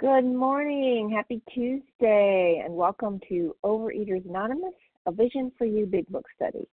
Good 0.00 0.26
morning. 0.26 1.10
Happy 1.10 1.42
Tuesday, 1.52 2.62
and 2.64 2.72
welcome 2.72 3.20
to 3.28 3.56
Overeaters 3.64 4.24
Anonymous, 4.28 4.74
a 5.06 5.10
Vision 5.10 5.50
for 5.58 5.64
You 5.64 5.86
Big 5.86 6.06
Book 6.06 6.24
Study. 6.36 6.68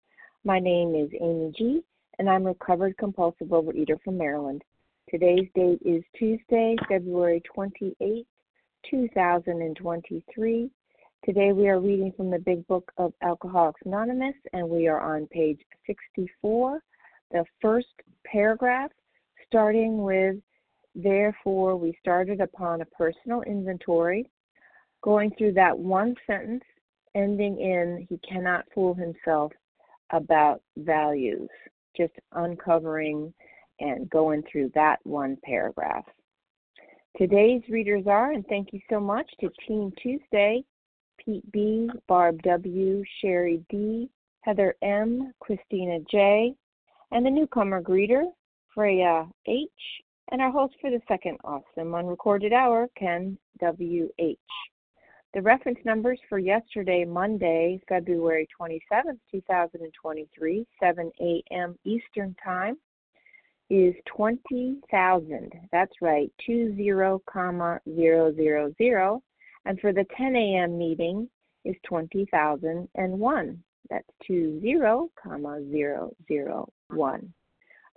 My 0.43 0.59
name 0.59 0.95
is 0.95 1.11
Amy 1.21 1.53
G., 1.55 1.83
and 2.19 2.31
I'm 2.31 2.47
a 2.47 2.49
recovered 2.49 2.97
compulsive 2.97 3.49
overeater 3.49 4.01
from 4.03 4.17
Maryland. 4.17 4.63
Today's 5.11 5.47
date 5.55 5.81
is 5.85 6.03
Tuesday, 6.19 6.77
February 6.89 7.43
28, 7.55 8.27
2023. 8.91 10.71
Today 11.23 11.53
we 11.53 11.69
are 11.69 11.79
reading 11.79 12.15
from 12.17 12.31
the 12.31 12.39
Big 12.39 12.67
Book 12.69 12.91
of 12.97 13.13
Alcoholics 13.21 13.83
Anonymous, 13.85 14.37
and 14.55 14.67
we 14.67 14.89
are 14.89 14.99
on 14.99 15.27
page 15.27 15.61
64, 15.87 16.83
the 17.33 17.45
first 17.61 17.89
paragraph, 18.25 18.91
starting 19.47 20.05
with 20.05 20.37
Therefore, 20.95 21.77
we 21.77 21.97
started 22.01 22.41
upon 22.41 22.81
a 22.81 22.87
personal 22.87 23.43
inventory, 23.43 24.29
going 25.03 25.31
through 25.37 25.53
that 25.53 25.79
one 25.79 26.15
sentence, 26.27 26.65
ending 27.15 27.61
in 27.61 28.07
He 28.09 28.19
cannot 28.19 28.67
fool 28.75 28.95
himself 28.95 29.53
about 30.11 30.63
values, 30.77 31.49
just 31.97 32.13
uncovering 32.33 33.33
and 33.79 34.11
going 34.11 34.43
through 34.51 34.71
that 34.75 34.99
one 35.05 35.39
paragraph. 35.45 36.05
Today's 37.17 37.63
readers 37.69 38.07
are, 38.07 38.33
and 38.33 38.47
thank 38.47 38.73
you 38.73 38.81
so 38.89 39.01
much 39.01 39.29
to 39.41 39.51
Team 39.67 39.93
Tuesday, 40.03 40.63
Pete 41.19 41.51
B., 41.53 41.89
Barb 42.07 42.43
W., 42.43 43.03
Sherry 43.21 43.65
D., 43.69 44.09
Heather 44.43 44.75
M., 44.83 45.33
Christina 45.41 45.99
J., 46.11 46.55
and 47.11 47.27
the 47.27 47.31
newcomer 47.31 47.83
greeter, 47.83 48.25
Freya 48.75 49.29
H., 49.47 49.69
and 50.31 50.41
our 50.41 50.51
host 50.51 50.75
for 50.81 50.91
the 50.91 51.01
second 51.09 51.39
awesome 51.45 51.95
unrecorded 51.95 52.53
hour, 52.53 52.89
Ken 52.97 53.37
W.H. 53.61 54.39
The 55.35 55.43
reference 55.43 55.79
numbers 55.85 56.21
for 56.29 56.39
yesterday, 56.39 57.05
Monday, 57.05 57.81
February 57.89 58.49
27th, 58.61 59.19
2023, 59.31 60.67
7 60.81 61.13
a.m. 61.21 61.79
Eastern 61.85 62.35
Time, 62.45 62.77
is 63.71 63.95
20,000. 64.17 65.53
That's 65.71 65.93
right, 66.01 66.33
20, 66.45 67.19
comma, 67.33 67.81
000. 67.87 69.23
And 69.67 69.81
for 69.81 69.93
the 69.93 70.07
10 70.17 70.37
a.m. 70.37 70.79
meeting 70.79 71.29
is 71.65 71.77
20,001. 71.87 73.63
That's 73.89 74.07
20, 74.27 74.79
comma, 75.23 75.61
001. 76.91 77.35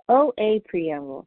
OA 0.08 0.60
Preamble. 0.68 1.26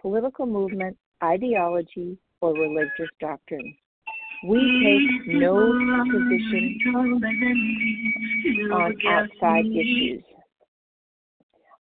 political 0.00 0.46
movement, 0.46 0.96
ideology, 1.22 2.18
or 2.40 2.54
religious 2.54 3.10
doctrine. 3.20 3.76
We 4.46 4.58
take 4.58 5.34
no 5.34 5.72
position 6.10 6.78
on 8.72 8.94
outside 9.06 9.66
issues. 9.66 10.22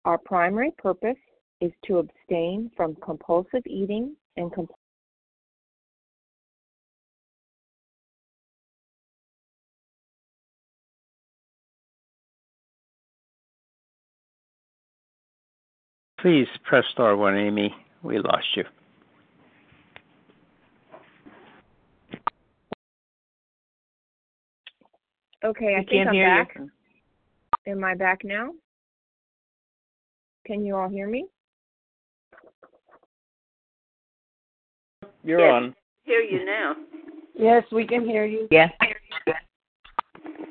Our 0.04 0.18
primary 0.18 0.72
purpose 0.78 1.18
is 1.62 1.72
to 1.86 2.00
abstain 2.00 2.72
from 2.76 2.96
compulsive 2.96 3.62
eating 3.66 4.16
and 4.36 4.52
compulsive 4.52 4.76
Please 16.22 16.48
press 16.64 16.84
star 16.92 17.18
one, 17.18 17.36
Amy. 17.36 17.74
We 18.04 18.18
lost 18.20 18.46
you. 18.56 18.64
Okay, 25.44 25.76
I 25.76 25.80
We 25.80 25.86
think 25.86 25.88
can't 25.90 26.10
I'm 26.10 26.14
hear 26.16 26.44
back. 26.46 26.56
you. 26.56 26.72
Am 27.68 27.84
I 27.84 27.96
back 27.96 28.20
now? 28.24 28.52
Can 30.46 30.66
you 30.66 30.76
all 30.76 30.90
hear 30.90 31.08
me? 31.08 31.26
You're 35.24 35.40
Yes. 35.40 35.52
on. 35.54 35.76
hear 36.04 36.22
you 36.22 36.46
now. 36.46 36.76
Yes, 37.36 37.64
we 37.72 37.86
can 37.86 38.04
hear 38.06 38.26
you. 38.26 38.48
Yes. 38.52 38.72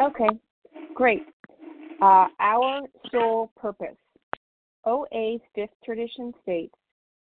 Okay, 0.00 0.28
great. 0.94 1.22
Uh, 2.00 2.28
our 2.38 2.82
sole 3.10 3.48
purpose. 3.56 3.98
OA's 4.86 5.40
fifth 5.54 5.74
tradition 5.84 6.32
states 6.42 6.74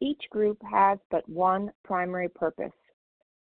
each 0.00 0.22
group 0.30 0.58
has 0.62 0.98
but 1.10 1.28
one 1.28 1.72
primary 1.84 2.28
purpose 2.28 2.72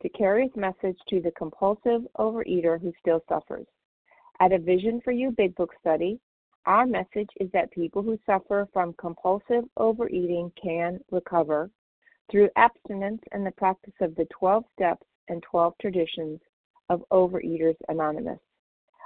to 0.02 0.10
carry 0.10 0.46
its 0.46 0.56
message 0.56 0.98
to 1.10 1.22
the 1.22 1.32
compulsive 1.32 2.02
overeater 2.20 2.80
who 2.80 2.94
still 3.00 3.24
suffers. 3.30 3.66
At 4.40 4.52
a 4.52 4.60
Vision 4.60 5.02
for 5.02 5.12
You 5.12 5.32
Big 5.32 5.56
Book 5.56 5.72
study, 5.80 6.20
our 6.66 6.86
message 6.86 7.30
is 7.40 7.50
that 7.52 7.72
people 7.72 8.02
who 8.02 8.18
suffer 8.26 8.68
from 8.74 8.94
compulsive 8.94 9.66
overeating 9.78 10.52
can 10.62 11.00
recover 11.12 11.70
through 12.30 12.50
abstinence 12.56 13.22
and 13.32 13.46
the 13.46 13.52
practice 13.52 13.94
of 14.02 14.16
the 14.16 14.28
12 14.38 14.64
steps 14.74 15.06
and 15.28 15.44
12 15.44 15.74
traditions 15.80 16.40
of 16.90 17.04
Overeaters 17.12 17.76
Anonymous. 17.90 18.40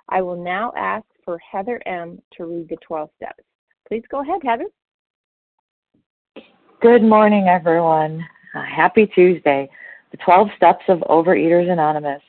I 0.09 0.21
will 0.21 0.41
now 0.41 0.71
ask 0.75 1.05
for 1.25 1.37
Heather 1.39 1.81
M. 1.85 2.21
to 2.33 2.45
read 2.45 2.69
the 2.69 2.77
12 2.77 3.09
steps. 3.15 3.43
Please 3.87 4.03
go 4.09 4.21
ahead, 4.21 4.41
Heather. 4.43 4.67
Good 6.79 7.01
morning, 7.01 7.47
everyone. 7.47 8.23
Uh, 8.53 8.61
happy 8.61 9.07
Tuesday. 9.07 9.67
The 10.11 10.17
12 10.17 10.49
steps 10.57 10.83
of 10.87 10.99
Overeaters 11.09 11.71
Anonymous. 11.71 12.21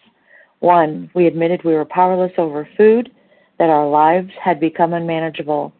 One, 0.60 1.10
we 1.14 1.26
admitted 1.26 1.62
we 1.64 1.75
were 1.75 1.84
powerless 1.84 2.32
over 2.38 2.66
food, 2.75 3.12
that 3.58 3.69
our 3.69 3.87
lives 3.87 4.31
had 4.42 4.58
become 4.58 4.94
unmanageable. 4.94 5.70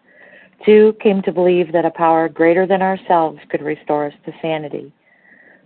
Two, 0.67 0.95
came 1.03 1.23
to 1.23 1.33
believe 1.33 1.73
that 1.73 1.87
a 1.87 1.91
power 1.91 2.29
greater 2.29 2.67
than 2.67 2.83
ourselves 2.83 3.39
could 3.49 3.63
restore 3.63 4.05
us 4.05 4.13
to 4.27 4.35
sanity. 4.43 4.93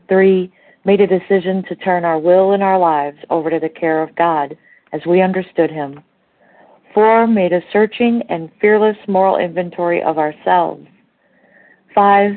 Three, 0.08 0.52
made 0.84 1.00
a 1.00 1.06
decision 1.08 1.64
to 1.70 1.74
turn 1.74 2.04
our 2.04 2.20
will 2.20 2.52
and 2.52 2.62
our 2.62 2.78
lives 2.78 3.18
over 3.30 3.50
to 3.50 3.58
the 3.58 3.68
care 3.68 4.00
of 4.00 4.14
God 4.14 4.56
as 4.92 5.00
we 5.08 5.22
understood 5.22 5.72
Him. 5.72 6.04
Four, 6.94 7.26
made 7.26 7.52
a 7.52 7.62
searching 7.72 8.22
and 8.28 8.48
fearless 8.60 8.96
moral 9.08 9.38
inventory 9.38 10.00
of 10.04 10.18
ourselves. 10.18 10.86
Five, 11.96 12.36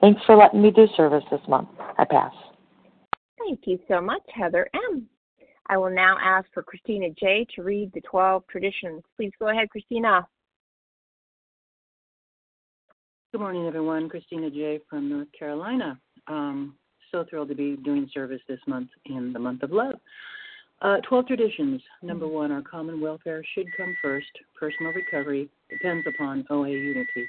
Thanks 0.00 0.20
for 0.26 0.36
letting 0.36 0.62
me 0.62 0.70
do 0.70 0.86
service 0.96 1.24
this 1.30 1.40
month. 1.48 1.68
I 1.98 2.04
pass. 2.04 2.32
Thank 3.38 3.60
you 3.64 3.78
so 3.88 4.00
much, 4.00 4.22
Heather 4.32 4.68
M. 4.92 5.08
I 5.66 5.76
will 5.76 5.90
now 5.90 6.16
ask 6.20 6.46
for 6.54 6.62
Christina 6.62 7.08
J. 7.18 7.46
to 7.56 7.62
read 7.62 7.90
the 7.92 8.00
12 8.02 8.44
traditions. 8.48 9.02
Please 9.16 9.32
go 9.38 9.48
ahead, 9.48 9.68
Christina. 9.70 10.26
Good 13.32 13.40
morning, 13.40 13.66
everyone. 13.66 14.08
Christina 14.08 14.50
J. 14.50 14.80
from 14.88 15.10
North 15.10 15.28
Carolina. 15.38 15.98
Um, 16.28 16.74
so 17.12 17.24
thrilled 17.28 17.48
to 17.48 17.54
be 17.54 17.76
doing 17.76 18.08
service 18.12 18.40
this 18.48 18.60
month 18.66 18.88
in 19.06 19.32
the 19.32 19.38
month 19.38 19.62
of 19.62 19.72
love. 19.72 19.96
Uh, 20.80 20.98
12 21.08 21.26
traditions. 21.26 21.82
Number 22.02 22.28
one, 22.28 22.52
our 22.52 22.62
common 22.62 23.00
welfare 23.00 23.42
should 23.54 23.66
come 23.76 23.96
first. 24.00 24.26
Personal 24.58 24.92
recovery 24.92 25.48
depends 25.68 26.06
upon 26.06 26.46
OA 26.50 26.68
unity. 26.70 27.28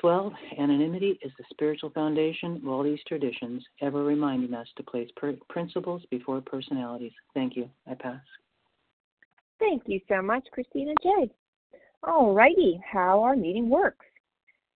12. 0.00 0.32
Anonymity 0.58 1.18
is 1.22 1.32
the 1.38 1.44
spiritual 1.50 1.90
foundation 1.90 2.56
of 2.56 2.68
all 2.68 2.82
these 2.82 3.00
traditions, 3.06 3.64
ever 3.80 4.04
reminding 4.04 4.54
us 4.54 4.68
to 4.76 4.82
place 4.82 5.10
per- 5.16 5.36
principles 5.48 6.02
before 6.10 6.40
personalities. 6.40 7.12
Thank 7.34 7.56
you. 7.56 7.68
I 7.90 7.94
pass. 7.94 8.20
Thank 9.58 9.82
you 9.86 10.00
so 10.08 10.22
much, 10.22 10.46
Christina 10.52 10.94
J. 11.02 11.30
All 12.04 12.32
righty, 12.32 12.80
how 12.88 13.22
our 13.22 13.34
meeting 13.34 13.68
works. 13.68 14.06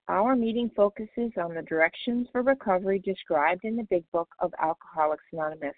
Our 0.08 0.34
meeting 0.34 0.70
focuses 0.74 1.30
on 1.40 1.54
the 1.54 1.62
directions 1.62 2.26
for 2.32 2.42
recovery 2.42 2.98
described 2.98 3.64
in 3.64 3.76
the 3.76 3.84
Big 3.84 4.04
Book 4.12 4.28
of 4.40 4.52
Alcoholics 4.60 5.22
Anonymous. 5.32 5.76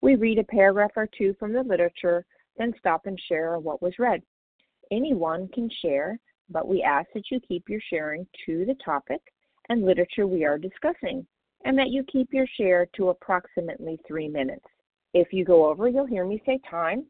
We 0.00 0.14
read 0.14 0.38
a 0.38 0.44
paragraph 0.44 0.92
or 0.94 1.08
two 1.18 1.34
from 1.38 1.52
the 1.52 1.62
literature, 1.62 2.24
then 2.56 2.72
stop 2.78 3.06
and 3.06 3.20
share 3.28 3.58
what 3.58 3.82
was 3.82 3.98
read. 3.98 4.22
Anyone 4.92 5.48
can 5.48 5.68
share, 5.82 6.18
but 6.50 6.68
we 6.68 6.82
ask 6.82 7.08
that 7.14 7.30
you 7.30 7.40
keep 7.40 7.68
your 7.68 7.80
sharing 7.90 8.26
to 8.46 8.64
the 8.64 8.76
topic 8.84 9.20
and 9.68 9.84
literature 9.84 10.26
we 10.26 10.44
are 10.44 10.58
discussing, 10.58 11.26
and 11.64 11.76
that 11.78 11.90
you 11.90 12.04
keep 12.04 12.32
your 12.32 12.46
share 12.56 12.86
to 12.96 13.08
approximately 13.08 13.98
three 14.06 14.28
minutes. 14.28 14.64
If 15.14 15.32
you 15.32 15.44
go 15.44 15.66
over, 15.66 15.88
you'll 15.88 16.06
hear 16.06 16.24
me 16.24 16.42
say 16.46 16.60
time. 16.70 17.06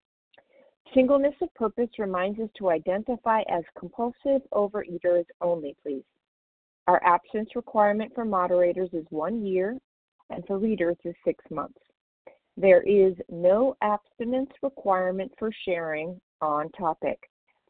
Singleness 0.94 1.34
of 1.42 1.52
purpose 1.54 1.90
reminds 1.98 2.38
us 2.38 2.48
to 2.58 2.70
identify 2.70 3.42
as 3.50 3.64
compulsive 3.78 4.42
overeaters 4.52 5.24
only, 5.40 5.76
please. 5.82 6.04
Our 6.86 7.02
abstinence 7.04 7.50
requirement 7.56 8.12
for 8.14 8.24
moderators 8.24 8.90
is 8.92 9.04
one 9.10 9.44
year, 9.44 9.76
and 10.30 10.44
for 10.46 10.58
readers 10.58 10.96
is 11.04 11.14
six 11.24 11.44
months. 11.50 11.80
There 12.56 12.82
is 12.82 13.14
no 13.28 13.76
abstinence 13.82 14.50
requirement 14.62 15.32
for 15.38 15.50
sharing 15.64 16.20
on 16.40 16.70
topic. 16.70 17.18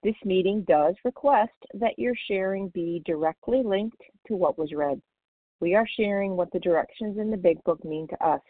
This 0.03 0.17
meeting 0.25 0.63
does 0.63 0.95
request 1.05 1.55
that 1.75 1.99
your 1.99 2.15
sharing 2.29 2.69
be 2.69 3.03
directly 3.05 3.63
linked 3.63 4.01
to 4.29 4.37
what 4.37 4.59
was 4.59 4.73
read. 4.73 5.01
We 5.61 5.75
are 5.75 5.87
sharing 5.97 6.37
what 6.37 6.51
the 6.53 6.61
directions 6.61 7.19
in 7.19 7.31
the 7.31 7.37
Big 7.37 7.63
Book 7.65 7.85
mean 7.85 8.07
to 8.09 8.25
us. 8.25 8.43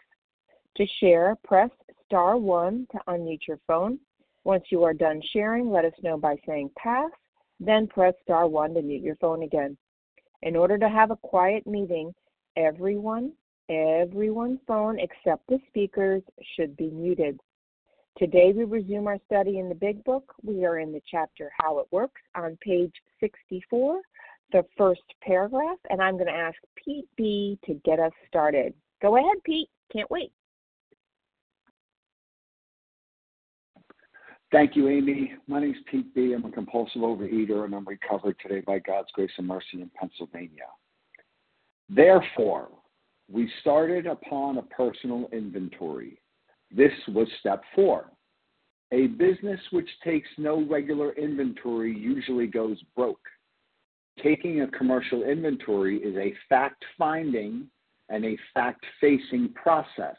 To 0.75 0.85
share, 0.99 1.37
press 1.43 1.71
star 2.05 2.37
1 2.37 2.87
to 2.91 2.99
unmute 3.07 3.47
your 3.47 3.59
phone. 3.65 3.99
Once 4.43 4.65
you 4.69 4.83
are 4.83 4.93
done 4.93 5.21
sharing, 5.33 5.71
let 5.71 5.85
us 5.85 5.93
know 6.03 6.17
by 6.17 6.35
saying 6.45 6.69
pass, 6.77 7.11
then 7.59 7.87
press 7.87 8.13
star 8.21 8.47
1 8.47 8.75
to 8.75 8.81
mute 8.81 9.01
your 9.01 9.15
phone 9.15 9.43
again. 9.43 9.77
In 10.43 10.55
order 10.55 10.77
to 10.77 10.89
have 10.89 11.11
a 11.11 11.17
quiet 11.17 11.65
meeting, 11.65 12.13
everyone 12.55 13.33
Everyone's 13.69 14.59
phone 14.65 14.97
except 14.97 15.45
the 15.47 15.59
speakers 15.67 16.23
should 16.55 16.77
be 16.77 16.89
muted. 16.89 17.37
Today 18.17 18.51
we 18.51 18.63
resume 18.63 19.05
our 19.05 19.19
study 19.27 19.59
in 19.59 19.69
the 19.69 19.75
Big 19.75 20.03
Book. 20.03 20.33
We 20.41 20.65
are 20.65 20.79
in 20.79 20.91
the 20.91 21.01
chapter 21.09 21.51
How 21.55 21.77
It 21.77 21.87
Works 21.91 22.21
on 22.35 22.57
page 22.61 22.93
64, 23.19 24.01
the 24.51 24.65
first 24.75 25.03
paragraph, 25.21 25.77
and 25.91 26.01
I'm 26.01 26.15
going 26.15 26.25
to 26.25 26.31
ask 26.31 26.55
Pete 26.83 27.07
B 27.15 27.59
to 27.65 27.75
get 27.85 27.99
us 27.99 28.11
started. 28.27 28.73
Go 29.03 29.17
ahead, 29.17 29.37
Pete. 29.45 29.69
Can't 29.93 30.09
wait. 30.09 30.31
Thank 34.51 34.75
you, 34.75 34.87
Amy. 34.87 35.33
My 35.45 35.59
name 35.59 35.71
is 35.71 35.77
Pete 35.91 36.15
B. 36.15 36.33
I'm 36.33 36.45
a 36.45 36.51
compulsive 36.51 37.03
overeater 37.03 37.65
and 37.65 37.75
I'm 37.75 37.87
recovered 37.87 38.37
today 38.41 38.61
by 38.61 38.79
God's 38.79 39.09
grace 39.13 39.29
and 39.37 39.45
mercy 39.45 39.73
in 39.73 39.91
Pennsylvania. 39.93 40.65
Therefore, 41.87 42.69
we 43.29 43.51
started 43.61 44.07
upon 44.07 44.57
a 44.57 44.63
personal 44.63 45.29
inventory. 45.31 46.19
This 46.71 46.91
was 47.07 47.27
step 47.39 47.63
four. 47.73 48.11
A 48.91 49.07
business 49.07 49.59
which 49.71 49.89
takes 50.03 50.29
no 50.37 50.65
regular 50.65 51.11
inventory 51.13 51.97
usually 51.97 52.47
goes 52.47 52.81
broke. 52.95 53.27
Taking 54.23 54.61
a 54.61 54.67
commercial 54.67 55.23
inventory 55.23 55.97
is 55.97 56.15
a 56.17 56.33
fact 56.49 56.83
finding 56.97 57.67
and 58.09 58.25
a 58.25 58.37
fact 58.53 58.85
facing 59.01 59.53
process. 59.53 60.17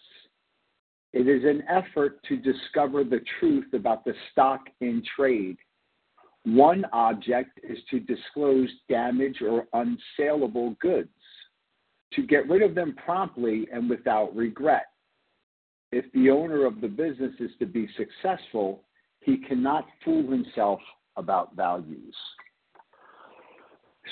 It 1.13 1.27
is 1.27 1.45
an 1.45 1.63
effort 1.69 2.23
to 2.29 2.37
discover 2.37 3.03
the 3.03 3.21
truth 3.41 3.73
about 3.73 4.05
the 4.05 4.15
stock 4.31 4.61
in 4.81 5.03
trade. 5.17 5.57
One 6.45 6.85
object 6.93 7.59
is 7.63 7.79
to 7.91 8.01
disclose 8.01 8.69
damaged 8.89 9.43
or 9.43 9.67
unsaleable 9.75 10.79
goods 10.79 11.09
to 12.13 12.23
get 12.27 12.49
rid 12.49 12.63
of 12.63 12.75
them 12.75 12.95
promptly 13.05 13.67
and 13.73 13.89
without 13.89 14.35
regret. 14.37 14.87
If 15.91 16.05
the 16.13 16.31
owner 16.31 16.67
of 16.67 16.81
the 16.81 16.89
business 16.89 17.33
is 17.41 17.51
to 17.59 17.67
be 17.67 17.89
successful, 17.97 18.83
he 19.21 19.39
cannot 19.39 19.87
fool 20.05 20.31
himself 20.31 20.81
about 21.17 21.55
values. 21.57 22.15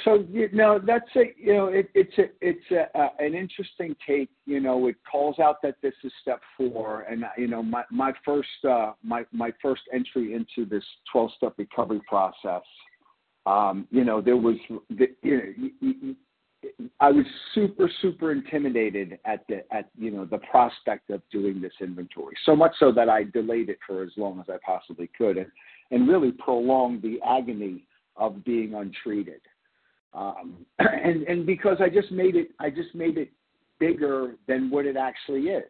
So 0.04 0.26
you 0.30 0.48
know 0.52 0.78
that's 0.84 1.08
a 1.16 1.32
you 1.38 1.54
know 1.54 1.66
it, 1.68 1.88
it's 1.94 2.16
a 2.18 2.24
it's 2.40 2.70
a, 2.70 2.98
uh, 2.98 3.08
an 3.18 3.34
interesting 3.34 3.96
take. 4.06 4.28
You 4.44 4.60
know 4.60 4.88
it 4.88 4.96
calls 5.10 5.38
out 5.38 5.62
that 5.62 5.76
this 5.82 5.94
is 6.04 6.12
step 6.20 6.40
four, 6.56 7.02
and 7.02 7.24
you 7.38 7.46
know 7.46 7.62
my 7.62 7.84
my 7.90 8.12
first 8.24 8.48
uh, 8.68 8.92
my 9.02 9.24
my 9.32 9.52
first 9.62 9.82
entry 9.92 10.34
into 10.34 10.68
this 10.68 10.84
twelve 11.10 11.30
step 11.36 11.54
recovery 11.56 12.02
process. 12.06 12.62
Um, 13.46 13.86
you 13.90 14.04
know 14.04 14.20
there 14.20 14.36
was 14.36 14.56
the, 14.90 15.06
you 15.22 15.70
know, 15.80 16.14
I 17.00 17.10
was 17.10 17.24
super, 17.54 17.90
super 18.02 18.32
intimidated 18.32 19.18
at 19.24 19.44
the 19.48 19.62
at 19.74 19.88
you 19.98 20.10
know 20.10 20.24
the 20.24 20.38
prospect 20.38 21.10
of 21.10 21.22
doing 21.30 21.60
this 21.60 21.72
inventory. 21.80 22.36
So 22.44 22.56
much 22.56 22.72
so 22.78 22.92
that 22.92 23.08
I 23.08 23.24
delayed 23.24 23.68
it 23.68 23.78
for 23.86 24.02
as 24.02 24.10
long 24.16 24.40
as 24.40 24.46
I 24.48 24.56
possibly 24.64 25.10
could, 25.16 25.36
and 25.36 25.50
and 25.90 26.08
really 26.08 26.32
prolonged 26.32 27.02
the 27.02 27.18
agony 27.26 27.86
of 28.16 28.44
being 28.44 28.74
untreated. 28.74 29.40
Um, 30.14 30.66
and 30.78 31.22
and 31.24 31.46
because 31.46 31.78
I 31.80 31.88
just 31.88 32.10
made 32.10 32.36
it, 32.36 32.50
I 32.58 32.70
just 32.70 32.94
made 32.94 33.18
it 33.18 33.30
bigger 33.78 34.34
than 34.46 34.70
what 34.70 34.86
it 34.86 34.96
actually 34.96 35.48
is. 35.48 35.64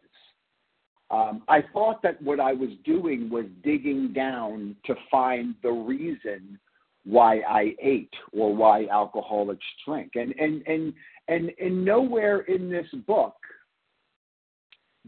Um, 1.09 1.43
I 1.47 1.63
thought 1.71 2.01
that 2.03 2.21
what 2.21 2.39
I 2.39 2.53
was 2.53 2.69
doing 2.83 3.29
was 3.29 3.45
digging 3.63 4.11
down 4.11 4.75
to 4.85 4.95
find 5.09 5.55
the 5.63 5.71
reason 5.71 6.59
why 7.07 7.39
I 7.47 7.73
ate 7.81 8.13
or 8.33 8.53
why 8.53 8.85
alcoholics 8.91 9.65
drink. 9.85 10.11
And 10.15 10.33
and 10.39 10.61
and 10.67 10.93
and 11.27 11.51
and 11.59 11.85
nowhere 11.85 12.41
in 12.41 12.69
this 12.69 12.87
book 13.05 13.35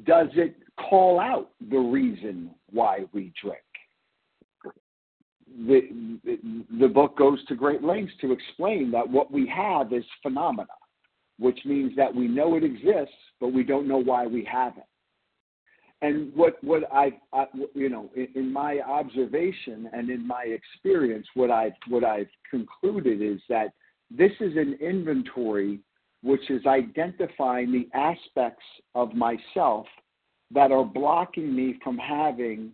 does 0.06 0.30
it 0.36 0.56
call 0.90 1.20
out 1.20 1.50
the 1.70 1.78
reason 1.78 2.52
why 2.72 3.00
we 3.12 3.34
drink. 3.42 3.60
The, 5.68 6.20
the, 6.24 6.38
the 6.80 6.88
book 6.88 7.18
goes 7.18 7.44
to 7.48 7.56
great 7.56 7.84
lengths 7.84 8.14
to 8.22 8.32
explain 8.32 8.92
that 8.92 9.10
what 9.10 9.32
we 9.32 9.52
have 9.54 9.92
is 9.92 10.06
phenomena, 10.22 10.68
which 11.38 11.60
means 11.66 11.92
that 11.98 12.14
we 12.14 12.28
know 12.28 12.56
it 12.56 12.64
exists, 12.64 13.16
but 13.42 13.52
we 13.52 13.64
don't 13.64 13.88
know 13.88 13.98
why 13.98 14.26
we 14.26 14.48
have 14.50 14.78
it. 14.78 14.84
And 16.02 16.34
what 16.34 16.64
what 16.64 16.84
I, 16.94 17.12
I 17.34 17.46
you 17.74 17.90
know 17.90 18.10
in, 18.16 18.28
in 18.36 18.54
my 18.54 18.80
observation 18.80 19.90
and 19.92 20.10
in 20.10 20.26
my 20.26 20.44
experience, 20.44 21.28
what 21.34 21.52
I 21.52 21.72
what 21.88 22.04
I've 22.04 22.30
concluded 22.50 23.22
is 23.22 23.42
that 23.50 23.74
this 24.10 24.32
is 24.40 24.56
an 24.56 24.78
inventory 24.82 25.80
which 26.22 26.50
is 26.50 26.66
identifying 26.66 27.72
the 27.72 27.88
aspects 27.98 28.66
of 28.96 29.14
myself 29.14 29.86
that 30.52 30.72
are 30.72 30.84
blocking 30.84 31.56
me 31.56 31.80
from 31.84 31.98
having 31.98 32.72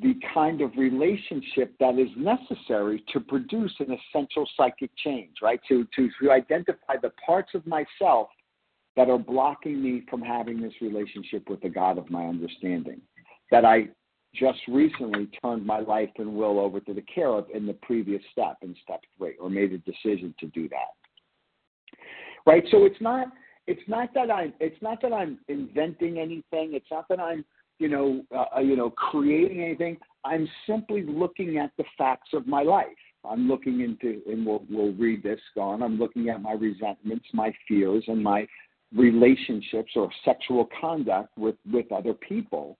the 0.00 0.14
kind 0.32 0.62
of 0.62 0.70
relationship 0.76 1.74
that 1.78 1.98
is 1.98 2.08
necessary 2.16 3.04
to 3.12 3.20
produce 3.20 3.74
an 3.80 3.88
essential 3.90 4.48
psychic 4.56 4.90
change, 5.04 5.36
right? 5.42 5.60
To, 5.68 5.86
to, 5.94 6.08
to 6.20 6.30
identify 6.30 6.96
the 7.02 7.12
parts 7.24 7.50
of 7.54 7.66
myself 7.66 8.28
that 8.96 9.08
are 9.08 9.18
blocking 9.18 9.82
me 9.82 10.02
from 10.10 10.20
having 10.20 10.60
this 10.60 10.74
relationship 10.80 11.48
with 11.48 11.60
the 11.60 11.68
God 11.68 11.98
of 11.98 12.10
my 12.10 12.26
understanding. 12.26 13.00
That 13.50 13.64
I 13.64 13.88
just 14.34 14.60
recently 14.68 15.28
turned 15.42 15.64
my 15.64 15.80
life 15.80 16.10
and 16.18 16.34
will 16.34 16.58
over 16.58 16.80
to 16.80 16.94
the 16.94 17.02
care 17.02 17.28
of 17.28 17.46
in 17.52 17.66
the 17.66 17.74
previous 17.74 18.22
step, 18.32 18.56
in 18.62 18.74
step 18.82 19.00
three, 19.16 19.34
or 19.38 19.50
made 19.50 19.72
a 19.72 19.78
decision 19.78 20.34
to 20.40 20.46
do 20.46 20.68
that. 20.70 21.98
Right? 22.46 22.64
So 22.70 22.84
it's 22.84 23.00
not 23.00 23.28
it's 23.66 23.82
not 23.86 24.12
that 24.14 24.30
I'm 24.30 24.52
it's 24.60 24.80
not 24.82 25.00
that 25.02 25.12
I'm 25.12 25.38
inventing 25.48 26.18
anything. 26.18 26.72
It's 26.74 26.90
not 26.90 27.08
that 27.08 27.20
I'm 27.20 27.44
you 27.78 27.88
know 27.88 28.24
uh, 28.34 28.56
uh, 28.56 28.60
you 28.60 28.76
know 28.76 28.90
creating 28.90 29.62
anything. 29.62 29.98
I'm 30.24 30.48
simply 30.66 31.02
looking 31.02 31.58
at 31.58 31.70
the 31.76 31.84
facts 31.96 32.30
of 32.32 32.46
my 32.46 32.62
life. 32.62 32.86
I'm 33.24 33.46
looking 33.48 33.82
into 33.82 34.22
and 34.26 34.44
we'll 34.44 34.64
we'll 34.68 34.92
read 34.94 35.22
this 35.22 35.40
on. 35.56 35.82
I'm 35.82 35.98
looking 35.98 36.28
at 36.28 36.42
my 36.42 36.52
resentments, 36.52 37.26
my 37.32 37.54
fears, 37.68 38.04
and 38.08 38.22
my 38.22 38.46
relationships 38.94 39.92
or 39.96 40.10
sexual 40.24 40.68
conduct 40.80 41.36
with 41.38 41.56
with 41.70 41.90
other 41.92 42.14
people 42.14 42.78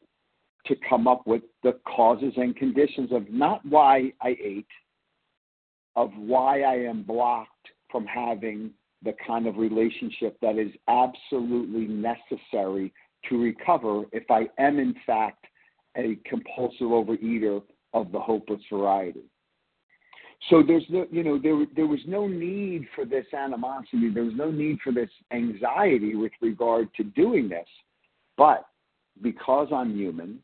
to 0.67 0.77
come 0.89 1.09
up 1.09 1.27
with 1.27 1.43
the 1.63 1.79
causes 1.85 2.33
and 2.37 2.55
conditions 2.57 3.11
of 3.13 3.29
not 3.31 3.65
why 3.67 4.13
I 4.21 4.37
ate, 4.43 4.67
of 5.97 6.11
why 6.17 6.63
I 6.63 6.75
am 6.75 7.03
blocked 7.03 7.69
from 7.91 8.07
having 8.07 8.71
the 9.03 9.15
kind 9.27 9.47
of 9.47 9.57
relationship 9.57 10.39
that 10.41 10.59
is 10.59 10.71
absolutely 10.89 11.87
necessary 11.87 12.93
to 13.29 13.41
recover 13.41 14.05
if 14.13 14.31
I 14.31 14.49
am, 14.59 14.79
in 14.79 14.95
fact, 15.05 15.47
a 15.97 16.17
compulsive 16.25 16.89
overeater 16.89 17.63
of 17.93 18.13
the 18.13 18.21
hopeless 18.21 18.61
variety. 18.71 19.25
So 20.51 20.63
there's 20.63 20.85
no, 20.89 21.07
you 21.11 21.23
know, 21.23 21.39
there 21.39 21.65
there 21.75 21.87
was 21.87 22.01
no 22.07 22.27
need 22.27 22.87
for 22.95 23.05
this 23.05 23.27
animosity. 23.33 24.11
There 24.13 24.25
was 24.25 24.35
no 24.35 24.51
need 24.51 24.79
for 24.83 24.93
this 24.93 25.11
anxiety 25.33 26.15
with 26.17 26.33
regard 26.41 26.93
to 26.97 27.05
doing 27.05 27.49
this, 27.49 27.69
but 28.37 28.67
because 29.23 29.69
I'm 29.73 29.97
human, 29.97 30.41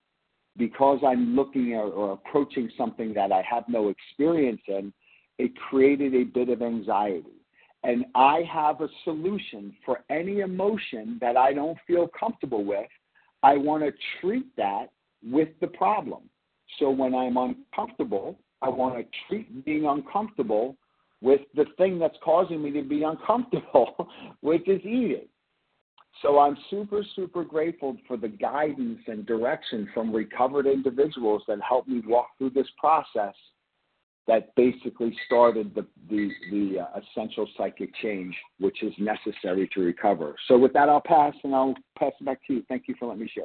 because 0.56 1.00
I'm 1.04 1.34
looking 1.34 1.74
at 1.74 1.80
or 1.80 2.12
approaching 2.12 2.70
something 2.76 3.12
that 3.14 3.32
I 3.32 3.42
have 3.48 3.64
no 3.68 3.88
experience 3.88 4.60
in, 4.68 4.92
it 5.38 5.56
created 5.56 6.14
a 6.14 6.24
bit 6.24 6.48
of 6.48 6.62
anxiety 6.62 7.38
and 7.84 8.04
I 8.14 8.42
have 8.52 8.80
a 8.80 8.88
solution 9.04 9.74
for 9.84 10.00
any 10.10 10.40
emotion 10.40 11.18
that 11.20 11.36
I 11.36 11.52
don't 11.52 11.78
feel 11.86 12.08
comfortable 12.08 12.64
with, 12.64 12.88
I 13.42 13.56
want 13.56 13.84
to 13.84 13.92
treat 14.20 14.44
that 14.56 14.86
with 15.22 15.48
the 15.60 15.68
problem. 15.68 16.22
So 16.78 16.90
when 16.90 17.14
I'm 17.14 17.36
uncomfortable, 17.36 18.38
I 18.62 18.68
want 18.68 18.96
to 18.96 19.04
treat 19.28 19.64
being 19.64 19.86
uncomfortable 19.86 20.76
with 21.20 21.40
the 21.54 21.66
thing 21.76 21.98
that's 21.98 22.16
causing 22.24 22.62
me 22.62 22.70
to 22.72 22.82
be 22.82 23.02
uncomfortable, 23.02 24.08
which 24.40 24.68
is 24.68 24.80
eating. 24.84 25.26
So 26.22 26.38
I'm 26.38 26.56
super, 26.68 27.02
super 27.14 27.44
grateful 27.44 27.96
for 28.06 28.16
the 28.16 28.28
guidance 28.28 29.00
and 29.06 29.24
direction 29.24 29.88
from 29.94 30.12
recovered 30.12 30.66
individuals 30.66 31.42
that 31.46 31.58
helped 31.66 31.88
me 31.88 32.02
walk 32.04 32.28
through 32.38 32.50
this 32.50 32.66
process 32.78 33.34
that 34.26 34.54
basically 34.56 35.16
started 35.26 35.74
the 35.74 35.86
the, 36.10 36.30
the 36.50 36.80
uh, 36.80 37.00
essential 37.00 37.48
psychic 37.56 37.90
change, 38.02 38.34
which 38.58 38.82
is 38.82 38.92
necessary 38.98 39.68
to 39.74 39.80
recover. 39.80 40.34
So 40.48 40.58
with 40.58 40.72
that, 40.74 40.88
I'll 40.88 41.00
pass 41.00 41.34
and 41.44 41.54
I'll 41.54 41.74
pass 41.98 42.12
it 42.20 42.24
back 42.24 42.40
to 42.46 42.54
you. 42.54 42.62
Thank 42.68 42.84
you 42.88 42.94
for 42.98 43.06
letting 43.06 43.22
me 43.22 43.30
share. 43.32 43.44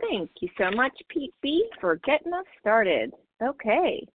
Thank 0.00 0.30
you 0.40 0.48
so 0.56 0.70
much, 0.70 0.92
Pete 1.08 1.34
B, 1.42 1.68
for 1.80 1.96
getting 1.96 2.32
us 2.32 2.46
started. 2.60 3.12
Okay. 3.42 4.06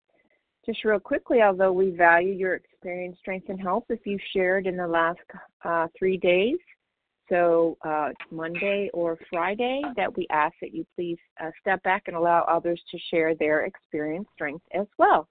Just 0.65 0.83
real 0.83 0.99
quickly, 0.99 1.41
although 1.41 1.71
we 1.71 1.91
value 1.91 2.33
your 2.33 2.55
experience, 2.55 3.17
strength, 3.19 3.49
and 3.49 3.61
help, 3.61 3.85
if 3.89 3.99
you 4.05 4.17
shared 4.33 4.65
in 4.65 4.77
the 4.77 4.87
last 4.87 5.19
uh, 5.63 5.87
three 5.97 6.17
days, 6.17 6.57
so 7.29 7.77
uh, 7.83 8.09
Monday 8.31 8.89
or 8.93 9.17
Friday, 9.29 9.81
that 9.95 10.15
we 10.15 10.27
ask 10.31 10.55
that 10.61 10.73
you 10.73 10.85
please 10.95 11.17
uh, 11.43 11.51
step 11.59 11.81
back 11.83 12.03
and 12.07 12.15
allow 12.15 12.41
others 12.43 12.81
to 12.91 12.99
share 13.11 13.35
their 13.35 13.65
experience, 13.65 14.27
strength 14.33 14.63
as 14.73 14.87
well. 14.97 15.27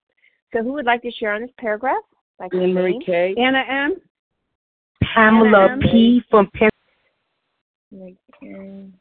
So 0.53 0.63
who 0.63 0.73
would 0.75 0.87
like 0.87 1.03
to 1.03 1.11
share 1.11 1.35
on 1.35 1.43
this 1.43 1.51
paragraph? 1.59 2.03
Like 2.39 2.55
Anne 2.55 2.75
Marie 2.75 3.01
K. 3.05 3.35
Anna 3.39 3.63
M. 3.69 3.97
Pamela 5.15 5.73
Anna 5.73 5.83
P. 5.83 6.17
M. 6.17 6.25
from 6.31 6.51
Penn. 6.55 6.71
Anne 8.43 8.95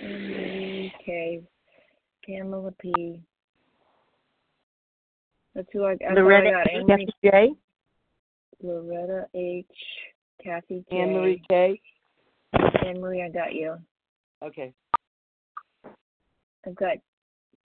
Marie 0.00 0.92
K. 1.04 1.42
Pamela 2.26 2.72
P. 2.80 3.20
That's 5.54 5.68
who 5.72 5.84
I, 5.84 5.96
I 6.08 6.12
Loretta 6.14 6.48
I 6.48 6.80
got. 6.80 6.90
Anne 6.90 7.06
J. 7.22 7.50
Loretta 8.62 9.26
H. 9.34 9.66
Kathy 10.42 10.84
K. 10.90 10.96
Anne 10.96 11.12
Marie 11.12 11.42
K. 11.48 11.80
Anne 12.86 13.00
Marie, 13.00 13.22
I 13.22 13.28
got 13.28 13.54
you. 13.54 13.76
Okay. 14.42 14.72
I've 16.66 16.76
got 16.76 16.96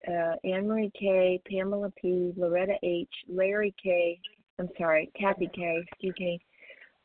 uh, 0.07 0.35
Anne 0.43 0.67
Marie 0.67 0.91
K, 0.97 1.41
Pamela 1.49 1.91
P, 2.01 2.33
Loretta 2.37 2.75
H, 2.83 3.09
Larry 3.27 3.73
K. 3.81 4.19
I'm 4.59 4.69
sorry, 4.77 5.11
Kathy 5.19 5.49
K. 5.53 5.83
Excuse 5.91 6.15
me. 6.19 6.39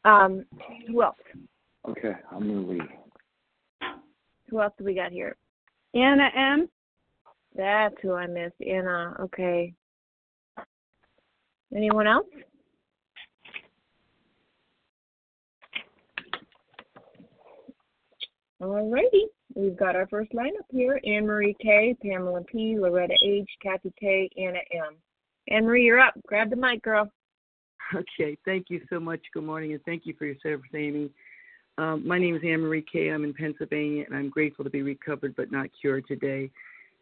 Um, 0.05 0.45
who 0.87 1.03
else? 1.03 1.17
Okay, 1.89 2.13
I'm 2.31 2.41
gonna 2.41 2.67
leave. 2.67 2.81
Who 4.51 4.61
else 4.61 4.73
do 4.79 4.85
we 4.85 4.95
got 4.95 5.13
here? 5.13 5.37
Anna 5.95 6.29
M. 6.37 6.69
That's 7.55 7.95
who 8.03 8.15
I 8.15 8.27
missed. 8.27 8.61
Anna. 8.67 9.17
Okay. 9.21 9.73
Anyone 11.75 12.07
else? 12.07 12.27
All 18.61 18.91
righty. 18.91 19.27
We've 19.55 19.77
got 19.77 19.97
our 19.97 20.07
first 20.09 20.33
lineup 20.33 20.67
here 20.71 21.01
Anne 21.05 21.27
Marie 21.27 21.57
K, 21.61 21.97
Pamela 22.03 22.43
P, 22.43 22.77
Loretta 22.79 23.15
H, 23.25 23.49
Kathy 23.63 23.93
K, 23.99 24.29
Anna 24.37 24.59
M. 24.73 24.97
Anne 25.51 25.65
Marie, 25.65 25.85
you're 25.85 26.01
up. 26.01 26.15
Grab 26.27 26.51
the 26.51 26.57
mic, 26.57 26.83
girl. 26.83 27.11
Okay, 27.95 28.37
thank 28.45 28.67
you 28.69 28.81
so 28.91 29.01
much. 29.01 29.21
Good 29.33 29.45
morning, 29.45 29.73
and 29.73 29.83
thank 29.85 30.05
you 30.05 30.15
for 30.19 30.27
your 30.27 30.37
service, 30.43 30.69
Amy. 30.75 31.11
Um, 31.79 32.07
my 32.07 32.19
name 32.19 32.35
is 32.35 32.43
Anne 32.45 32.61
Marie 32.61 32.85
K. 32.91 33.09
I'm 33.09 33.25
in 33.25 33.33
Pennsylvania, 33.33 34.05
and 34.07 34.15
I'm 34.15 34.29
grateful 34.29 34.65
to 34.65 34.71
be 34.71 34.83
recovered 34.83 35.35
but 35.37 35.51
not 35.51 35.71
cured 35.81 36.07
today. 36.07 36.51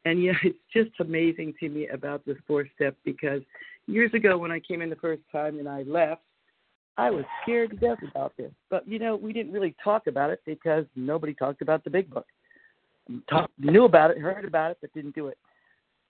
And 0.04 0.22
yeah, 0.22 0.34
it's 0.44 0.58
just 0.72 0.90
amazing 1.00 1.54
to 1.60 1.68
me 1.68 1.88
about 1.88 2.24
this 2.24 2.36
fourth 2.46 2.68
step 2.74 2.96
because 3.04 3.40
years 3.86 4.12
ago 4.14 4.38
when 4.38 4.50
I 4.50 4.60
came 4.60 4.82
in 4.82 4.90
the 4.90 4.96
first 4.96 5.22
time 5.32 5.58
and 5.58 5.68
I 5.68 5.82
left, 5.82 6.22
I 6.98 7.10
was 7.10 7.24
scared 7.42 7.70
to 7.70 7.76
death 7.76 7.98
about 8.10 8.32
this. 8.36 8.52
But 8.70 8.86
you 8.88 8.98
know, 8.98 9.16
we 9.16 9.32
didn't 9.32 9.52
really 9.52 9.74
talk 9.82 10.06
about 10.06 10.30
it 10.30 10.40
because 10.46 10.84
nobody 10.94 11.34
talked 11.34 11.62
about 11.62 11.84
the 11.84 11.90
big 11.90 12.10
book. 12.10 12.26
Talk, 13.30 13.50
knew 13.58 13.84
about 13.84 14.10
it, 14.10 14.18
heard 14.18 14.44
about 14.44 14.72
it, 14.72 14.78
but 14.80 14.92
didn't 14.92 15.14
do 15.14 15.28
it. 15.28 15.38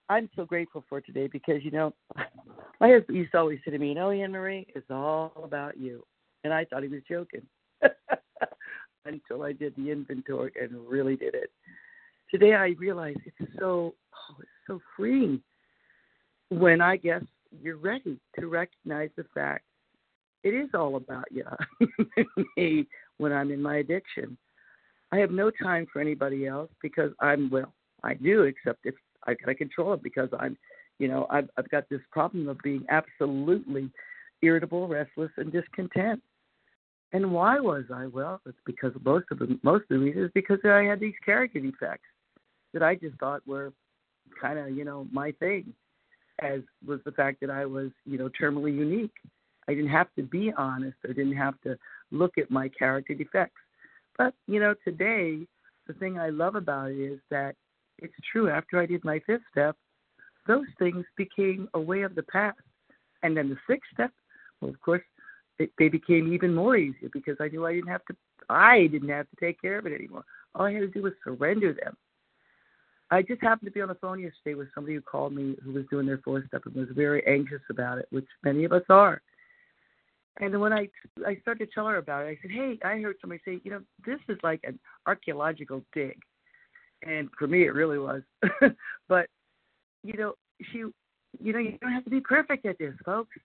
I'm 0.09 0.31
so 0.37 0.45
grateful 0.45 0.85
for 0.89 1.01
today 1.01 1.27
because 1.27 1.65
you 1.65 1.71
know, 1.71 1.93
my 2.81 2.91
husband 2.91 3.19
used 3.19 3.33
to 3.33 3.39
always 3.39 3.59
say 3.65 3.73
to 3.73 3.79
me, 3.79 3.89
"You 3.89 3.95
know, 3.97 4.11
Anne 4.11 4.33
Marie, 4.33 4.67
it's 4.75 4.91
all 4.91 5.33
about 5.43 5.77
you," 5.77 6.05
and 6.45 6.53
I 6.53 6.65
thought 6.65 6.83
he 6.83 6.89
was 6.89 7.03
joking 7.09 7.43
until 9.05 9.43
I 9.43 9.53
did 9.53 9.75
the 9.77 9.91
inventory 9.91 10.53
and 10.61 10.73
really 10.89 11.17
did 11.17 11.35
it. 11.35 11.51
Today 12.31 12.55
I 12.55 12.75
realize 12.79 13.17
it's 13.25 13.53
so 13.59 13.95
oh, 14.15 14.37
it's 14.41 14.49
so 14.67 14.81
freeing 14.97 15.41
when 16.49 16.81
I 16.81 16.97
guess 16.97 17.23
you're 17.63 17.77
ready 17.77 18.19
to 18.39 18.47
recognize 18.47 19.11
the 19.17 19.25
fact 19.35 19.65
it 20.43 20.55
is 20.55 20.69
all 20.75 20.97
about 20.97 21.27
you 21.31 21.45
me 22.57 22.87
when 23.19 23.33
I'm 23.33 23.51
in 23.51 23.61
my 23.61 23.79
addiction. 23.79 24.37
I 25.13 25.19
have 25.19 25.31
no 25.31 25.51
time 25.51 25.87
for 25.93 26.01
anybody 26.01 26.47
else 26.47 26.71
because 26.83 27.13
I'm 27.21 27.51
well. 27.51 27.73
I 28.03 28.15
do, 28.15 28.43
except 28.43 28.87
if 28.87 28.95
I 29.27 29.35
gotta 29.35 29.55
control 29.55 29.95
it 29.95 30.03
because 30.03 30.29
I'm 30.39 30.57
You 30.99 31.09
know, 31.09 31.27
I've 31.31 31.49
I've 31.57 31.69
got 31.71 31.89
this 31.89 32.01
problem 32.11 32.49
of 32.49 32.59
being 32.63 32.85
absolutely 32.89 33.91
irritable, 34.43 34.87
restless, 34.87 35.31
and 35.37 35.53
discontent. 35.53 36.23
And 37.13 37.33
why 37.33 37.61
was 37.61 37.85
I? 37.93 38.07
Well, 38.07 38.41
it's 38.47 38.59
because 38.67 38.93
most 39.05 39.27
of 39.31 39.39
the 39.39 39.59
most 39.63 39.83
of 39.83 39.89
the 39.91 39.99
reason 39.99 40.25
is 40.25 40.31
because 40.35 40.59
I 40.65 40.83
had 40.83 41.01
these 41.01 41.15
character 41.25 41.61
defects 41.61 42.09
that 42.73 42.83
I 42.83 42.95
just 42.95 43.17
thought 43.19 43.47
were 43.47 43.73
kind 44.41 44.59
of 44.59 44.71
you 44.71 44.85
know 44.85 45.07
my 45.11 45.33
thing, 45.33 45.73
as 46.41 46.61
was 46.87 47.01
the 47.05 47.13
fact 47.13 47.41
that 47.41 47.51
I 47.51 47.65
was 47.67 47.91
you 48.05 48.19
know 48.19 48.31
terminally 48.41 48.75
unique. 48.75 49.15
I 49.69 49.75
didn't 49.75 49.91
have 49.91 50.09
to 50.17 50.23
be 50.23 50.53
honest. 50.57 50.97
I 51.05 51.09
didn't 51.09 51.37
have 51.37 51.61
to 51.63 51.77
look 52.11 52.39
at 52.39 52.51
my 52.51 52.69
character 52.69 53.15
defects. 53.15 53.61
But 54.17 54.35
you 54.47 54.61
know, 54.61 54.75
today 54.85 55.47
the 55.87 55.95
thing 55.95 56.19
I 56.19 56.31
love 56.31 56.55
about 56.55 56.91
it 56.91 56.99
is 56.99 57.21
that 57.31 57.55
it's 57.99 58.15
true. 58.31 58.51
After 58.51 58.81
I 58.81 58.87
did 58.87 59.05
my 59.05 59.21
fifth 59.27 59.43
step, 59.51 59.77
those 60.47 60.67
things 60.79 61.05
became 61.17 61.69
a 61.75 61.81
way 61.81 62.03
of 62.03 62.15
the 62.15 62.23
past. 62.25 62.59
And 63.23 63.37
then 63.37 63.49
the 63.49 63.57
sixth 63.69 63.91
step, 63.93 64.13
well, 64.61 64.71
of 64.71 64.81
course, 64.81 65.03
it, 65.59 65.71
they 65.79 65.89
became 65.89 66.33
even 66.33 66.55
more 66.55 66.77
easier 66.77 67.09
because 67.13 67.37
I 67.41 67.49
knew 67.49 67.67
I 67.67 67.73
didn't 67.75 67.89
have 67.89 68.05
to. 68.07 68.17
I 68.49 68.87
didn't 68.87 69.09
have 69.09 69.29
to 69.31 69.37
take 69.41 69.61
care 69.61 69.79
of 69.79 69.87
it 69.87 69.93
anymore. 69.93 70.25
All 70.55 70.67
I 70.67 70.73
had 70.73 70.81
to 70.81 70.89
do 70.89 71.03
was 71.03 71.13
surrender 71.25 71.73
them. 71.73 71.97
I 73.11 73.23
just 73.23 73.41
happened 73.41 73.67
to 73.67 73.73
be 73.73 73.81
on 73.81 73.89
the 73.89 73.95
phone 73.95 74.21
yesterday 74.21 74.55
with 74.55 74.69
somebody 74.75 74.95
who 74.95 75.01
called 75.01 75.33
me 75.33 75.57
who 75.63 75.73
was 75.73 75.85
doing 75.91 76.07
their 76.07 76.19
fourth 76.19 76.47
step 76.49 76.67
and 76.67 76.75
was 76.75 76.89
very 76.93 77.25
anxious 77.27 77.63
about 77.71 77.99
it, 77.99 78.07
which 78.11 78.27
many 78.43 78.65
of 78.65 78.73
us 78.73 78.83
are. 78.89 79.23
And 80.39 80.61
when 80.61 80.73
I 80.73 80.89
I 81.27 81.37
started 81.41 81.67
to 81.67 81.73
tell 81.73 81.87
her 81.87 81.97
about 81.99 82.27
it, 82.27 82.31
I 82.31 82.39
said, 82.43 82.51
"Hey, 82.51 82.79
I 82.85 83.01
heard 83.01 83.17
somebody 83.21 83.41
say, 83.45 83.61
you 83.65 83.71
know, 83.71 83.83
this 84.05 84.19
is 84.29 84.39
like 84.43 84.61
an 84.65 84.79
archaeological 85.07 85.83
dig," 85.95 86.21
and 87.03 87.31
for 87.39 87.47
me, 87.47 87.65
it 87.65 87.75
really 87.75 87.99
was. 87.99 88.23
but 89.09 89.29
you 90.03 90.15
know, 90.15 90.35
she, 90.73 90.79
you 90.79 91.53
know, 91.53 91.59
you 91.59 91.79
don't 91.81 91.93
have 91.93 92.05
to 92.05 92.11
be 92.11 92.21
perfect 92.21 92.67
at 92.67 92.79
this, 92.79 92.95
folks. 93.05 93.37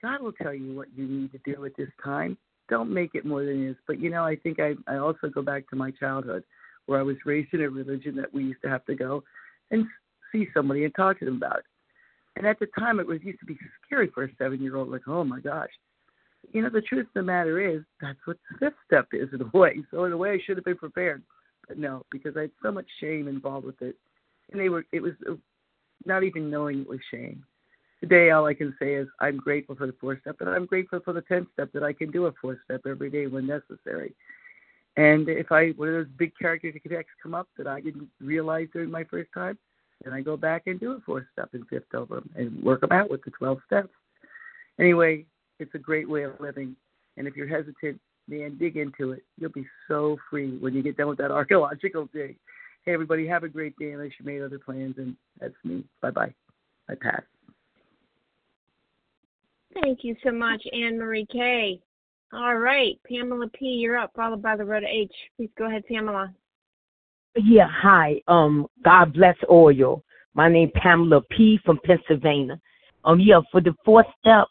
God 0.00 0.20
will 0.20 0.32
tell 0.32 0.54
you 0.54 0.76
what 0.76 0.88
you 0.94 1.06
need 1.06 1.32
to 1.32 1.40
do 1.44 1.64
at 1.64 1.76
this 1.76 1.90
time. 2.04 2.38
Don't 2.68 2.92
make 2.92 3.14
it 3.14 3.24
more 3.24 3.44
than 3.44 3.64
it 3.64 3.70
is. 3.70 3.76
But 3.86 3.98
you 3.98 4.10
know, 4.10 4.24
I 4.24 4.36
think 4.36 4.60
I 4.60 4.74
I 4.86 4.98
also 4.98 5.28
go 5.28 5.42
back 5.42 5.68
to 5.70 5.76
my 5.76 5.90
childhood 5.92 6.44
where 6.88 6.98
I 6.98 7.02
was 7.02 7.16
raised 7.26 7.52
in 7.52 7.60
a 7.60 7.68
religion 7.68 8.16
that 8.16 8.32
we 8.32 8.44
used 8.44 8.62
to 8.62 8.68
have 8.68 8.84
to 8.86 8.94
go 8.94 9.22
and 9.70 9.86
see 10.32 10.48
somebody 10.54 10.84
and 10.84 10.94
talk 10.94 11.18
to 11.18 11.26
them 11.26 11.36
about 11.36 11.58
it. 11.58 11.64
And 12.36 12.46
at 12.46 12.58
the 12.58 12.66
time, 12.78 12.98
it 12.98 13.06
was 13.06 13.22
used 13.22 13.40
to 13.40 13.46
be 13.46 13.58
scary 13.84 14.08
for 14.08 14.24
a 14.24 14.28
seven-year-old. 14.38 14.90
Like, 14.90 15.06
oh 15.06 15.22
my 15.22 15.40
gosh. 15.40 15.70
You 16.52 16.62
know, 16.62 16.70
the 16.70 16.80
truth 16.80 17.06
of 17.06 17.14
the 17.14 17.22
matter 17.22 17.60
is 17.60 17.82
that's 18.00 18.18
what 18.24 18.38
the 18.50 18.58
fifth 18.58 18.78
step 18.86 19.08
is 19.12 19.28
in 19.34 19.42
a 19.42 19.50
way. 19.56 19.82
So 19.90 20.04
in 20.04 20.12
a 20.12 20.16
way, 20.16 20.30
I 20.30 20.38
should 20.44 20.56
have 20.56 20.64
been 20.64 20.76
prepared, 20.76 21.22
but 21.66 21.78
no, 21.78 22.06
because 22.10 22.36
I 22.36 22.42
had 22.42 22.52
so 22.62 22.72
much 22.72 22.86
shame 23.00 23.28
involved 23.28 23.66
with 23.66 23.80
it, 23.82 23.96
and 24.50 24.60
they 24.60 24.70
were. 24.70 24.86
It 24.92 25.00
was 25.00 25.12
uh, 25.28 25.34
not 26.06 26.22
even 26.22 26.48
knowing 26.48 26.80
it 26.80 26.88
was 26.88 27.00
shame. 27.10 27.44
Today, 28.00 28.30
all 28.30 28.46
I 28.46 28.54
can 28.54 28.74
say 28.80 28.94
is 28.94 29.08
I'm 29.18 29.36
grateful 29.36 29.74
for 29.74 29.88
the 29.88 29.94
fourth 30.00 30.20
step, 30.20 30.36
and 30.40 30.48
I'm 30.48 30.64
grateful 30.64 31.00
for 31.04 31.12
the 31.12 31.22
tenth 31.22 31.48
step 31.52 31.70
that 31.72 31.82
I 31.82 31.92
can 31.92 32.12
do 32.12 32.26
a 32.26 32.32
fourth 32.40 32.58
step 32.64 32.82
every 32.86 33.10
day 33.10 33.26
when 33.26 33.46
necessary. 33.46 34.14
And 34.96 35.28
if 35.28 35.52
I 35.52 35.68
one 35.70 35.88
of 35.88 35.94
those 35.94 36.14
big 36.16 36.32
character 36.36 36.72
defects 36.72 37.12
come 37.22 37.34
up 37.34 37.48
that 37.56 37.66
I 37.66 37.80
didn't 37.80 38.08
realize 38.20 38.68
during 38.72 38.90
my 38.90 39.04
first 39.04 39.30
time, 39.32 39.58
then 40.04 40.12
I 40.12 40.20
go 40.20 40.36
back 40.36 40.66
and 40.66 40.78
do 40.78 40.92
a 40.92 41.00
fourth 41.00 41.24
step 41.32 41.50
and 41.52 41.66
fifth 41.68 41.94
over 41.94 42.16
them 42.16 42.30
and 42.36 42.62
work 42.62 42.80
them 42.80 42.92
out 42.92 43.10
with 43.10 43.24
the 43.24 43.30
12 43.32 43.58
steps. 43.66 43.90
Anyway, 44.78 45.24
it's 45.58 45.74
a 45.74 45.78
great 45.78 46.08
way 46.08 46.22
of 46.22 46.38
living. 46.40 46.76
And 47.16 47.26
if 47.26 47.36
you're 47.36 47.48
hesitant, 47.48 48.00
man, 48.28 48.56
dig 48.58 48.76
into 48.76 49.12
it. 49.12 49.24
You'll 49.38 49.50
be 49.50 49.66
so 49.88 50.16
free 50.30 50.56
when 50.58 50.74
you 50.74 50.82
get 50.82 50.96
done 50.96 51.08
with 51.08 51.18
that 51.18 51.30
archaeological 51.32 52.08
dig. 52.12 52.36
Hey, 52.84 52.94
everybody, 52.94 53.26
have 53.26 53.42
a 53.42 53.48
great 53.48 53.76
day 53.76 53.92
unless 53.92 54.12
you 54.18 54.24
made 54.24 54.42
other 54.42 54.58
plans. 54.58 54.94
And 54.98 55.16
that's 55.40 55.54
me. 55.64 55.84
Bye 56.00 56.10
bye. 56.10 56.34
I 56.88 56.94
pass. 56.94 57.22
Thank 59.82 60.00
you 60.02 60.16
so 60.24 60.32
much, 60.32 60.62
Anne 60.72 60.98
Marie 60.98 61.26
K. 61.30 61.80
All 62.32 62.58
right, 62.58 62.98
Pamela 63.08 63.48
P, 63.48 63.64
you're 63.66 63.96
up, 63.96 64.12
followed 64.14 64.42
by 64.42 64.54
Loretta 64.54 64.86
H. 64.86 65.12
Please 65.36 65.48
go 65.56 65.66
ahead, 65.66 65.84
Pamela. 65.86 66.34
Yeah, 67.36 67.68
hi. 67.70 68.20
Um, 68.28 68.66
God 68.84 69.14
bless 69.14 69.36
oil. 69.50 70.04
My 70.34 70.48
name 70.48 70.70
Pamela 70.74 71.22
P 71.30 71.58
from 71.64 71.80
Pennsylvania. 71.84 72.60
Um, 73.04 73.18
yeah, 73.18 73.40
for 73.50 73.62
the 73.62 73.74
fourth 73.82 74.06
step, 74.20 74.44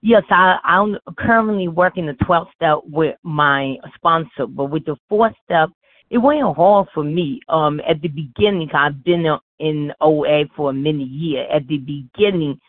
yes, 0.00 0.22
I 0.30 0.58
I'm 0.62 0.96
currently 1.18 1.66
working 1.66 2.06
the 2.06 2.14
twelfth 2.24 2.52
step 2.54 2.78
with 2.84 3.16
my 3.24 3.76
sponsor, 3.96 4.46
but 4.46 4.66
with 4.66 4.84
the 4.84 4.96
fourth 5.08 5.34
step, 5.44 5.70
it 6.10 6.18
wasn't 6.18 6.56
hard 6.56 6.86
for 6.94 7.02
me. 7.02 7.40
Um, 7.48 7.80
at 7.88 8.00
the 8.00 8.08
beginning, 8.08 8.70
I've 8.72 9.02
been 9.02 9.26
in 9.58 9.92
OA 10.00 10.44
for 10.54 10.72
many 10.72 11.04
years. 11.04 11.48
At 11.52 11.66
the 11.66 11.78
beginning, 11.78 12.60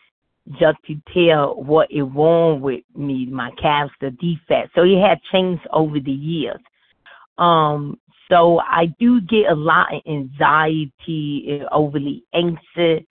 just 0.58 0.78
to 0.86 0.96
tell 1.12 1.54
what 1.54 1.90
is 1.90 2.04
wrong 2.14 2.60
with 2.60 2.82
me, 2.94 3.26
my 3.26 3.50
character 3.60 4.10
defect. 4.10 4.70
So 4.74 4.82
it 4.82 5.00
had 5.00 5.18
changed 5.32 5.66
over 5.72 5.98
the 5.98 6.12
years. 6.12 6.60
Um, 7.38 7.98
so 8.30 8.60
I 8.60 8.86
do 8.98 9.20
get 9.20 9.50
a 9.50 9.54
lot 9.54 9.94
of 9.94 10.02
anxiety 10.06 11.46
and 11.50 11.68
overly 11.70 12.24
anxious 12.34 13.04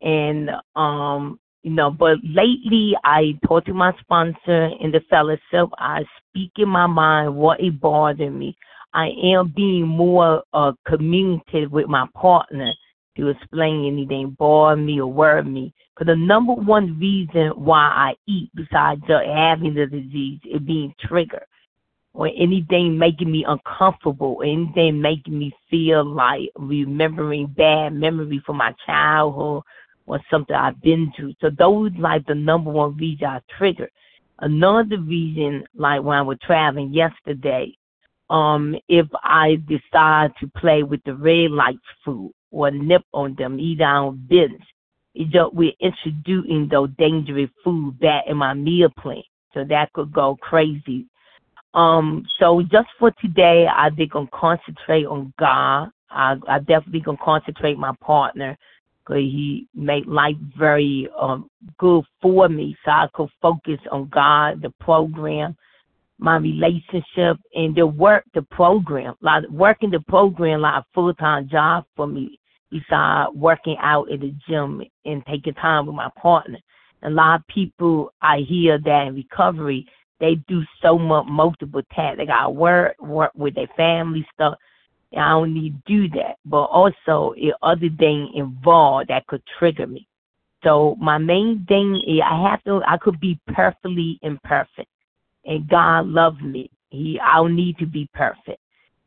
and 0.00 0.50
um 0.76 1.38
you 1.62 1.70
know, 1.70 1.92
but 1.92 2.18
lately 2.24 2.92
I 3.04 3.38
talked 3.46 3.66
to 3.68 3.74
my 3.74 3.92
sponsor 4.00 4.70
in 4.80 4.90
the 4.90 5.00
fellowship. 5.08 5.70
I 5.78 6.04
speak 6.18 6.50
in 6.56 6.68
my 6.68 6.88
mind 6.88 7.36
what 7.36 7.60
is 7.60 7.72
bothering 7.80 8.36
me. 8.36 8.56
I 8.94 9.10
am 9.22 9.52
being 9.54 9.86
more 9.86 10.42
uh, 10.52 10.72
communicative 10.86 11.70
with 11.70 11.86
my 11.86 12.06
partner 12.14 12.72
to 13.16 13.28
explain 13.28 13.86
anything 13.86 14.36
bother 14.38 14.80
me 14.80 15.00
or 15.00 15.06
worry 15.12 15.44
me. 15.44 15.74
Because 15.94 16.12
the 16.12 16.16
number 16.16 16.54
one 16.54 16.98
reason 16.98 17.48
why 17.56 17.80
I 17.80 18.14
eat, 18.26 18.50
besides 18.54 19.02
having 19.08 19.74
the 19.74 19.86
disease, 19.86 20.40
is 20.44 20.60
being 20.60 20.94
triggered. 21.00 21.44
Or 22.14 22.26
anything 22.26 22.98
making 22.98 23.32
me 23.32 23.44
uncomfortable, 23.48 24.36
or 24.38 24.44
anything 24.44 25.00
making 25.00 25.38
me 25.38 25.50
feel 25.70 26.04
like 26.04 26.50
remembering 26.56 27.46
bad 27.46 27.94
memory 27.94 28.42
from 28.44 28.58
my 28.58 28.74
childhood 28.84 29.62
or 30.06 30.20
something 30.30 30.54
I've 30.54 30.80
been 30.82 31.10
through. 31.16 31.32
So 31.40 31.48
those 31.48 31.90
like 31.98 32.26
the 32.26 32.34
number 32.34 32.70
one 32.70 32.96
reason 32.98 33.26
I 33.26 33.40
trigger. 33.56 33.88
Another 34.40 34.98
reason, 34.98 35.64
like 35.74 36.02
when 36.02 36.18
I 36.18 36.22
was 36.22 36.36
traveling 36.42 36.92
yesterday, 36.92 37.74
um, 38.28 38.76
if 38.88 39.06
I 39.22 39.56
decide 39.66 40.32
to 40.40 40.48
play 40.56 40.82
with 40.82 41.00
the 41.04 41.14
red 41.14 41.50
light 41.50 41.78
food 42.04 42.32
or 42.52 42.70
nip 42.70 43.02
on 43.12 43.34
them, 43.36 43.58
eat 43.58 43.80
on 43.80 44.24
business, 44.28 44.62
just, 45.16 45.52
we're 45.52 45.72
introducing 45.80 46.68
those 46.68 46.90
dangerous 46.98 47.50
food 47.64 47.98
back 48.00 48.24
in 48.26 48.36
my 48.36 48.54
meal 48.54 48.88
plan. 48.98 49.22
So 49.52 49.64
that 49.64 49.92
could 49.92 50.12
go 50.12 50.36
crazy. 50.40 51.06
Um, 51.74 52.24
so 52.38 52.62
just 52.62 52.88
for 52.98 53.10
today, 53.20 53.66
I 53.66 53.90
think 53.90 54.14
I'm 54.14 54.28
concentrate 54.32 55.06
on 55.06 55.32
God. 55.38 55.88
I, 56.10 56.36
I 56.46 56.58
definitely 56.58 57.00
gonna 57.00 57.18
concentrate 57.22 57.78
my 57.78 57.92
partner 58.00 58.56
because 59.04 59.22
he 59.22 59.66
made 59.74 60.06
life 60.06 60.36
very 60.56 61.08
um, 61.18 61.48
good 61.78 62.04
for 62.20 62.48
me, 62.48 62.76
so 62.84 62.90
I 62.90 63.08
could 63.14 63.30
focus 63.40 63.78
on 63.90 64.08
God, 64.08 64.62
the 64.62 64.70
program, 64.80 65.56
my 66.18 66.36
relationship, 66.36 67.38
and 67.54 67.74
the 67.74 67.86
work, 67.86 68.24
the 68.34 68.42
program. 68.42 69.14
Like 69.22 69.48
working 69.48 69.90
the 69.90 70.00
program, 70.00 70.60
like 70.60 70.82
a 70.82 70.86
full 70.94 71.14
time 71.14 71.48
job 71.48 71.84
for 71.96 72.06
me 72.06 72.38
besides 72.72 73.30
working 73.34 73.76
out 73.80 74.10
at 74.10 74.20
the 74.20 74.34
gym 74.48 74.82
and 75.04 75.24
taking 75.26 75.54
time 75.54 75.86
with 75.86 75.94
my 75.94 76.10
partner. 76.20 76.58
A 77.04 77.10
lot 77.10 77.40
of 77.40 77.46
people 77.46 78.12
I 78.22 78.38
hear 78.38 78.78
that 78.78 79.06
in 79.08 79.14
recovery, 79.14 79.86
they 80.20 80.36
do 80.48 80.62
so 80.80 80.98
much 80.98 81.26
multiple 81.28 81.82
tasks. 81.94 82.18
They 82.18 82.26
got 82.26 82.54
work, 82.54 82.96
work 83.00 83.32
with 83.34 83.54
their 83.54 83.68
family 83.76 84.26
stuff. 84.32 84.54
And 85.12 85.20
I 85.20 85.30
don't 85.30 85.52
need 85.52 85.74
to 85.86 86.08
do 86.08 86.08
that. 86.16 86.36
But 86.44 86.64
also, 86.64 87.34
it 87.36 87.54
other 87.62 87.88
things 87.98 88.30
involved 88.34 89.08
that 89.08 89.26
could 89.26 89.42
trigger 89.58 89.86
me. 89.86 90.06
So 90.64 90.96
my 91.00 91.18
main 91.18 91.66
thing 91.66 92.00
is 92.06 92.20
I 92.24 92.48
have 92.48 92.62
to, 92.64 92.80
I 92.86 92.96
could 92.98 93.18
be 93.18 93.38
perfectly 93.48 94.18
imperfect. 94.22 94.88
And 95.44 95.68
God 95.68 96.06
loves 96.06 96.40
me. 96.40 96.70
He, 96.90 97.18
I 97.20 97.36
don't 97.36 97.56
need 97.56 97.78
to 97.78 97.86
be 97.86 98.08
perfect. 98.14 98.61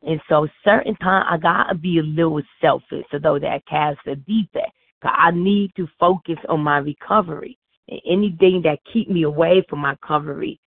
And 0.05 0.21
so 0.29 0.47
certain 0.63 0.95
time 0.97 1.25
I 1.29 1.37
gotta 1.37 1.75
be 1.75 1.99
a 1.99 2.03
little 2.03 2.41
selfish, 2.61 3.05
although 3.11 3.39
that 3.39 3.65
casts 3.65 4.01
a 4.05 4.15
defect. 4.15 4.71
I 5.01 5.31
need 5.31 5.71
to 5.75 5.87
focus 5.99 6.37
on 6.49 6.61
my 6.61 6.77
recovery. 6.77 7.57
And 7.89 8.01
anything 8.07 8.61
that 8.63 8.79
keep 8.91 9.09
me 9.09 9.23
away 9.23 9.63
from 9.69 9.79
my 9.79 9.91
recovery, 9.91 10.59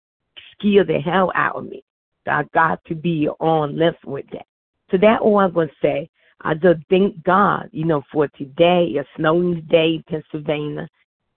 scare 0.52 0.84
the 0.84 1.00
hell 1.00 1.32
out 1.34 1.56
of 1.56 1.64
me. 1.64 1.82
So 2.24 2.30
I 2.32 2.44
got 2.54 2.84
to 2.86 2.94
be 2.94 3.28
on 3.40 3.76
left 3.76 4.04
with 4.04 4.26
that. 4.32 4.46
So 4.90 4.98
that 4.98 5.20
all 5.20 5.38
I'm 5.38 5.52
gonna 5.52 5.70
say. 5.82 6.08
I 6.42 6.54
just 6.54 6.80
thank 6.88 7.22
God, 7.24 7.68
you 7.72 7.84
know, 7.84 8.02
for 8.12 8.28
today, 8.28 8.96
a 9.00 9.04
snowing 9.16 9.62
day 9.68 9.96
in 9.96 10.04
Pennsylvania. 10.08 10.88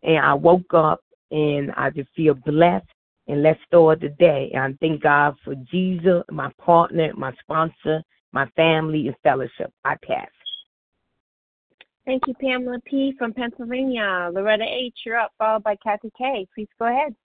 And 0.03 0.19
I 0.19 0.33
woke 0.35 0.73
up 0.73 1.01
and 1.31 1.71
I 1.71 1.89
just 1.89 2.09
feel 2.15 2.35
blessed 2.35 2.85
and 3.27 3.43
let's 3.43 3.59
start 3.67 4.01
the 4.01 4.09
day. 4.09 4.51
And 4.53 4.73
I 4.73 4.77
thank 4.79 5.03
God 5.03 5.35
for 5.43 5.55
Jesus, 5.71 6.23
my 6.31 6.51
partner, 6.59 7.11
my 7.15 7.33
sponsor, 7.41 8.03
my 8.31 8.47
family, 8.55 9.07
and 9.07 9.15
fellowship. 9.23 9.71
I 9.85 9.95
pass. 10.05 10.29
Thank 12.05 12.23
you, 12.27 12.33
Pamela 12.33 12.79
P. 12.85 13.13
from 13.17 13.33
Pennsylvania. 13.33 14.31
Loretta 14.33 14.65
H., 14.67 14.93
you're 15.05 15.17
up, 15.17 15.31
followed 15.37 15.63
by 15.63 15.75
Kathy 15.83 16.11
K. 16.17 16.47
Please 16.55 16.67
go 16.79 16.87
ahead. 16.87 17.15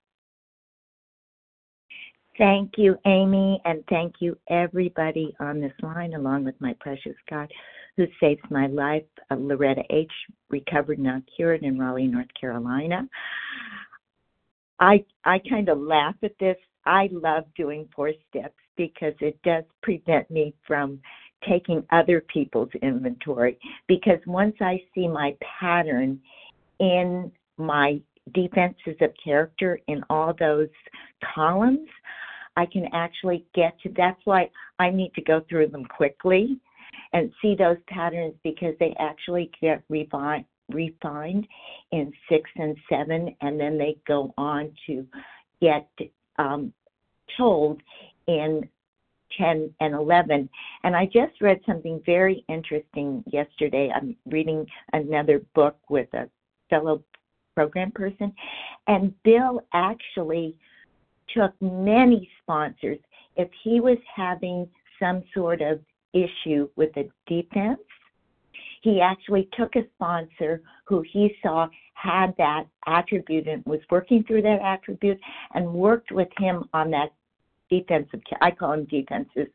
Thank 2.37 2.73
you, 2.77 2.99
Amy, 3.07 3.61
and 3.65 3.83
thank 3.89 4.17
you, 4.21 4.37
everybody 4.51 5.35
on 5.41 5.59
this 5.59 5.73
line, 5.83 6.13
along 6.13 6.45
with 6.45 6.55
my 6.61 6.75
precious 6.81 7.17
God 7.31 7.51
who 7.97 8.07
saves 8.21 8.43
my 8.51 8.67
life, 8.67 9.05
uh, 9.31 9.37
Loretta 9.37 9.83
H., 9.89 10.11
recovered 10.51 10.99
now 10.99 11.23
cured 11.35 11.63
in 11.63 11.79
Raleigh, 11.79 12.07
North 12.07 12.29
Carolina. 12.39 13.09
I 14.81 15.05
I 15.25 15.41
kind 15.49 15.69
of 15.69 15.79
laugh 15.79 16.15
at 16.23 16.39
this. 16.39 16.57
I 16.85 17.09
love 17.13 17.45
doing 17.57 17.89
four 17.95 18.13
steps 18.29 18.55
because 18.77 19.15
it 19.21 19.41
does 19.43 19.65
prevent 19.83 20.31
me 20.31 20.55
from 20.67 21.01
taking 21.49 21.85
other 21.91 22.21
people's 22.33 22.71
inventory. 22.83 23.59
Because 23.89 24.19
once 24.27 24.55
I 24.61 24.83
see 24.95 25.09
my 25.09 25.37
pattern 25.61 26.21
in 26.81 27.33
my 27.57 28.01
defenses 28.35 28.97
of 29.01 29.11
character 29.23 29.81
in 29.89 30.03
all 30.11 30.35
those 30.39 30.69
columns, 31.35 31.89
I 32.57 32.67
can 32.67 32.87
actually 32.93 33.45
get 33.55 33.79
to 33.83 33.91
that's 33.97 34.21
why 34.25 34.51
I 34.79 34.91
need 34.91 35.13
to 35.15 35.23
go 35.23 35.43
through 35.49 35.69
them 35.69 35.85
quickly 35.85 36.59
and 37.13 37.33
see 37.41 37.55
those 37.55 37.77
patterns 37.89 38.35
because 38.43 38.75
they 38.81 38.95
actually 38.99 39.51
get 39.61 39.83
refined 39.89 40.47
refined 40.71 41.47
in 41.93 42.13
six 42.29 42.51
and 42.57 42.77
seven 42.89 43.35
and 43.41 43.59
then 43.59 43.79
they 43.79 43.97
go 44.07 44.35
on 44.37 44.73
to 44.87 45.07
get 45.61 45.89
um, 46.39 46.73
told 47.37 47.81
in 48.27 48.69
10 49.39 49.73
and 49.81 49.95
11 49.95 50.49
and 50.85 50.97
i 50.97 51.05
just 51.07 51.41
read 51.41 51.61
something 51.67 52.01
very 52.07 52.45
interesting 52.49 53.23
yesterday. 53.27 53.93
I'm 53.95 54.17
reading 54.27 54.67
another 54.93 55.43
book 55.55 55.77
with 55.89 56.13
a 56.15 56.29
fellow 56.71 57.03
program 57.55 57.91
person. 57.91 58.33
And 58.87 59.13
bill 59.25 59.63
actually 59.73 60.57
took 61.35 61.53
many 61.61 62.29
sponsors. 62.43 62.99
If 63.37 63.49
he 63.65 63.81
was 63.81 63.99
having 64.15 64.69
some 65.01 65.23
sort 65.35 65.61
of 65.61 65.81
issue 66.17 66.69
with 66.77 66.93
the 66.95 67.09
defense. 67.27 67.81
He 68.87 69.01
actually 69.01 69.49
took 69.59 69.75
a 69.75 69.83
sponsor 69.97 70.63
who 70.85 71.03
he 71.13 71.35
saw 71.43 71.67
had 71.95 72.33
that 72.39 72.69
attribute 72.87 73.49
and 73.49 73.65
was 73.67 73.81
working 73.91 74.23
through 74.23 74.43
that 74.43 74.61
attribute 74.63 75.19
and 75.55 75.75
worked 75.75 76.13
with 76.13 76.29
him 76.39 76.69
on 76.73 76.93
that 76.93 77.13
defensive. 77.69 78.21
I 78.41 78.53
call 78.53 78.71
them 78.71 78.85
defenses 78.85 79.49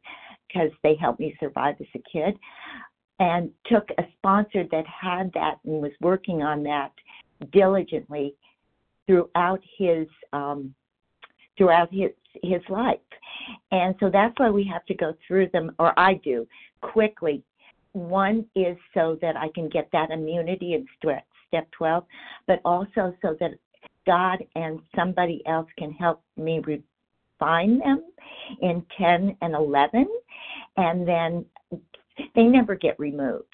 because 0.47 0.69
they 0.83 0.95
helped 0.95 1.21
me 1.21 1.33
survive 1.39 1.75
as 1.79 1.87
a 1.95 1.99
kid. 2.11 2.37
And 3.21 3.51
took 3.67 3.89
a 3.97 4.03
sponsor 4.17 4.65
that 4.69 4.85
had 4.85 5.31
that 5.33 5.59
and 5.63 5.81
was 5.81 5.93
working 6.01 6.43
on 6.43 6.61
that 6.63 6.91
diligently 7.53 8.35
throughout 9.07 9.61
his 9.77 10.07
um, 10.33 10.75
throughout 11.57 11.87
his 11.89 12.09
his 12.43 12.61
life. 12.67 12.99
And 13.71 13.95
so 14.01 14.09
that's 14.09 14.37
why 14.39 14.49
we 14.49 14.65
have 14.65 14.85
to 14.87 14.93
go 14.93 15.13
through 15.25 15.51
them, 15.53 15.71
or 15.79 15.97
I 15.97 16.15
do, 16.15 16.45
quickly. 16.81 17.45
One 17.93 18.45
is 18.55 18.77
so 18.93 19.17
that 19.21 19.35
I 19.35 19.49
can 19.53 19.69
get 19.69 19.89
that 19.91 20.11
immunity 20.11 20.73
in 20.73 20.85
step 20.97 21.67
12, 21.71 22.05
but 22.47 22.61
also 22.63 23.13
so 23.21 23.35
that 23.39 23.51
God 24.05 24.43
and 24.55 24.79
somebody 24.95 25.43
else 25.45 25.67
can 25.77 25.91
help 25.91 26.21
me 26.37 26.59
refine 26.59 27.79
them 27.79 28.03
in 28.61 28.85
10 28.97 29.35
and 29.41 29.53
11. 29.53 30.07
And 30.77 31.07
then 31.07 31.45
they 32.35 32.43
never 32.43 32.75
get 32.75 32.99
removed, 32.99 33.45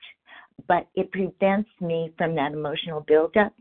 but 0.67 0.87
it 0.95 1.11
prevents 1.11 1.69
me 1.81 2.13
from 2.17 2.35
that 2.35 2.53
emotional 2.53 3.01
buildup 3.01 3.53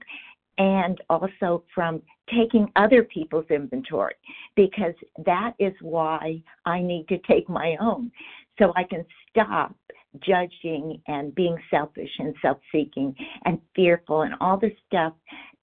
and 0.59 1.01
also 1.11 1.63
from 1.75 2.03
taking 2.35 2.71
other 2.77 3.05
people's 3.05 3.47
inventory 3.51 4.15
because 4.57 4.95
that 5.25 5.53
is 5.59 5.73
why 5.81 6.43
I 6.65 6.81
need 6.81 7.07
to 7.09 7.19
take 7.19 7.49
my 7.49 7.77
own 7.81 8.11
so 8.59 8.73
I 8.75 8.85
can 8.85 9.05
stop 9.31 9.75
judging 10.21 11.01
and 11.09 11.35
being 11.35 11.57
selfish 11.71 12.11
and 12.19 12.35
self 12.43 12.59
seeking 12.73 13.15
and 13.45 13.61
fearful 13.75 14.23
and 14.23 14.35
all 14.41 14.59
the 14.59 14.75
stuff 14.87 15.13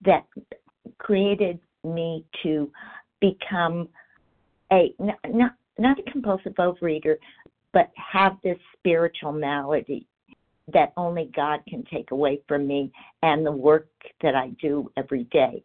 that 0.04 0.26
created 0.98 1.60
me 1.84 2.26
to 2.44 2.72
become 3.20 3.88
a 4.72 4.94
not 5.28 5.56
not 5.78 5.98
a 6.00 6.12
compulsive 6.12 6.54
overeater 6.54 7.16
but 7.74 7.92
have 7.96 8.38
this 8.44 8.58
spiritual 8.78 9.32
malady 9.32 10.08
that 10.72 10.94
only 10.96 11.30
God 11.36 11.60
can 11.68 11.84
take 11.92 12.12
away 12.12 12.39
from 12.48 12.66
me 12.68 12.92
and 13.22 13.46
the 13.46 13.52
work 13.52 13.88
that 14.22 14.36
I 14.36 14.50
do 14.62 14.89
every 14.96 15.26
day. 15.26 15.63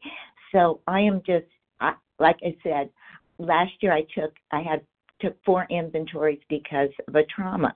So 0.50 0.80
I 0.88 1.00
am 1.00 1.22
just, 1.24 1.46
I, 1.80 1.94
like 2.18 2.38
I 2.42 2.56
said, 2.62 2.90
last 3.38 3.72
year 3.80 3.92
I 3.92 4.04
took, 4.14 4.34
I 4.50 4.62
had 4.62 4.80
took 5.20 5.36
four 5.44 5.66
inventories 5.70 6.40
because 6.48 6.90
of 7.06 7.14
a 7.14 7.24
trauma, 7.24 7.74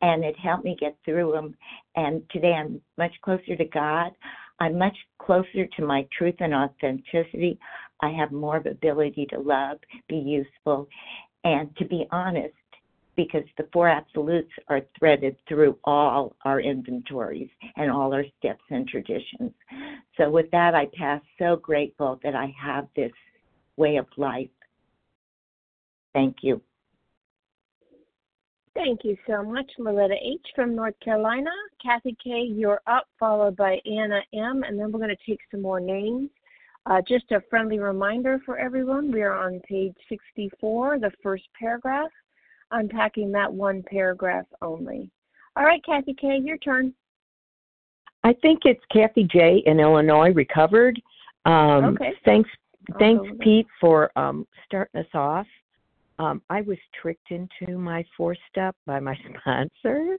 and 0.00 0.24
it 0.24 0.38
helped 0.38 0.64
me 0.64 0.76
get 0.78 0.96
through 1.04 1.32
them. 1.32 1.54
And 1.96 2.22
today 2.30 2.52
I'm 2.52 2.80
much 2.98 3.12
closer 3.22 3.56
to 3.56 3.64
God. 3.64 4.12
I'm 4.60 4.78
much 4.78 4.96
closer 5.18 5.66
to 5.76 5.86
my 5.86 6.06
truth 6.16 6.36
and 6.40 6.54
authenticity. 6.54 7.58
I 8.00 8.10
have 8.10 8.32
more 8.32 8.56
of 8.56 8.66
ability 8.66 9.26
to 9.30 9.38
love, 9.38 9.78
be 10.08 10.16
useful, 10.16 10.88
and 11.44 11.74
to 11.76 11.84
be 11.84 12.06
honest 12.10 12.54
because 13.16 13.44
the 13.58 13.68
four 13.72 13.88
absolutes 13.88 14.50
are 14.68 14.80
threaded 14.98 15.36
through 15.48 15.78
all 15.84 16.34
our 16.44 16.60
inventories 16.60 17.50
and 17.76 17.90
all 17.90 18.14
our 18.14 18.24
steps 18.38 18.62
and 18.70 18.88
traditions. 18.88 19.52
So, 20.16 20.30
with 20.30 20.50
that, 20.52 20.74
I 20.74 20.86
pass 20.96 21.20
so 21.38 21.56
grateful 21.56 22.20
that 22.22 22.34
I 22.34 22.54
have 22.60 22.88
this 22.96 23.12
way 23.76 23.96
of 23.96 24.06
life. 24.16 24.48
Thank 26.14 26.36
you. 26.42 26.60
Thank 28.74 29.04
you 29.04 29.16
so 29.26 29.42
much, 29.42 29.70
Loretta 29.78 30.14
H. 30.22 30.46
from 30.54 30.74
North 30.74 30.94
Carolina. 31.04 31.50
Kathy 31.84 32.16
K., 32.22 32.42
you're 32.42 32.80
up, 32.86 33.06
followed 33.18 33.56
by 33.56 33.78
Anna 33.84 34.20
M., 34.32 34.62
and 34.62 34.78
then 34.78 34.90
we're 34.90 34.98
going 34.98 35.14
to 35.14 35.30
take 35.30 35.40
some 35.50 35.60
more 35.60 35.80
names. 35.80 36.30
Uh, 36.86 37.00
just 37.06 37.30
a 37.32 37.42
friendly 37.50 37.78
reminder 37.78 38.40
for 38.44 38.58
everyone 38.58 39.12
we 39.12 39.22
are 39.22 39.34
on 39.34 39.60
page 39.60 39.94
64, 40.08 40.98
the 40.98 41.12
first 41.22 41.44
paragraph 41.58 42.10
unpacking 42.72 43.30
that 43.32 43.52
one 43.52 43.82
paragraph 43.82 44.46
only. 44.60 45.10
All 45.56 45.64
right, 45.64 45.84
Kathy 45.84 46.14
K., 46.14 46.40
your 46.42 46.58
turn. 46.58 46.92
I 48.24 48.32
think 48.32 48.60
it's 48.64 48.82
Kathy 48.90 49.28
J. 49.30 49.62
in 49.66 49.80
Illinois, 49.80 50.32
recovered. 50.32 51.00
Um, 51.44 51.84
okay. 51.84 52.12
Thanks, 52.24 52.48
thanks, 52.98 53.24
Pete, 53.40 53.66
for 53.80 54.10
um, 54.16 54.46
starting 54.66 55.00
us 55.00 55.06
off. 55.14 55.46
Um, 56.22 56.40
I 56.50 56.60
was 56.60 56.78
tricked 57.00 57.30
into 57.30 57.76
my 57.78 58.04
four 58.16 58.36
step 58.48 58.76
by 58.86 59.00
my 59.00 59.16
sponsor. 59.40 60.16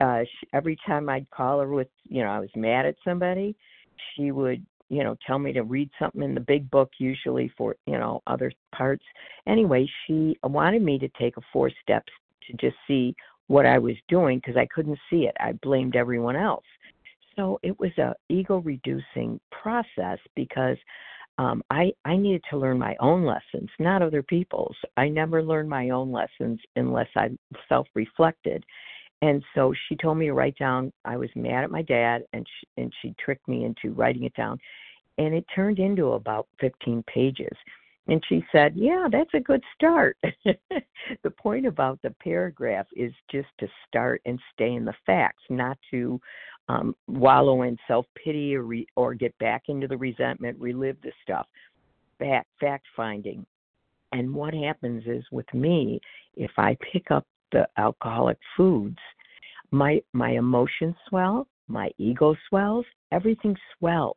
Uh, 0.00 0.22
she, 0.22 0.48
every 0.52 0.76
time 0.84 1.08
I'd 1.08 1.30
call 1.30 1.60
her 1.60 1.68
with, 1.68 1.88
you 2.08 2.22
know, 2.22 2.30
I 2.30 2.40
was 2.40 2.50
mad 2.56 2.84
at 2.84 2.96
somebody, 3.04 3.54
she 4.14 4.32
would 4.32 4.64
you 4.88 5.02
know 5.02 5.16
tell 5.26 5.38
me 5.38 5.52
to 5.52 5.62
read 5.62 5.90
something 5.98 6.22
in 6.22 6.32
the 6.32 6.40
big 6.40 6.70
book 6.70 6.90
usually 6.98 7.50
for 7.58 7.74
you 7.86 7.98
know 7.98 8.22
other 8.28 8.52
parts. 8.72 9.04
Anyway 9.48 9.88
she 10.06 10.36
wanted 10.44 10.80
me 10.80 10.96
to 10.98 11.08
take 11.18 11.36
a 11.36 11.40
four 11.52 11.72
steps 11.82 12.12
to 12.46 12.52
just 12.58 12.76
see 12.86 13.12
what 13.48 13.66
i 13.66 13.78
was 13.78 13.96
doing 14.08 14.38
because 14.38 14.56
i 14.56 14.66
couldn't 14.72 14.98
see 15.10 15.26
it. 15.26 15.34
I 15.40 15.52
blamed 15.62 15.96
everyone 15.96 16.36
else. 16.36 16.64
So 17.34 17.58
it 17.64 17.76
was 17.80 17.90
a 17.98 18.14
ego 18.28 18.58
reducing 18.58 19.40
process 19.50 20.18
because 20.36 20.76
um 21.38 21.62
i 21.70 21.92
i 22.04 22.16
needed 22.16 22.42
to 22.48 22.56
learn 22.56 22.78
my 22.78 22.96
own 23.00 23.24
lessons 23.24 23.70
not 23.78 24.02
other 24.02 24.22
people's 24.22 24.76
i 24.96 25.08
never 25.08 25.42
learned 25.42 25.68
my 25.68 25.90
own 25.90 26.10
lessons 26.12 26.60
unless 26.76 27.08
i 27.16 27.28
self 27.68 27.86
reflected 27.94 28.64
and 29.22 29.42
so 29.54 29.72
she 29.88 29.96
told 29.96 30.18
me 30.18 30.26
to 30.26 30.34
write 30.34 30.58
down 30.58 30.92
I 31.06 31.16
was 31.16 31.30
mad 31.34 31.64
at 31.64 31.70
my 31.70 31.80
dad 31.80 32.24
and 32.34 32.46
she, 32.46 32.82
and 32.82 32.92
she 33.00 33.14
tricked 33.18 33.48
me 33.48 33.64
into 33.64 33.94
writing 33.94 34.24
it 34.24 34.34
down 34.34 34.58
and 35.18 35.34
it 35.34 35.44
turned 35.54 35.78
into 35.78 36.12
about 36.12 36.46
15 36.60 37.02
pages. 37.04 37.56
And 38.08 38.22
she 38.28 38.44
said, 38.52 38.74
Yeah, 38.76 39.08
that's 39.10 39.34
a 39.34 39.40
good 39.40 39.62
start. 39.74 40.16
the 40.44 41.30
point 41.30 41.66
about 41.66 42.00
the 42.02 42.14
paragraph 42.22 42.86
is 42.94 43.12
just 43.30 43.48
to 43.58 43.66
start 43.88 44.22
and 44.26 44.38
stay 44.54 44.74
in 44.74 44.84
the 44.84 44.94
facts, 45.04 45.42
not 45.50 45.76
to 45.90 46.20
um, 46.68 46.94
wallow 47.06 47.62
in 47.62 47.76
self 47.86 48.06
pity 48.22 48.56
or, 48.56 48.62
re- 48.62 48.86
or 48.96 49.14
get 49.14 49.36
back 49.38 49.64
into 49.68 49.86
the 49.86 49.96
resentment, 49.96 50.58
relive 50.60 50.96
the 51.02 51.12
stuff. 51.22 51.46
Fact, 52.18 52.48
fact 52.60 52.86
finding. 52.96 53.46
And 54.12 54.34
what 54.34 54.54
happens 54.54 55.04
is 55.06 55.24
with 55.30 55.52
me, 55.52 56.00
if 56.36 56.50
I 56.56 56.76
pick 56.92 57.10
up 57.10 57.26
the 57.52 57.68
alcoholic 57.76 58.38
foods, 58.56 58.98
my 59.70 60.00
my 60.12 60.30
emotions 60.32 60.94
swell, 61.08 61.46
my 61.68 61.90
ego 61.98 62.34
swells, 62.48 62.86
everything 63.12 63.56
swells. 63.78 64.16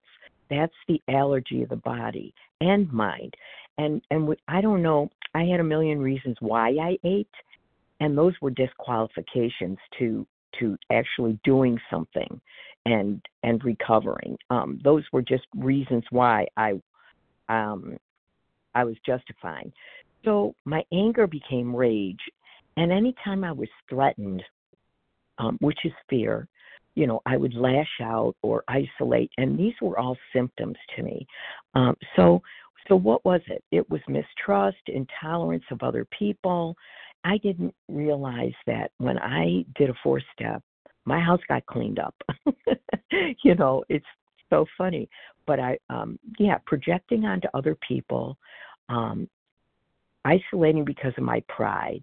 That's 0.50 0.74
the 0.88 1.02
allergy 1.10 1.64
of 1.64 1.70
the 1.70 1.76
body 1.78 2.34
and 2.62 2.92
mind. 2.92 3.34
And 3.78 4.02
and 4.12 4.28
we, 4.28 4.36
I 4.48 4.62
don't 4.62 4.82
know. 4.82 5.10
I 5.36 5.44
had 5.44 5.60
a 5.60 5.64
million 5.64 6.00
reasons 6.00 6.38
why 6.40 6.70
I 6.70 6.98
ate, 7.04 7.28
and 8.00 8.18
those 8.18 8.34
were 8.42 8.52
disqualifications 8.52 9.78
to 10.00 10.26
to 10.60 10.78
actually 10.92 11.40
doing 11.44 11.80
something. 11.92 12.42
and 12.86 13.22
and 13.44 13.64
recovering. 13.64 14.38
Um, 14.50 14.80
those 14.84 15.04
were 15.12 15.22
just 15.22 15.46
reasons 15.56 16.04
why 16.12 16.48
I 16.58 16.82
um, 17.48 17.98
I 18.76 18.84
was 18.84 18.96
justifying. 19.06 19.72
So 20.26 20.54
my 20.66 20.84
anger 20.92 21.28
became 21.28 21.76
rage, 21.76 22.20
and 22.78 22.92
anytime 22.92 23.44
I 23.44 23.52
was 23.52 23.70
threatened, 23.90 24.44
um, 25.38 25.58
which 25.62 25.80
is 25.86 25.94
fear, 26.10 26.48
you 26.96 27.08
know, 27.08 27.22
I 27.26 27.38
would 27.38 27.54
lash 27.54 28.02
out 28.02 28.36
or 28.42 28.64
isolate, 28.68 29.32
and 29.38 29.58
these 29.58 29.74
were 29.82 29.98
all 29.98 30.18
symptoms 30.34 30.76
to 30.96 31.04
me. 31.04 31.26
Um, 31.74 31.96
so, 32.16 32.42
so 32.88 32.96
what 32.96 33.24
was 33.24 33.42
it? 33.48 33.64
It 33.72 33.90
was 33.90 34.02
mistrust, 34.08 34.78
intolerance 34.88 35.64
of 35.72 35.82
other 35.82 36.06
people. 36.18 36.76
I 37.24 37.38
didn't 37.38 37.74
realize 37.88 38.54
that 38.66 38.92
when 38.98 39.18
I 39.20 39.66
did 39.76 39.90
a 39.90 39.94
four 40.04 40.22
step, 40.34 40.64
my 41.06 41.20
house 41.20 41.42
got 41.48 41.66
cleaned 41.66 42.00
up. 42.00 42.16
you 43.44 43.56
know, 43.56 43.84
it's 43.90 44.06
so 44.50 44.66
funny. 44.78 45.10
But 45.46 45.60
I, 45.60 45.78
um, 45.90 46.20
yeah, 46.38 46.58
projecting 46.66 47.26
onto 47.26 47.48
other 47.54 47.76
people, 47.88 48.38
um, 48.90 49.28
isolating 50.26 50.86
because 50.86 51.14
of 51.18 51.24
my 51.24 51.44
pride, 51.50 52.02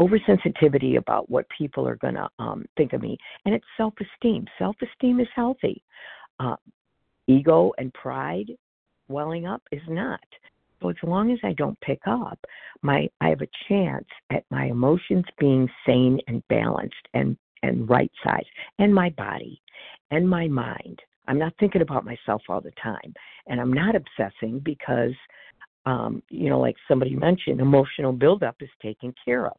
oversensitivity 0.00 0.98
about 0.98 1.30
what 1.30 1.46
people 1.56 1.86
are 1.86 1.96
going 1.96 2.14
to 2.14 2.28
um, 2.38 2.64
think 2.76 2.92
of 2.92 3.02
me, 3.02 3.16
and 3.44 3.54
it's 3.54 3.64
self 3.76 3.94
esteem. 4.00 4.46
Self 4.58 4.76
esteem 4.82 5.20
is 5.20 5.28
healthy. 5.34 5.82
Uh, 6.40 6.56
ego 7.26 7.72
and 7.78 7.92
pride 7.94 8.50
welling 9.08 9.46
up 9.46 9.62
is 9.72 9.82
not. 9.88 10.20
So 10.80 10.90
as 10.90 10.96
long 11.02 11.32
as 11.32 11.38
I 11.42 11.52
don't 11.54 11.80
pick 11.80 12.00
up, 12.06 12.38
my 12.82 13.08
I 13.20 13.28
have 13.30 13.40
a 13.40 13.48
chance 13.68 14.06
at 14.30 14.44
my 14.50 14.66
emotions 14.66 15.24
being 15.38 15.68
sane 15.86 16.20
and 16.28 16.42
balanced 16.48 16.94
and 17.14 17.36
and 17.62 17.88
right 17.88 18.12
size, 18.24 18.46
and 18.78 18.94
my 18.94 19.10
body, 19.10 19.60
and 20.10 20.28
my 20.28 20.46
mind. 20.46 21.00
I'm 21.26 21.38
not 21.38 21.52
thinking 21.60 21.82
about 21.82 22.06
myself 22.06 22.42
all 22.48 22.60
the 22.60 22.72
time, 22.82 23.12
and 23.48 23.60
I'm 23.60 23.72
not 23.72 23.94
obsessing 23.94 24.60
because 24.60 25.12
um, 25.86 26.22
you 26.28 26.50
know, 26.50 26.60
like 26.60 26.76
somebody 26.86 27.14
mentioned, 27.14 27.60
emotional 27.60 28.12
buildup 28.12 28.56
is 28.60 28.68
taken 28.82 29.14
care 29.24 29.46
of. 29.46 29.56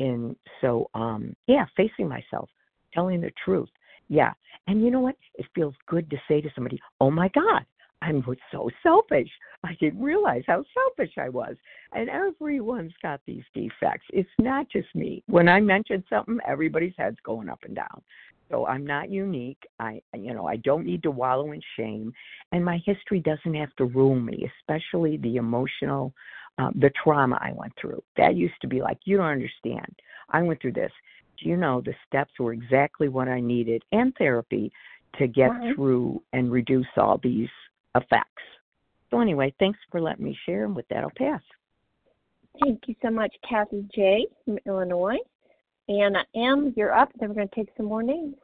And 0.00 0.34
so, 0.60 0.88
um, 0.94 1.34
yeah, 1.46 1.66
facing 1.76 2.08
myself, 2.08 2.48
telling 2.94 3.20
the 3.20 3.32
truth. 3.44 3.68
Yeah. 4.08 4.32
And 4.66 4.82
you 4.82 4.90
know 4.90 5.00
what? 5.00 5.16
It 5.34 5.46
feels 5.54 5.74
good 5.86 6.08
to 6.10 6.16
say 6.26 6.40
to 6.40 6.48
somebody, 6.54 6.78
oh 7.00 7.10
my 7.10 7.28
God, 7.34 7.64
I'm 8.02 8.24
so 8.52 8.70
selfish. 8.82 9.28
I 9.64 9.76
didn't 9.80 10.00
realize 10.00 10.44
how 10.46 10.64
selfish 10.74 11.12
I 11.18 11.28
was. 11.28 11.56
And 11.92 12.08
everyone's 12.08 12.92
got 13.02 13.20
these 13.26 13.42
defects. 13.54 14.06
It's 14.12 14.28
not 14.38 14.68
just 14.70 14.88
me. 14.94 15.22
When 15.26 15.48
I 15.48 15.60
mention 15.60 16.04
something, 16.08 16.38
everybody's 16.46 16.94
head's 16.96 17.18
going 17.24 17.48
up 17.48 17.60
and 17.64 17.74
down. 17.74 18.02
So 18.50 18.66
I'm 18.66 18.86
not 18.86 19.10
unique. 19.10 19.62
I 19.78 20.00
you 20.14 20.32
know, 20.32 20.46
I 20.46 20.56
don't 20.56 20.86
need 20.86 21.02
to 21.02 21.10
wallow 21.10 21.52
in 21.52 21.60
shame 21.76 22.12
and 22.52 22.64
my 22.64 22.80
history 22.86 23.20
doesn't 23.20 23.54
have 23.54 23.74
to 23.76 23.84
rule 23.84 24.18
me, 24.18 24.50
especially 24.60 25.18
the 25.18 25.36
emotional 25.36 26.14
uh, 26.58 26.70
the 26.80 26.90
trauma 27.02 27.38
I 27.40 27.52
went 27.52 27.72
through. 27.80 28.02
That 28.16 28.36
used 28.36 28.60
to 28.62 28.66
be 28.66 28.80
like, 28.80 28.98
you 29.04 29.16
don't 29.16 29.26
understand. 29.26 29.94
I 30.30 30.42
went 30.42 30.60
through 30.60 30.72
this. 30.72 30.90
Do 31.40 31.48
you 31.48 31.56
know 31.56 31.80
the 31.80 31.94
steps 32.06 32.32
were 32.38 32.52
exactly 32.52 33.08
what 33.08 33.28
I 33.28 33.38
needed 33.40 33.82
and 33.92 34.12
therapy 34.16 34.72
to 35.18 35.28
get 35.28 35.50
right. 35.50 35.74
through 35.74 36.22
and 36.32 36.50
reduce 36.50 36.86
all 36.96 37.20
these 37.22 37.48
effects. 37.98 38.42
So 39.10 39.20
anyway, 39.20 39.54
thanks 39.58 39.78
for 39.90 40.00
letting 40.00 40.24
me 40.24 40.36
share, 40.46 40.64
and 40.64 40.74
with 40.74 40.88
that, 40.88 40.98
I'll 40.98 41.12
pass. 41.16 41.40
Thank 42.62 42.82
you 42.86 42.94
so 43.02 43.10
much, 43.10 43.34
Kathy 43.48 43.88
J. 43.94 44.26
from 44.44 44.58
Illinois. 44.66 45.18
Anna 45.88 46.24
M., 46.34 46.74
you're 46.76 46.92
up. 46.92 47.10
Then 47.18 47.28
we're 47.28 47.36
going 47.36 47.48
to 47.48 47.54
take 47.54 47.70
some 47.76 47.86
more 47.86 48.02
names. 48.02 48.34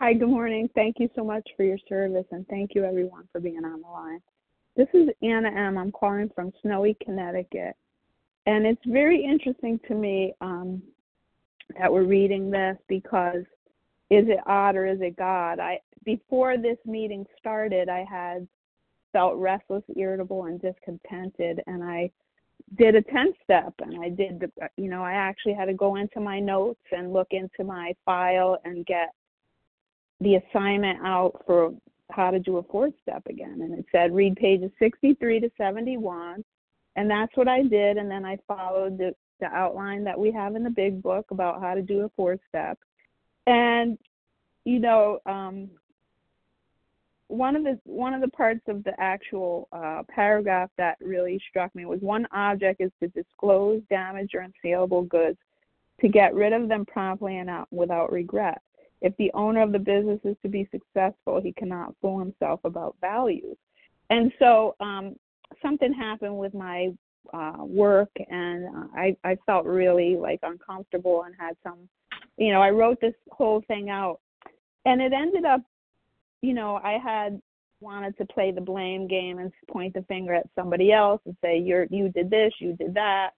Hi, 0.00 0.12
good 0.12 0.28
morning. 0.28 0.68
Thank 0.74 0.96
you 0.98 1.08
so 1.14 1.24
much 1.24 1.48
for 1.56 1.62
your 1.62 1.78
service, 1.88 2.26
and 2.30 2.46
thank 2.48 2.74
you 2.74 2.84
everyone 2.84 3.28
for 3.32 3.40
being 3.40 3.64
on 3.64 3.80
the 3.80 3.88
line. 3.88 4.20
This 4.76 4.88
is 4.92 5.08
Anna 5.22 5.48
M. 5.48 5.78
I'm 5.78 5.90
calling 5.90 6.30
from 6.34 6.52
Snowy, 6.60 6.96
Connecticut. 7.02 7.74
And 8.44 8.66
it's 8.66 8.82
very 8.86 9.24
interesting 9.24 9.80
to 9.88 9.94
me 9.94 10.34
um, 10.42 10.82
that 11.78 11.90
we're 11.90 12.04
reading 12.04 12.50
this 12.50 12.76
because 12.88 13.42
is 14.10 14.28
it 14.28 14.38
odd 14.46 14.76
or 14.76 14.86
is 14.86 15.00
it 15.00 15.16
God? 15.16 15.58
I 15.60 15.80
before 16.06 16.56
this 16.56 16.78
meeting 16.86 17.26
started, 17.38 17.90
I 17.90 18.06
had 18.08 18.48
felt 19.12 19.36
restless, 19.36 19.82
irritable, 19.94 20.44
and 20.46 20.60
discontented, 20.60 21.62
and 21.66 21.84
I 21.84 22.10
did 22.78 22.94
a 22.94 23.02
10 23.02 23.32
step 23.44 23.74
and 23.80 24.02
I 24.02 24.08
did 24.08 24.40
the 24.40 24.50
you 24.76 24.88
know 24.88 25.02
I 25.02 25.12
actually 25.12 25.52
had 25.52 25.66
to 25.66 25.74
go 25.74 25.96
into 25.96 26.20
my 26.20 26.40
notes 26.40 26.80
and 26.90 27.12
look 27.12 27.28
into 27.30 27.64
my 27.64 27.94
file 28.04 28.58
and 28.64 28.84
get 28.86 29.12
the 30.20 30.36
assignment 30.36 30.98
out 31.04 31.42
for 31.46 31.74
how 32.10 32.30
to 32.30 32.40
do 32.40 32.56
a 32.56 32.62
four 32.64 32.88
step 33.02 33.22
again 33.28 33.60
and 33.60 33.78
it 33.78 33.84
said 33.92 34.14
read 34.14 34.36
pages 34.36 34.70
63 34.78 35.40
to 35.40 35.50
71 35.58 36.42
and 36.96 37.10
that's 37.10 37.36
what 37.36 37.46
I 37.46 37.62
did 37.62 37.98
and 37.98 38.10
then 38.10 38.24
I 38.24 38.38
followed 38.48 38.98
the 38.98 39.14
the 39.40 39.46
outline 39.46 40.02
that 40.04 40.18
we 40.18 40.32
have 40.32 40.56
in 40.56 40.64
the 40.64 40.70
big 40.70 41.02
book 41.02 41.26
about 41.30 41.60
how 41.60 41.74
to 41.74 41.82
do 41.82 42.04
a 42.04 42.10
four 42.16 42.38
step. 42.48 42.78
And 43.46 43.98
you 44.64 44.78
know 44.80 45.20
um 45.26 45.70
one 47.28 47.56
of 47.56 47.64
the 47.64 47.78
one 47.84 48.14
of 48.14 48.20
the 48.20 48.28
parts 48.28 48.60
of 48.68 48.84
the 48.84 48.92
actual 48.98 49.68
uh, 49.72 50.02
paragraph 50.08 50.70
that 50.78 50.96
really 51.00 51.40
struck 51.48 51.74
me 51.74 51.84
was 51.84 52.00
one 52.00 52.26
object 52.32 52.80
is 52.80 52.90
to 53.02 53.08
disclose 53.08 53.82
damaged 53.90 54.34
or 54.34 54.46
unsaleable 54.46 55.08
goods 55.08 55.38
to 56.00 56.08
get 56.08 56.34
rid 56.34 56.52
of 56.52 56.68
them 56.68 56.84
promptly 56.86 57.38
and 57.38 57.50
out 57.50 57.68
without 57.70 58.12
regret. 58.12 58.60
If 59.00 59.16
the 59.16 59.30
owner 59.34 59.62
of 59.62 59.72
the 59.72 59.78
business 59.78 60.20
is 60.24 60.36
to 60.42 60.48
be 60.48 60.68
successful, 60.70 61.40
he 61.40 61.52
cannot 61.52 61.94
fool 62.00 62.18
himself 62.18 62.60
about 62.64 62.96
values. 63.00 63.56
And 64.10 64.32
so 64.38 64.76
um, 64.80 65.16
something 65.60 65.92
happened 65.92 66.36
with 66.38 66.54
my 66.54 66.92
uh, 67.32 67.56
work, 67.58 68.10
and 68.30 68.66
uh, 68.66 68.86
I 68.94 69.16
I 69.24 69.36
felt 69.46 69.66
really 69.66 70.16
like 70.16 70.38
uncomfortable 70.42 71.24
and 71.24 71.34
had 71.38 71.56
some, 71.64 71.88
you 72.36 72.52
know, 72.52 72.62
I 72.62 72.70
wrote 72.70 73.00
this 73.00 73.14
whole 73.32 73.62
thing 73.66 73.90
out, 73.90 74.20
and 74.84 75.02
it 75.02 75.12
ended 75.12 75.44
up 75.44 75.62
you 76.42 76.54
know, 76.54 76.76
I 76.82 76.98
had 77.02 77.40
wanted 77.80 78.16
to 78.18 78.24
play 78.24 78.52
the 78.52 78.60
blame 78.60 79.06
game 79.06 79.38
and 79.38 79.52
point 79.68 79.94
the 79.94 80.02
finger 80.02 80.34
at 80.34 80.48
somebody 80.54 80.92
else 80.92 81.20
and 81.26 81.36
say 81.42 81.58
you're 81.58 81.86
you 81.90 82.08
did 82.08 82.30
this, 82.30 82.52
you 82.58 82.74
did 82.74 82.94
that. 82.94 83.30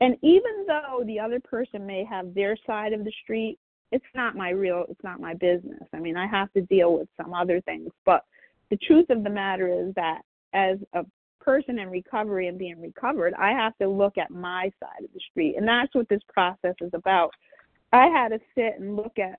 And 0.00 0.16
even 0.22 0.66
though 0.66 1.02
the 1.04 1.20
other 1.20 1.40
person 1.40 1.86
may 1.86 2.04
have 2.04 2.34
their 2.34 2.56
side 2.66 2.92
of 2.92 3.04
the 3.04 3.12
street, 3.22 3.58
it's 3.90 4.04
not 4.14 4.36
my 4.36 4.50
real 4.50 4.84
it's 4.88 5.02
not 5.02 5.20
my 5.20 5.34
business. 5.34 5.82
I 5.92 5.98
mean, 5.98 6.16
I 6.16 6.26
have 6.26 6.52
to 6.52 6.62
deal 6.62 6.96
with 6.98 7.08
some 7.20 7.34
other 7.34 7.60
things, 7.62 7.90
but 8.04 8.24
the 8.70 8.78
truth 8.78 9.10
of 9.10 9.22
the 9.22 9.30
matter 9.30 9.68
is 9.68 9.94
that 9.94 10.22
as 10.54 10.78
a 10.94 11.04
person 11.40 11.78
in 11.78 11.90
recovery 11.90 12.48
and 12.48 12.58
being 12.58 12.80
recovered, 12.80 13.34
I 13.34 13.50
have 13.50 13.76
to 13.78 13.88
look 13.88 14.16
at 14.16 14.30
my 14.30 14.70
side 14.80 15.04
of 15.04 15.12
the 15.12 15.20
street. 15.30 15.56
And 15.56 15.66
that's 15.66 15.94
what 15.94 16.08
this 16.08 16.22
process 16.32 16.74
is 16.80 16.90
about. 16.94 17.32
I 17.92 18.06
had 18.06 18.28
to 18.28 18.38
sit 18.54 18.80
and 18.80 18.96
look 18.96 19.18
at 19.18 19.38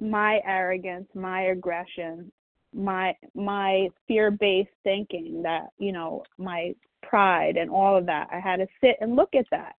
my 0.00 0.40
arrogance, 0.44 1.08
my 1.14 1.42
aggression, 1.42 2.30
my 2.74 3.14
my 3.34 3.88
fear-based 4.08 4.70
thinking 4.82 5.42
that, 5.42 5.68
you 5.78 5.92
know, 5.92 6.22
my 6.38 6.74
pride 7.02 7.56
and 7.56 7.70
all 7.70 7.96
of 7.96 8.06
that. 8.06 8.28
I 8.32 8.40
had 8.40 8.56
to 8.56 8.66
sit 8.80 8.96
and 9.00 9.16
look 9.16 9.34
at 9.34 9.46
that. 9.50 9.74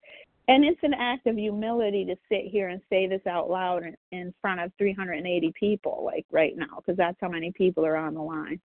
And 0.48 0.64
it's 0.64 0.80
an 0.84 0.94
act 0.94 1.26
of 1.26 1.38
humility 1.38 2.06
to 2.06 2.16
sit 2.30 2.46
here 2.46 2.70
and 2.70 2.80
say 2.88 3.08
this 3.08 3.26
out 3.28 3.50
loud 3.50 3.84
in, 3.84 3.96
in 4.12 4.34
front 4.42 4.62
of 4.62 4.72
380 4.78 5.54
people 5.60 6.04
like 6.06 6.26
right 6.32 6.56
now 6.56 6.78
because 6.78 6.96
that's 6.96 7.18
how 7.20 7.30
many 7.30 7.52
people 7.52 7.86
are 7.86 7.98
on 7.98 8.14
the 8.14 8.22
line. 8.22 8.60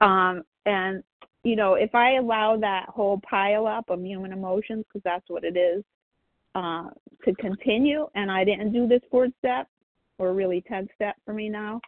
Um 0.00 0.42
and 0.66 1.02
you 1.44 1.56
know, 1.56 1.74
if 1.74 1.94
I 1.94 2.16
allow 2.16 2.56
that 2.58 2.88
whole 2.88 3.20
pile 3.28 3.66
up 3.66 3.90
of 3.90 4.04
human 4.04 4.32
emotions 4.32 4.84
because 4.88 5.02
that's 5.04 5.28
what 5.28 5.44
it 5.44 5.56
is, 5.56 5.82
uh, 6.54 6.90
to 7.24 7.34
continue, 7.34 8.06
and 8.14 8.30
I 8.30 8.44
didn't 8.44 8.72
do 8.72 8.86
this 8.86 9.00
fourth 9.10 9.32
step, 9.38 9.68
or 10.22 10.32
really 10.32 10.62
10 10.68 10.88
step 10.94 11.16
for 11.24 11.34
me 11.34 11.48
now. 11.48 11.80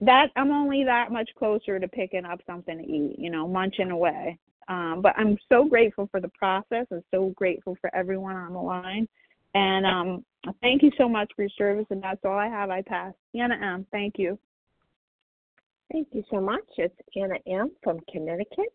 That 0.00 0.28
i'm 0.36 0.50
only 0.50 0.84
that 0.84 1.10
much 1.10 1.28
closer 1.38 1.78
to 1.78 1.88
picking 1.88 2.24
up 2.24 2.40
something 2.46 2.78
to 2.78 2.84
eat 2.84 3.16
you 3.18 3.30
know 3.30 3.46
munching 3.46 3.90
away. 3.90 4.38
Um, 4.68 5.00
but 5.02 5.14
i'm 5.16 5.36
so 5.48 5.64
grateful 5.64 6.08
for 6.10 6.20
the 6.20 6.30
process 6.30 6.86
and 6.90 7.02
so 7.10 7.32
grateful 7.36 7.76
for 7.80 7.94
everyone 7.94 8.36
on 8.36 8.52
the 8.52 8.60
line. 8.60 9.08
And 9.54 9.86
um, 9.86 10.24
thank 10.60 10.82
you 10.82 10.92
so 10.98 11.08
much 11.08 11.30
for 11.34 11.42
your 11.42 11.50
service 11.58 11.86
and 11.90 12.02
that's 12.02 12.20
all 12.24 12.38
i 12.38 12.46
have. 12.46 12.70
I 12.70 12.82
pass. 12.82 13.12
Anna 13.34 13.56
m 13.56 13.86
thank 13.90 14.14
you. 14.18 14.38
Thank 15.92 16.08
you 16.12 16.22
so 16.30 16.40
much. 16.40 16.64
It's 16.76 16.94
anna 17.16 17.38
m 17.46 17.72
from 17.82 17.98
connecticut. 18.10 18.74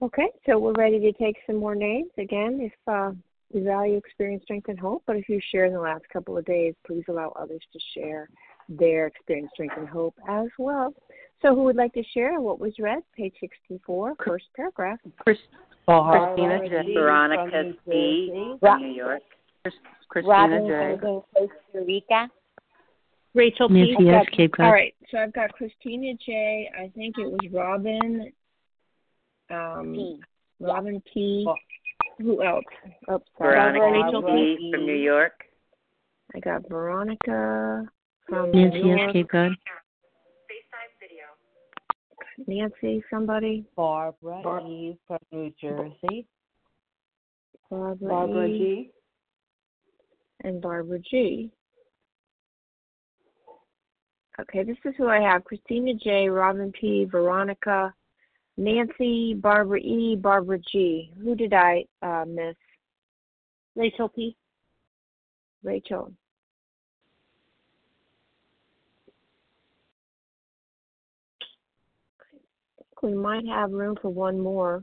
Okay 0.00 0.28
so 0.46 0.58
we're 0.58 0.74
ready 0.74 1.00
to 1.00 1.12
take 1.12 1.36
some 1.46 1.56
more 1.56 1.74
names. 1.74 2.10
Again 2.18 2.60
if 2.62 2.72
uh, 2.86 3.10
we 3.52 3.60
value 3.60 3.96
experience, 3.96 4.42
strength, 4.42 4.68
and 4.68 4.78
hope, 4.78 5.02
but 5.06 5.16
if 5.16 5.28
you 5.28 5.40
share 5.52 5.66
in 5.66 5.72
the 5.72 5.80
last 5.80 6.04
couple 6.12 6.36
of 6.36 6.44
days, 6.44 6.74
please 6.86 7.04
allow 7.08 7.32
others 7.38 7.62
to 7.72 7.78
share 7.94 8.28
their 8.68 9.06
experience, 9.06 9.50
strength, 9.54 9.74
and 9.78 9.88
hope 9.88 10.14
as 10.28 10.48
well. 10.58 10.92
So, 11.42 11.54
who 11.54 11.64
would 11.64 11.76
like 11.76 11.92
to 11.94 12.02
share 12.14 12.40
what 12.40 12.58
was 12.58 12.72
read? 12.78 13.02
Page 13.16 13.34
64, 13.40 14.14
first 14.24 14.46
paragraph. 14.56 14.98
Chris, 15.18 15.38
Christina 15.86 16.68
J. 16.68 16.94
Veronica 16.94 17.72
C. 17.88 18.56
from 18.60 18.80
New 18.80 18.88
York. 18.88 19.22
Chris, 19.62 19.74
Christina 20.08 20.32
Robin 20.32 20.66
J. 20.66 20.98
Costa 21.32 21.86
Rica. 21.86 22.30
Rachel 23.34 23.68
P. 23.68 23.74
Nancy 23.74 24.08
S. 24.08 24.24
Got- 24.24 24.32
Cape 24.32 24.52
Cod. 24.56 24.66
All 24.66 24.72
right, 24.72 24.94
so 25.10 25.18
I've 25.18 25.32
got 25.32 25.52
Christina 25.52 26.14
J. 26.24 26.70
I 26.76 26.90
think 26.96 27.16
it 27.18 27.30
was 27.30 27.38
Robin. 27.52 28.32
Um, 29.50 29.92
P. 29.94 30.20
Robin 30.58 31.02
P. 31.12 31.46
Who 32.18 32.42
else? 32.42 32.64
Oh, 33.08 33.22
sorry. 33.38 33.56
Veronica 33.56 34.06
Rachel 34.06 34.22
P. 34.22 34.70
from 34.72 34.86
New 34.86 34.94
York. 34.94 35.44
I 36.34 36.40
got 36.40 36.68
Veronica 36.68 37.84
from 38.28 38.50
Nancy 38.52 38.82
New 38.82 38.94
S. 38.94 38.98
York. 38.98 39.12
Cape 39.12 39.28
Cod. 39.30 39.52
Nancy, 42.46 43.02
somebody. 43.10 43.64
Barbara 43.76 44.40
Bar- 44.42 44.60
E. 44.66 44.98
from 45.06 45.18
New 45.32 45.52
Jersey. 45.60 46.26
Barbara, 47.70 48.08
Barbara 48.08 48.46
E. 48.46 48.58
G. 48.58 48.90
and 50.44 50.60
Barbara 50.60 50.98
G. 50.98 51.50
Okay, 54.38 54.64
this 54.64 54.76
is 54.84 54.94
who 54.98 55.08
I 55.08 55.20
have: 55.20 55.44
Christina 55.44 55.94
J, 55.94 56.28
Robin 56.28 56.70
P, 56.72 57.04
Veronica, 57.04 57.94
Nancy, 58.56 59.34
Barbara 59.34 59.80
E, 59.80 60.16
Barbara 60.16 60.58
G. 60.58 61.12
Who 61.22 61.34
did 61.34 61.52
I 61.52 61.84
uh, 62.02 62.24
miss? 62.26 62.56
Rachel 63.74 64.08
P. 64.08 64.36
Rachel. 65.62 66.12
I 72.80 72.84
think 72.88 73.02
we 73.02 73.14
might 73.14 73.46
have 73.46 73.72
room 73.72 73.96
for 74.00 74.08
one 74.08 74.40
more. 74.40 74.82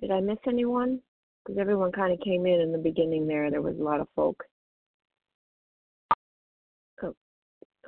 Did 0.00 0.12
I 0.12 0.20
miss 0.20 0.38
anyone? 0.46 1.00
Because 1.44 1.58
everyone 1.58 1.90
kind 1.90 2.12
of 2.12 2.20
came 2.20 2.46
in 2.46 2.60
in 2.60 2.70
the 2.70 2.78
beginning 2.78 3.26
there. 3.26 3.50
There 3.50 3.62
was 3.62 3.76
a 3.78 3.82
lot 3.82 4.00
of 4.00 4.08
folk. 4.14 4.44
Oh, 7.02 7.14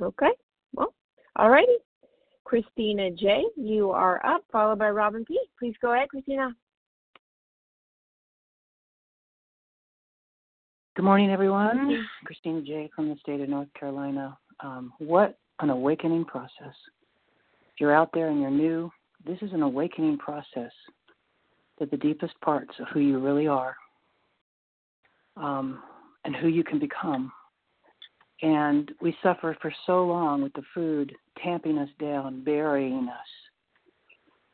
okay. 0.00 0.32
Well, 0.72 0.92
alrighty. 1.38 1.76
Christina 2.52 3.10
J, 3.10 3.44
you 3.56 3.92
are 3.92 4.20
up, 4.26 4.44
followed 4.52 4.78
by 4.78 4.90
Robin 4.90 5.24
P. 5.24 5.40
Please 5.58 5.74
go 5.80 5.94
ahead, 5.94 6.10
Christina. 6.10 6.54
Good 10.94 11.02
morning, 11.06 11.30
everyone. 11.30 12.06
Christina 12.26 12.60
J. 12.60 12.90
from 12.94 13.08
the 13.08 13.16
state 13.22 13.40
of 13.40 13.48
North 13.48 13.72
Carolina. 13.72 14.36
Um, 14.60 14.92
what 14.98 15.38
an 15.60 15.70
awakening 15.70 16.26
process. 16.26 16.74
If 17.62 17.80
you're 17.80 17.94
out 17.94 18.10
there 18.12 18.28
and 18.28 18.42
you're 18.42 18.50
new, 18.50 18.90
this 19.26 19.38
is 19.40 19.54
an 19.54 19.62
awakening 19.62 20.18
process 20.18 20.72
to 21.78 21.86
the 21.86 21.96
deepest 21.96 22.38
parts 22.42 22.74
of 22.80 22.86
who 22.88 23.00
you 23.00 23.18
really 23.18 23.46
are 23.46 23.74
um, 25.38 25.82
and 26.26 26.36
who 26.36 26.48
you 26.48 26.64
can 26.64 26.78
become. 26.78 27.32
And 28.42 28.90
we 29.00 29.16
suffer 29.22 29.56
for 29.62 29.72
so 29.86 30.04
long 30.04 30.42
with 30.42 30.52
the 30.54 30.64
food 30.74 31.14
tamping 31.42 31.78
us 31.78 31.88
down, 32.00 32.42
burying 32.42 33.08
us 33.08 33.26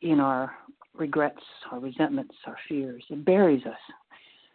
in 0.02 0.20
our 0.20 0.52
regrets, 0.94 1.40
our 1.72 1.80
resentments, 1.80 2.34
our 2.46 2.58
fears. 2.68 3.02
It 3.08 3.24
buries 3.24 3.64
us 3.64 3.78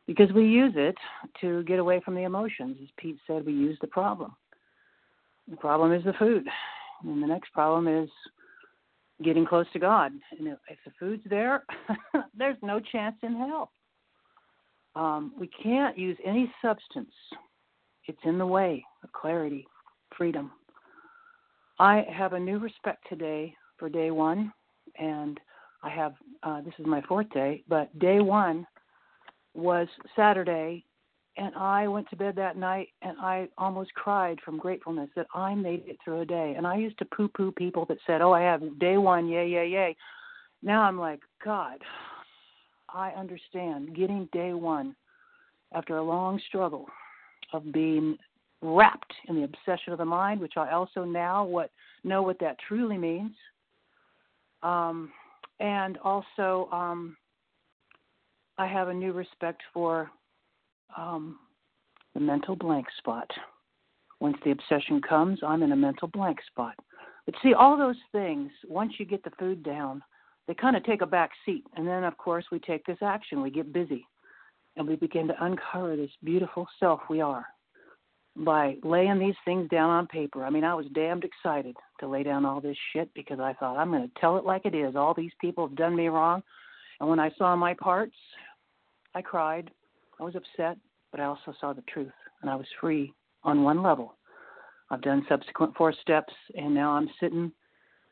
because 0.06 0.32
we 0.34 0.46
use 0.46 0.74
it 0.76 0.96
to 1.42 1.64
get 1.64 1.80
away 1.80 2.00
from 2.06 2.14
the 2.14 2.24
emotions. 2.24 2.78
As 2.82 2.90
Pete 2.98 3.18
said, 3.26 3.46
we 3.46 3.54
use 3.54 3.78
the 3.82 3.88
problem. 3.88 4.36
The 5.50 5.58
problem 5.58 5.92
is 5.92 6.04
the 6.04 6.14
food. 6.14 6.48
And 7.04 7.22
the 7.22 7.28
next 7.28 7.52
problem 7.54 7.88
is 7.88 8.10
getting 9.24 9.46
close 9.46 9.66
to 9.74 9.80
God. 9.80 10.12
And 10.38 10.48
if 10.48 10.78
the 10.86 10.92
food's 11.00 11.24
there, 11.28 11.64
there's 12.38 12.58
no 12.62 12.80
chance 12.80 13.16
in 13.24 13.36
hell. 13.36 13.72
Um, 14.96 15.34
we 15.40 15.48
can't 15.48 15.98
use 15.98 16.18
any 16.24 16.54
substance. 16.62 17.14
It's 18.06 18.20
in 18.26 18.38
the 18.38 18.46
way 18.46 18.86
clarity, 19.12 19.68
freedom. 20.18 20.52
I 21.80 22.06
have 22.12 22.34
a 22.34 22.40
new 22.40 22.60
respect 22.60 23.04
today 23.10 23.56
for 23.78 23.90
day 23.90 24.12
one, 24.12 24.54
and 25.00 25.40
I 25.82 25.90
have 25.90 26.14
uh, 26.44 26.62
this 26.62 26.74
is 26.80 26.86
my 26.86 27.02
fourth 27.02 27.30
day, 27.32 27.64
but 27.68 27.98
day 28.00 28.20
one 28.20 28.66
was 29.54 29.88
Saturday, 30.16 30.86
and 31.38 31.56
I 31.56 31.88
went 31.88 32.10
to 32.10 32.16
bed 32.16 32.36
that 32.36 32.58
night 32.58 32.90
and 33.02 33.18
I 33.20 33.48
almost 33.58 33.94
cried 33.96 34.40
from 34.46 34.58
gratefulness 34.60 35.10
that 35.16 35.28
I 35.34 35.56
made 35.56 35.84
it 35.88 35.98
through 36.04 36.22
a 36.22 36.26
day. 36.26 36.54
And 36.56 36.68
I 36.68 36.76
used 36.78 36.98
to 37.00 37.06
poo 37.06 37.28
poo 37.28 37.52
people 37.52 37.86
that 37.88 37.98
said, 38.06 38.22
Oh, 38.22 38.34
I 38.34 38.42
have 38.42 38.80
day 38.80 38.98
one, 38.98 39.28
yay, 39.28 39.48
yay, 39.50 39.68
yay. 39.68 39.96
Now 40.62 40.84
I'm 40.84 41.00
like, 41.00 41.22
God, 41.44 41.78
I 42.94 43.10
understand 43.12 43.96
getting 43.96 44.30
day 44.32 44.54
one 44.54 44.96
after 45.74 45.98
a 45.98 46.04
long 46.04 46.40
struggle 46.48 46.86
of 47.52 47.72
being 47.72 48.18
wrapped 48.64 49.14
in 49.28 49.36
the 49.36 49.44
obsession 49.44 49.92
of 49.92 50.00
the 50.00 50.06
mind, 50.06 50.40
which 50.40 50.54
I 50.56 50.72
also 50.72 51.04
now 51.04 51.44
what 51.44 51.70
know 52.04 52.24
what 52.24 52.40
that 52.40 52.58
truly 52.68 52.98
means. 52.98 53.34
Um, 54.64 55.12
and 55.60 55.98
also 55.98 56.70
um, 56.72 57.18
I 58.58 58.66
have 58.66 58.88
a 58.88 58.94
new 58.94 59.12
respect 59.12 59.62
for 59.74 60.10
um, 60.98 61.38
the 62.14 62.22
mental 62.22 62.56
blank 62.56 62.88
spot. 62.98 63.30
Once 64.20 64.38
the 64.46 64.52
obsession 64.52 65.02
comes, 65.02 65.40
I'm 65.46 65.64
in 65.64 65.74
a 65.74 65.76
mental 65.76 66.08
blank 66.08 66.40
spot. 66.48 66.76
But 67.26 67.36
see, 67.44 67.54
all 67.54 67.78
those 67.78 68.00
things, 68.12 68.52
once 68.68 68.94
you 68.98 69.06
get 69.06 69.24
the 69.24 69.32
food 69.38 69.64
down, 69.64 70.02
they 70.48 70.54
kind 70.54 70.76
of 70.76 70.84
take 70.86 71.02
a 71.02 71.06
back 71.06 71.32
seat. 71.46 71.64
And 71.76 71.88
then, 71.88 72.04
of 72.04 72.18
course, 72.18 72.46
we 72.52 72.60
take 72.60 72.86
this 72.86 72.98
action. 73.02 73.42
We 73.42 73.50
get 73.50 73.74
busy 73.74 74.06
and 74.76 74.88
we 74.88 74.96
begin 74.96 75.28
to 75.28 75.46
uncover 75.46 75.96
this 75.96 76.12
beautiful 76.24 76.68
self 76.80 77.02
we 77.10 77.22
are 77.22 77.46
by 78.36 78.76
laying 78.84 79.20
these 79.20 79.36
things 79.46 79.70
down 79.70 79.90
on 79.90 80.08
paper. 80.08 80.44
I 80.44 80.50
mean, 80.50 80.64
I 80.64 80.74
was 80.74 80.88
damned 80.94 81.24
excited 81.24 81.76
to 82.00 82.08
lay 82.08 82.24
down 82.24 82.46
all 82.46 82.60
this 82.60 82.78
shit 82.92 83.14
because 83.14 83.40
I 83.40 83.54
thought, 83.54 83.78
I'm 83.78 83.92
going 83.92 84.08
to 84.08 84.20
tell 84.20 84.38
it 84.38 84.46
like 84.46 84.66
it 84.66 84.74
is. 84.74 84.96
All 84.96 85.14
these 85.14 85.32
people 85.40 85.68
have 85.68 85.78
done 85.78 85.96
me 85.96 86.08
wrong. 86.08 86.42
And 87.00 87.10
when 87.10 87.20
I 87.20 87.32
saw 87.38 87.56
my 87.56 87.74
parts, 87.76 88.16
I 89.14 89.22
cried. 89.22 89.70
I 90.20 90.24
was 90.24 90.36
upset, 90.36 90.78
but 91.12 91.20
I 91.20 91.26
also 91.26 91.54
saw 91.60 91.74
the 91.74 91.84
truth 91.84 92.12
and 92.42 92.50
I 92.50 92.56
was 92.56 92.66
free 92.82 93.14
on 93.44 93.64
one 93.64 93.84
level. 93.84 94.16
I've 94.90 95.02
done 95.02 95.26
subsequent 95.30 95.76
four 95.76 95.94
steps 96.02 96.34
and 96.56 96.74
now 96.74 96.92
I'm 96.92 97.10
sitting 97.20 97.52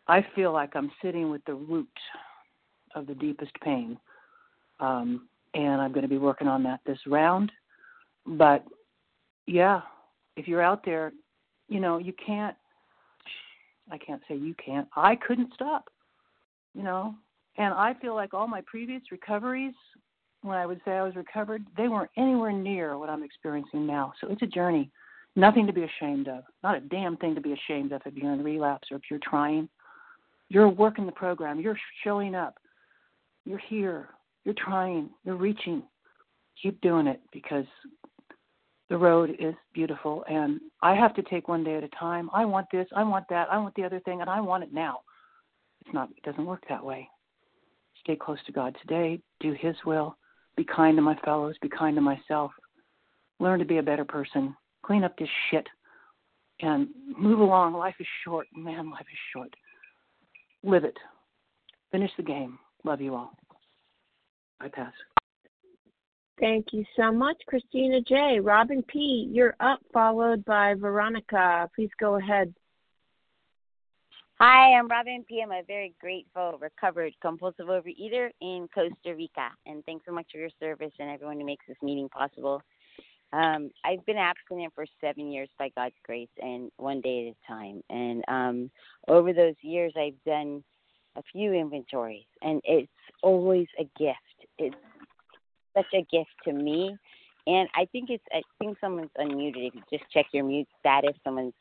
I 0.07 0.25
feel 0.36 0.51
like 0.51 0.71
I'm 0.75 0.91
sitting 1.01 1.29
with 1.29 1.43
the 1.45 1.53
root 1.53 1.88
of 2.95 3.07
the 3.07 3.15
deepest 3.15 3.53
pain. 3.63 3.97
Um, 4.79 5.27
and 5.53 5.81
I'm 5.81 5.91
going 5.91 6.03
to 6.03 6.10
be 6.10 6.17
working 6.17 6.47
on 6.47 6.63
that 6.63 6.79
this 6.86 6.99
round. 7.07 7.51
But 8.25 8.65
yeah, 9.47 9.81
if 10.35 10.47
you're 10.47 10.61
out 10.61 10.83
there, 10.85 11.11
you 11.67 11.79
know, 11.79 11.97
you 11.97 12.13
can't 12.25 12.55
I 13.91 13.97
can't 13.97 14.21
say 14.27 14.35
you 14.35 14.55
can't. 14.63 14.87
I 14.95 15.15
couldn't 15.15 15.53
stop. 15.53 15.89
You 16.73 16.83
know, 16.83 17.15
and 17.57 17.73
I 17.73 17.93
feel 18.01 18.15
like 18.15 18.33
all 18.33 18.47
my 18.47 18.61
previous 18.65 19.01
recoveries 19.11 19.73
when 20.43 20.57
I 20.57 20.65
would 20.65 20.81
say 20.83 20.91
I 20.91 21.03
was 21.03 21.15
recovered, 21.15 21.63
they 21.77 21.87
weren't 21.87 22.09
anywhere 22.17 22.51
near 22.51 22.97
what 22.97 23.09
I'm 23.09 23.23
experiencing 23.23 23.85
now. 23.85 24.13
So 24.19 24.27
it's 24.29 24.41
a 24.41 24.47
journey. 24.47 24.89
Nothing 25.35 25.67
to 25.67 25.73
be 25.73 25.83
ashamed 25.83 26.27
of. 26.27 26.43
Not 26.63 26.75
a 26.75 26.81
damn 26.81 27.15
thing 27.17 27.35
to 27.35 27.41
be 27.41 27.53
ashamed 27.53 27.91
of 27.91 28.01
if 28.05 28.15
you're 28.15 28.33
in 28.33 28.43
relapse 28.43 28.87
or 28.91 28.97
if 28.97 29.03
you're 29.09 29.19
trying. 29.23 29.69
You're 30.49 30.67
working 30.67 31.05
the 31.05 31.11
program. 31.11 31.59
You're 31.59 31.77
showing 32.03 32.35
up. 32.35 32.57
You're 33.45 33.61
here. 33.69 34.09
You're 34.43 34.55
trying. 34.57 35.09
You're 35.23 35.35
reaching. 35.35 35.83
Keep 36.61 36.81
doing 36.81 37.07
it 37.07 37.21
because 37.31 37.65
the 38.91 38.97
road 38.97 39.34
is 39.39 39.56
beautiful 39.73 40.25
and 40.30 40.60
I 40.82 40.93
have 40.95 41.15
to 41.15 41.23
take 41.23 41.47
one 41.47 41.63
day 41.63 41.77
at 41.77 41.84
a 41.84 41.88
time. 41.97 42.30
I 42.34 42.43
want 42.43 42.67
this, 42.73 42.86
I 42.93 43.04
want 43.04 43.25
that, 43.30 43.47
I 43.49 43.58
want 43.58 43.73
the 43.75 43.86
other 43.86 44.01
thing, 44.01 44.19
and 44.19 44.30
I 44.30 44.41
want 44.41 44.65
it 44.65 44.73
now. 44.73 44.99
It's 45.80 45.93
not 45.93 46.10
it 46.10 46.23
doesn't 46.23 46.45
work 46.45 46.63
that 46.67 46.84
way. 46.84 47.08
Stay 48.01 48.17
close 48.17 48.38
to 48.45 48.51
God 48.51 48.75
today, 48.82 49.21
do 49.39 49.54
his 49.54 49.77
will, 49.86 50.17
be 50.58 50.65
kind 50.65 50.97
to 50.97 51.01
my 51.01 51.15
fellows, 51.23 51.56
be 51.62 51.69
kind 51.69 51.95
to 51.95 52.01
myself. 52.01 52.51
Learn 53.39 53.60
to 53.60 53.65
be 53.65 53.77
a 53.77 53.84
better 53.84 54.04
person. 54.04 54.54
Clean 54.86 55.06
up 55.06 55.17
this 55.17 55.30
shit 55.49 55.67
and 56.60 56.89
move 57.17 57.39
along. 57.39 57.73
Life 57.73 57.95
is 57.97 58.08
short. 58.26 58.45
Man, 58.53 58.91
life 58.91 59.05
is 59.09 59.20
short. 59.34 59.55
Live 60.63 60.84
it. 60.84 60.97
Finish 61.93 62.11
the 62.18 62.24
game. 62.24 62.59
Love 62.84 62.99
you 62.99 63.15
all. 63.15 63.32
I 64.59 64.68
pass. 64.68 64.91
Thank 66.41 66.73
you 66.73 66.83
so 66.97 67.11
much, 67.11 67.37
Christina 67.45 68.01
J. 68.01 68.39
Robin 68.41 68.81
P., 68.87 69.29
you're 69.31 69.55
up, 69.59 69.79
followed 69.93 70.43
by 70.43 70.73
Veronica. 70.73 71.69
Please 71.75 71.91
go 71.99 72.15
ahead. 72.15 72.51
Hi, 74.39 74.73
I'm 74.73 74.87
Robin 74.87 75.23
P. 75.29 75.43
I'm 75.43 75.51
a 75.51 75.61
very 75.67 75.93
grateful, 76.01 76.57
recovered 76.59 77.13
compulsive 77.21 77.67
overeater 77.67 78.31
in 78.41 78.67
Costa 78.73 79.15
Rica. 79.15 79.49
And 79.67 79.85
thanks 79.85 80.03
so 80.07 80.11
much 80.11 80.25
for 80.31 80.39
your 80.39 80.49
service 80.59 80.91
and 80.97 81.11
everyone 81.11 81.39
who 81.39 81.45
makes 81.45 81.63
this 81.67 81.77
meeting 81.83 82.09
possible. 82.09 82.63
Um, 83.33 83.69
I've 83.85 84.03
been 84.07 84.17
abstinent 84.17 84.73
for 84.73 84.87
seven 84.99 85.31
years 85.31 85.49
by 85.59 85.69
God's 85.75 85.93
grace 86.03 86.27
and 86.41 86.71
one 86.77 87.01
day 87.01 87.27
at 87.27 87.35
a 87.35 87.53
time. 87.53 87.83
And 87.91 88.23
um, 88.27 88.71
over 89.07 89.31
those 89.31 89.53
years, 89.61 89.93
I've 89.95 90.21
done 90.25 90.63
a 91.15 91.21
few 91.31 91.53
inventories, 91.53 92.25
and 92.41 92.61
it's 92.63 92.91
always 93.21 93.67
a 93.79 93.83
gift. 93.99 94.17
It's 94.57 94.75
such 95.76 95.93
a 95.93 96.05
gift 96.11 96.32
to 96.45 96.53
me 96.53 96.97
and 97.47 97.67
I 97.76 97.86
think 97.91 98.09
it's 98.09 98.24
I 98.32 98.41
think 98.59 98.78
someone's 98.80 99.09
unmuted. 99.17 99.67
If 99.67 99.76
you 99.76 99.82
just 99.91 100.09
check 100.11 100.28
your 100.32 100.43
mute 100.43 100.67
status, 100.80 101.15
someone's 101.24 101.53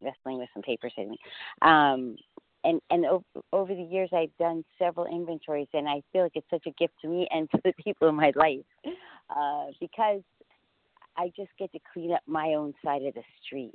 wrestling 0.00 0.38
with 0.38 0.48
some 0.54 0.62
papers 0.62 0.92
me. 0.96 1.18
Um, 1.62 2.16
and 2.64 2.80
and 2.90 3.04
over, 3.06 3.24
over 3.52 3.74
the 3.74 3.82
years, 3.82 4.10
I've 4.12 4.36
done 4.38 4.64
several 4.78 5.06
inventories, 5.06 5.68
and 5.72 5.88
I 5.88 6.02
feel 6.12 6.22
like 6.22 6.32
it's 6.34 6.50
such 6.50 6.66
a 6.66 6.72
gift 6.72 6.94
to 7.02 7.08
me 7.08 7.26
and 7.30 7.50
to 7.54 7.60
the 7.64 7.72
people 7.82 8.08
in 8.08 8.14
my 8.14 8.32
life 8.36 8.64
uh, 9.30 9.66
because 9.80 10.22
I 11.16 11.32
just 11.36 11.50
get 11.58 11.72
to 11.72 11.78
clean 11.92 12.12
up 12.12 12.22
my 12.26 12.54
own 12.54 12.74
side 12.84 13.02
of 13.02 13.14
the 13.14 13.22
street, 13.44 13.74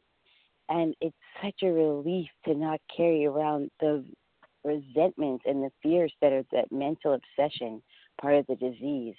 and 0.69 0.95
it's 1.01 1.15
such 1.43 1.63
a 1.63 1.71
relief 1.71 2.30
to 2.45 2.55
not 2.55 2.80
carry 2.95 3.26
around 3.26 3.69
the 3.80 4.05
resentments 4.63 5.43
and 5.45 5.61
the 5.61 5.71
fears 5.82 6.13
that 6.21 6.32
are 6.32 6.45
that 6.53 6.71
mental 6.71 7.19
obsession 7.19 7.82
part 8.21 8.36
of 8.36 8.47
the 8.47 8.55
disease 8.55 9.15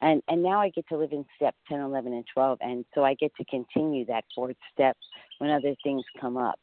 and 0.00 0.22
and 0.28 0.42
now 0.42 0.60
I 0.60 0.70
get 0.70 0.88
to 0.88 0.96
live 0.96 1.12
in 1.12 1.24
step 1.36 1.54
10, 1.68 1.80
11, 1.80 2.12
and 2.12 2.24
12, 2.32 2.58
and 2.60 2.84
so 2.94 3.04
I 3.04 3.14
get 3.14 3.32
to 3.36 3.44
continue 3.44 4.04
that 4.06 4.24
fourth 4.34 4.56
step 4.72 4.96
when 5.38 5.50
other 5.50 5.74
things 5.82 6.04
come 6.20 6.36
up, 6.36 6.58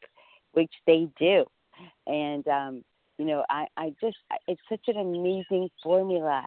which 0.52 0.72
they 0.86 1.08
do, 1.18 1.44
and 2.06 2.46
um, 2.48 2.84
you 3.18 3.26
know 3.26 3.44
I 3.48 3.66
I 3.76 3.94
just 4.00 4.16
it's 4.46 4.60
such 4.68 4.88
an 4.88 4.98
amazing 4.98 5.68
formula 5.82 6.46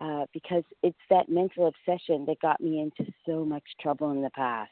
uh, 0.00 0.26
because 0.32 0.64
it's 0.82 0.96
that 1.10 1.28
mental 1.28 1.66
obsession 1.66 2.24
that 2.26 2.40
got 2.40 2.60
me 2.60 2.80
into 2.80 3.10
so 3.26 3.44
much 3.44 3.64
trouble 3.80 4.10
in 4.10 4.22
the 4.22 4.30
past. 4.30 4.70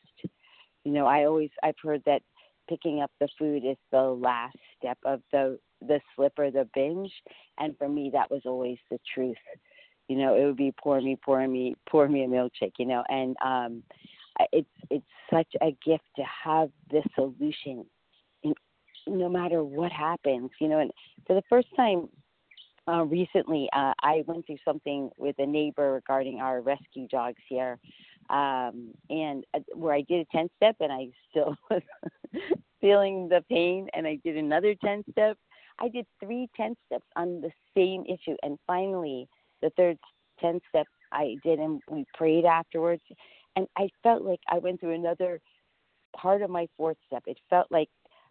You 0.85 0.93
know 0.93 1.07
I 1.07 1.25
always 1.25 1.51
I've 1.63 1.75
heard 1.83 2.03
that 2.07 2.23
picking 2.69 3.01
up 3.01 3.11
the 3.21 3.29
food 3.39 3.65
is 3.65 3.77
the 3.93 4.03
last 4.03 4.59
step 4.79 4.99
of 5.05 5.23
the 5.33 5.59
the 5.81 6.01
slip 6.15 6.33
or 6.39 6.51
the 6.51 6.69
binge, 6.75 7.13
and 7.59 7.77
for 7.79 7.89
me 7.89 8.11
that 8.13 8.31
was 8.31 8.43
always 8.45 8.79
the 8.91 8.99
truth 9.15 9.37
you 10.09 10.17
know, 10.17 10.35
it 10.35 10.45
would 10.45 10.57
be 10.57 10.73
pour 10.73 11.01
me, 11.01 11.17
pour 11.17 11.47
me, 11.47 11.77
pour 11.89 12.09
me 12.09 12.25
a 12.25 12.29
milkshake, 12.29 12.75
you 12.79 12.87
know, 12.87 13.03
and 13.09 13.37
um, 13.45 13.83
it's 14.53 14.69
it's 14.91 15.07
such 15.33 15.49
a 15.61 15.77
gift 15.85 16.05
to 16.17 16.23
have 16.45 16.71
this 16.91 17.05
solution, 17.15 17.85
in, 18.43 18.55
no 19.07 19.29
matter 19.29 19.65
what 19.65 19.93
happens, 19.93 20.51
you 20.61 20.69
know. 20.69 20.79
And 20.79 20.91
for 21.27 21.35
the 21.35 21.43
first 21.49 21.69
time 21.77 22.09
uh, 22.89 23.05
recently, 23.05 23.69
uh, 23.73 23.93
I 24.03 24.23
went 24.27 24.47
through 24.47 24.59
something 24.65 25.11
with 25.19 25.37
a 25.39 25.47
neighbor 25.47 25.93
regarding 25.93 26.41
our 26.41 26.61
rescue 26.61 27.09
dogs 27.09 27.41
here, 27.49 27.79
um, 28.31 28.91
and 29.11 29.45
uh, 29.55 29.61
where 29.75 29.95
I 29.95 30.03
did 30.03 30.21
a 30.21 30.37
ten 30.37 30.49
step, 30.57 30.77
and 30.81 30.93
I 30.93 31.09
still 31.31 31.57
was 31.71 31.83
feeling 32.81 33.29
the 33.29 33.45
pain, 33.49 33.89
and 33.95 34.07
I 34.07 34.19
did 34.25 34.37
another 34.37 34.75
ten 34.85 35.03
step. 35.11 35.37
I 35.79 35.89
did 35.89 36.07
three 36.21 36.49
ten 36.57 36.77
steps 36.87 37.07
on 37.17 37.41
the 37.41 37.51
same 37.77 38.05
issue, 38.05 38.37
and 38.43 38.59
finally 38.67 39.29
the 39.63 39.71
third 39.77 39.99
10 40.41 40.61
step 40.69 40.87
I 41.13 41.37
did, 41.43 41.59
and 41.59 41.81
we 41.91 42.05
prayed 42.15 42.45
afterwards. 42.45 43.03
And 43.55 43.67
I 43.77 43.89
felt 44.03 44.23
like 44.23 44.41
I 44.51 44.59
went 44.59 44.81
through 44.81 44.95
another 44.95 45.41
part 46.17 46.43
of 46.43 46.51
my 46.51 46.67
fourth 46.77 46.99
step. 47.07 47.23
It 47.27 47.39
felt 47.49 47.67
like 47.71 47.89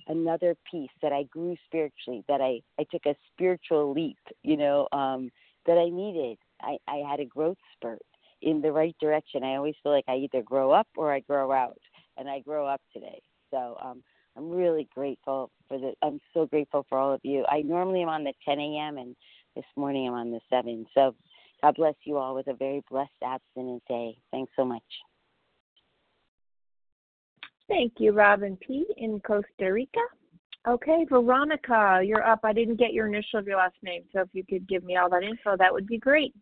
another 0.08 0.56
piece 0.70 0.92
that 1.02 1.14
I 1.14 1.24
grew 1.24 1.56
spiritually, 1.66 2.24
that 2.28 2.42
I, 2.42 2.62
I 2.80 2.86
took 2.92 3.06
a 3.06 3.16
spiritual 3.34 3.94
leap, 3.94 4.18
you 4.44 4.58
know, 4.58 4.88
um, 4.92 5.32
that 5.66 5.78
I 5.78 5.90
needed. 5.90 6.38
I, 6.62 6.78
I 6.88 6.98
had 7.10 7.20
a 7.20 7.26
growth 7.26 7.58
spurt 7.76 8.02
in 8.42 8.62
the 8.62 8.72
right 8.72 8.96
direction. 9.02 9.44
I 9.44 9.56
always 9.56 9.76
feel 9.82 9.92
like 9.92 10.06
I 10.08 10.16
either 10.16 10.44
grow 10.44 10.72
up 10.72 10.88
or 10.96 11.12
I 11.12 11.22
grow 11.22 11.52
out, 11.52 11.80
and 12.18 12.30
I 12.30 12.40
grow 12.40 12.68
up 12.68 12.82
today. 12.94 13.22
So 13.52 13.78
um, 13.84 14.04
I'm 14.38 14.50
really 14.50 14.88
grateful 14.94 15.50
for 15.68 15.80
the. 15.80 15.94
I'm 16.02 16.20
so 16.34 16.46
grateful 16.46 16.86
for 16.88 16.98
all 16.98 17.14
of 17.14 17.22
you. 17.24 17.46
I 17.50 17.62
normally 17.62 18.02
am 18.02 18.10
on 18.10 18.24
the 18.24 18.34
10 18.48 18.60
a.m. 18.60 18.98
and 18.98 19.16
this 19.56 19.66
morning 19.76 20.08
I'm 20.08 20.14
on 20.14 20.32
the 20.32 20.40
7. 20.50 20.86
So 20.94 21.16
God 21.62 21.76
bless 21.76 21.96
you 22.04 22.18
all 22.18 22.36
with 22.36 22.48
a 22.48 22.54
very 22.54 22.84
blessed 22.90 23.12
abstinent 23.24 23.84
day. 23.88 24.18
Thanks 24.32 24.52
so 24.56 24.66
much. 24.66 24.84
Thank 27.68 27.94
you, 27.98 28.12
Robin 28.12 28.58
P. 28.58 28.86
in 28.98 29.20
Costa 29.22 29.72
Rica. 29.72 30.02
Okay, 30.68 31.06
Veronica, 31.10 32.02
you're 32.04 32.26
up. 32.26 32.40
I 32.44 32.54
didn't 32.54 32.78
get 32.78 32.94
your 32.94 33.08
initial 33.08 33.40
of 33.40 33.48
your 33.48 33.58
last 33.58 33.76
name, 33.84 34.04
so 34.14 34.22
if 34.22 34.30
you 34.34 34.44
could 34.44 34.68
give 34.68 34.84
me 34.84 34.98
all 34.98 35.10
that 35.10 35.24
info, 35.24 35.56
that 35.58 35.72
would 35.72 35.86
be 35.86 35.98
great. 35.98 36.34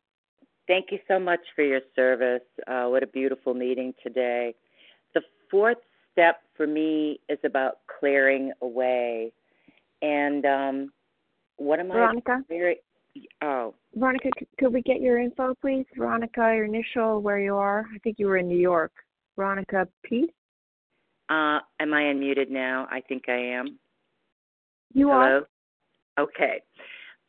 Thank 0.67 0.87
you 0.91 0.99
so 1.09 1.19
much 1.19 1.41
for 1.55 1.63
your 1.63 1.81
service. 1.95 2.41
Uh, 2.67 2.85
what 2.85 3.03
a 3.03 3.07
beautiful 3.07 3.53
meeting 3.53 3.93
today. 4.01 4.55
The 5.13 5.21
fourth 5.51 5.77
step 6.13 6.41
for 6.55 6.65
me 6.65 7.19
is 7.27 7.39
about 7.43 7.79
clearing 7.99 8.53
away. 8.61 9.33
And 10.01 10.45
um, 10.45 10.93
what 11.57 11.79
am 11.79 11.89
Veronica? 11.89 12.39
I 12.39 12.41
very 12.47 12.77
Oh. 13.41 13.75
Veronica, 13.95 14.29
could 14.57 14.73
we 14.73 14.81
get 14.81 15.01
your 15.01 15.19
info, 15.19 15.53
please? 15.61 15.85
Veronica, 15.95 16.53
your 16.55 16.65
initial, 16.65 17.21
where 17.21 17.39
you 17.39 17.55
are. 17.55 17.85
I 17.93 17.99
think 17.99 18.17
you 18.17 18.27
were 18.27 18.37
in 18.37 18.47
New 18.47 18.57
York. 18.57 18.91
Veronica 19.35 19.87
P. 20.03 20.29
Uh, 21.29 21.59
am 21.79 21.93
I 21.93 22.03
unmuted 22.03 22.49
now? 22.49 22.87
I 22.91 23.01
think 23.01 23.23
I 23.27 23.37
am. 23.37 23.79
You 24.93 25.07
Hello? 25.07 25.45
are. 26.17 26.23
Okay. 26.23 26.61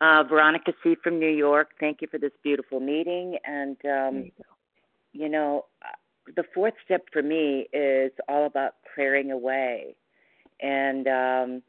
Uh, 0.00 0.22
Veronica 0.28 0.72
C. 0.82 0.96
from 1.02 1.18
New 1.18 1.30
York. 1.30 1.70
Thank 1.80 2.02
you 2.02 2.08
for 2.10 2.18
this 2.18 2.32
beautiful 2.42 2.80
meeting. 2.80 3.38
And, 3.44 3.76
um, 3.84 4.16
you, 4.16 4.30
you 5.12 5.28
know, 5.28 5.66
uh, 5.82 6.32
the 6.36 6.44
fourth 6.54 6.74
step 6.84 7.02
for 7.12 7.22
me 7.22 7.66
is 7.72 8.12
all 8.28 8.46
about 8.46 8.74
clearing 8.94 9.30
away. 9.30 9.94
And 10.60 11.06
um, 11.06 11.62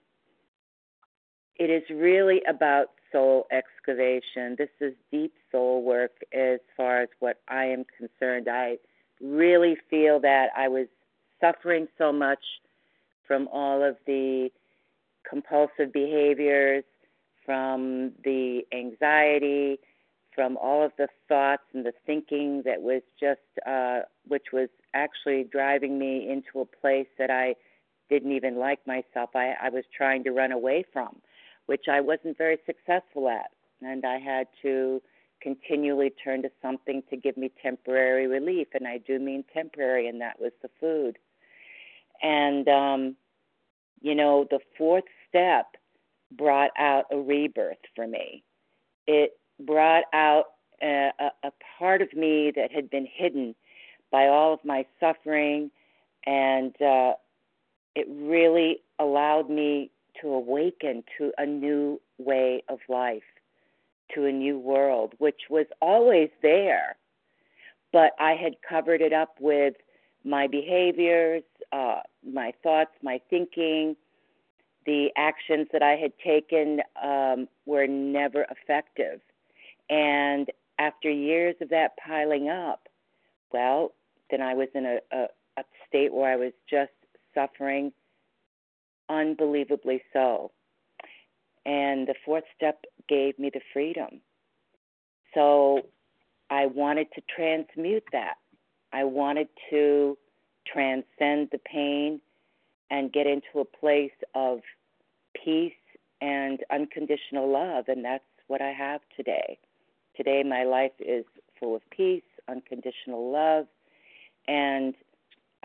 it 1.58 1.70
is 1.70 1.84
really 1.90 2.42
about 2.50 2.88
soul 3.16 3.48
excavation. 3.50 4.56
This 4.58 4.70
is 4.82 4.94
deep 5.10 5.34
soul 5.50 5.84
work 5.84 6.12
as 6.34 6.60
far 6.76 7.02
as 7.02 7.10
what 7.20 7.40
I 7.48 7.64
am 7.66 7.86
concerned. 7.98 8.50
I 8.50 8.78
really 9.22 9.78
feel 9.90 10.20
that 10.20 10.48
I 10.58 10.68
was 10.68 10.88
suffering 11.40 11.88
so 11.98 12.12
much 12.12 12.44
from 13.26 13.48
all 13.54 13.82
of 13.82 13.96
the 14.06 14.50
compulsive 15.28 15.94
behaviors, 15.94 16.84
from 17.46 18.12
the 18.26 18.64
anxiety, 18.74 19.80
from 20.34 20.58
all 20.58 20.84
of 20.84 20.92
the 20.98 21.08
thoughts 21.30 21.64
and 21.74 21.86
the 21.86 21.94
thinking 22.06 22.64
that 22.66 22.82
was 22.82 23.02
just, 23.18 23.40
uh, 23.66 24.00
which 24.28 24.48
was 24.52 24.68
actually 24.94 25.46
driving 25.50 25.98
me 25.98 26.30
into 26.30 26.60
a 26.60 26.66
place 26.66 27.08
that 27.18 27.32
I 27.32 27.56
didn't 28.10 28.34
even 28.34 28.58
like 28.58 28.86
myself. 28.86 29.30
I, 29.36 29.54
I 29.62 29.70
was 29.70 29.86
trying 29.96 30.26
to 30.26 30.32
run 30.32 30.52
away 30.52 30.84
from 30.92 31.22
which 31.66 31.86
I 31.92 32.02
wasn't 32.02 32.38
very 32.38 32.58
successful 32.66 33.30
at. 33.30 33.52
And 33.82 34.06
I 34.06 34.20
had 34.20 34.48
to 34.62 35.02
continually 35.42 36.12
turn 36.24 36.42
to 36.42 36.50
something 36.62 37.04
to 37.10 37.18
give 37.18 37.38
me 37.38 37.52
temporary 37.62 38.28
relief. 38.28 38.68
And 38.74 38.88
I 38.88 38.98
do 38.98 39.20
mean 39.20 39.44
temporary, 39.54 40.08
and 40.08 40.22
that 40.22 40.40
was 40.40 40.52
the 40.62 40.70
food. 40.80 41.18
And, 42.22 42.68
um, 42.68 43.16
you 44.02 44.16
know, 44.16 44.48
the 44.50 44.60
fourth 44.78 45.04
step 45.28 45.68
brought 46.32 46.72
out 46.78 47.06
a 47.12 47.18
rebirth 47.18 47.78
for 47.96 48.08
me. 48.08 48.44
It 49.08 49.38
brought 49.60 50.06
out 50.14 50.46
a, 50.82 51.12
a, 51.20 51.48
a 51.48 51.52
part 51.78 52.02
of 52.02 52.14
me 52.14 52.52
that 52.56 52.72
had 52.72 52.90
been 52.90 53.08
hidden 53.12 53.56
by 54.12 54.28
all 54.28 54.54
of 54.54 54.60
my 54.64 54.86
suffering, 55.00 55.72
and 56.26 56.74
uh, 56.82 57.14
it 57.96 58.08
really 58.10 58.78
allowed 59.00 59.50
me 59.50 59.92
to 60.22 60.30
awaken 60.30 61.04
to 61.18 61.32
a 61.38 61.46
new 61.46 62.02
way 62.18 62.64
of 62.70 62.80
life, 62.90 63.24
to 64.14 64.26
a 64.26 64.32
new 64.32 64.58
world, 64.58 65.14
which 65.18 65.42
was 65.50 65.66
always 65.82 66.30
there, 66.42 66.96
but 67.92 68.12
I 68.20 68.34
had 68.34 68.56
covered 68.68 69.02
it 69.02 69.14
up 69.14 69.36
with 69.40 69.76
my 70.24 70.48
behaviors, 70.48 71.44
uh, 71.72 72.02
my 72.30 72.54
thoughts, 72.64 72.92
my 73.02 73.22
thinking. 73.30 73.96
The 74.86 75.10
actions 75.18 75.68
that 75.72 75.82
I 75.82 75.96
had 75.96 76.12
taken 76.24 76.82
um, 77.02 77.48
were 77.66 77.88
never 77.88 78.46
effective. 78.52 79.22
And 79.90 80.52
after 80.78 81.10
years 81.10 81.56
of 81.62 81.70
that 81.70 81.98
piling 81.98 82.50
up, 82.50 82.88
well, 83.52 83.94
then 84.30 84.42
I 84.42 84.54
was 84.54 84.68
in 84.76 84.86
a, 84.86 84.98
a, 85.12 85.28
a 85.58 85.64
state 85.88 86.14
where 86.14 86.32
I 86.32 86.36
was 86.36 86.54
just 86.70 86.92
suffering 87.34 87.92
unbelievably 89.10 90.04
so. 90.14 90.52
And 91.66 92.08
the 92.08 92.16
fourth 92.26 92.44
step 92.56 92.86
gave 93.10 93.40
me 93.40 93.50
the 93.54 93.62
freedom. 93.74 94.22
So 95.34 95.88
I 96.50 96.68
wanted 96.68 97.08
to 97.16 97.22
transmute 97.36 98.04
that. 98.12 98.36
I 98.94 99.04
wanted 99.04 99.48
to 99.70 100.18
transcend 100.72 101.50
the 101.52 101.60
pain 101.64 102.22
and 102.90 103.12
get 103.12 103.28
into 103.28 103.60
a 103.60 103.66
place 103.66 104.12
of 104.36 104.62
peace 105.34 105.74
and 106.22 106.60
unconditional 106.72 107.52
love. 107.52 107.86
And 107.88 108.06
that's 108.06 108.24
what 108.48 108.62
I 108.62 108.72
have 108.72 109.02
today. 109.16 109.58
Today, 110.16 110.44
my 110.44 110.64
life 110.64 110.94
is 111.00 111.26
full 111.60 111.76
of 111.76 111.82
peace, 111.90 112.24
unconditional 112.48 113.32
love, 113.32 113.66
and 114.48 114.94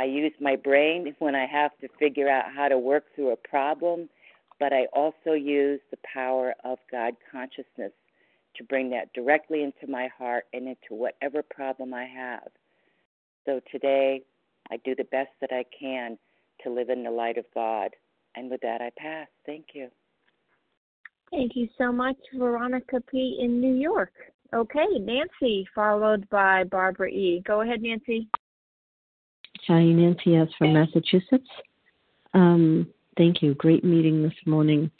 I 0.00 0.04
use 0.04 0.32
my 0.40 0.56
brain 0.56 1.14
when 1.18 1.34
I 1.34 1.44
have 1.44 1.72
to 1.82 1.88
figure 1.98 2.26
out 2.26 2.46
how 2.56 2.68
to 2.68 2.78
work 2.78 3.04
through 3.14 3.32
a 3.32 3.36
problem, 3.36 4.08
but 4.58 4.72
I 4.72 4.86
also 4.94 5.34
use 5.34 5.78
the 5.90 5.98
power 6.10 6.54
of 6.64 6.78
God 6.90 7.12
consciousness 7.30 7.92
to 8.56 8.64
bring 8.64 8.88
that 8.90 9.12
directly 9.12 9.62
into 9.62 9.92
my 9.92 10.08
heart 10.16 10.44
and 10.54 10.66
into 10.66 10.94
whatever 10.94 11.42
problem 11.42 11.92
I 11.92 12.06
have. 12.06 12.48
So 13.44 13.60
today, 13.70 14.22
I 14.70 14.78
do 14.78 14.94
the 14.94 15.04
best 15.04 15.32
that 15.42 15.52
I 15.52 15.66
can 15.78 16.16
to 16.64 16.70
live 16.70 16.88
in 16.88 17.02
the 17.02 17.10
light 17.10 17.36
of 17.36 17.44
God. 17.54 17.90
And 18.36 18.50
with 18.50 18.62
that, 18.62 18.80
I 18.80 18.90
pass. 18.96 19.28
Thank 19.44 19.66
you. 19.74 19.88
Thank 21.30 21.52
you 21.56 21.68
so 21.76 21.92
much, 21.92 22.16
Veronica 22.34 23.02
P. 23.10 23.38
in 23.42 23.60
New 23.60 23.74
York. 23.74 24.14
Okay, 24.54 24.86
Nancy, 24.98 25.68
followed 25.74 26.26
by 26.30 26.64
Barbara 26.64 27.10
E. 27.10 27.42
Go 27.46 27.60
ahead, 27.60 27.82
Nancy. 27.82 28.28
Hi, 29.68 29.84
Nancy 29.84 30.36
S. 30.36 30.48
from 30.58 30.72
Massachusetts. 30.72 31.48
Um, 32.34 32.88
thank 33.16 33.42
you. 33.42 33.54
Great 33.54 33.84
meeting 33.84 34.22
this 34.22 34.34
morning. 34.46 34.90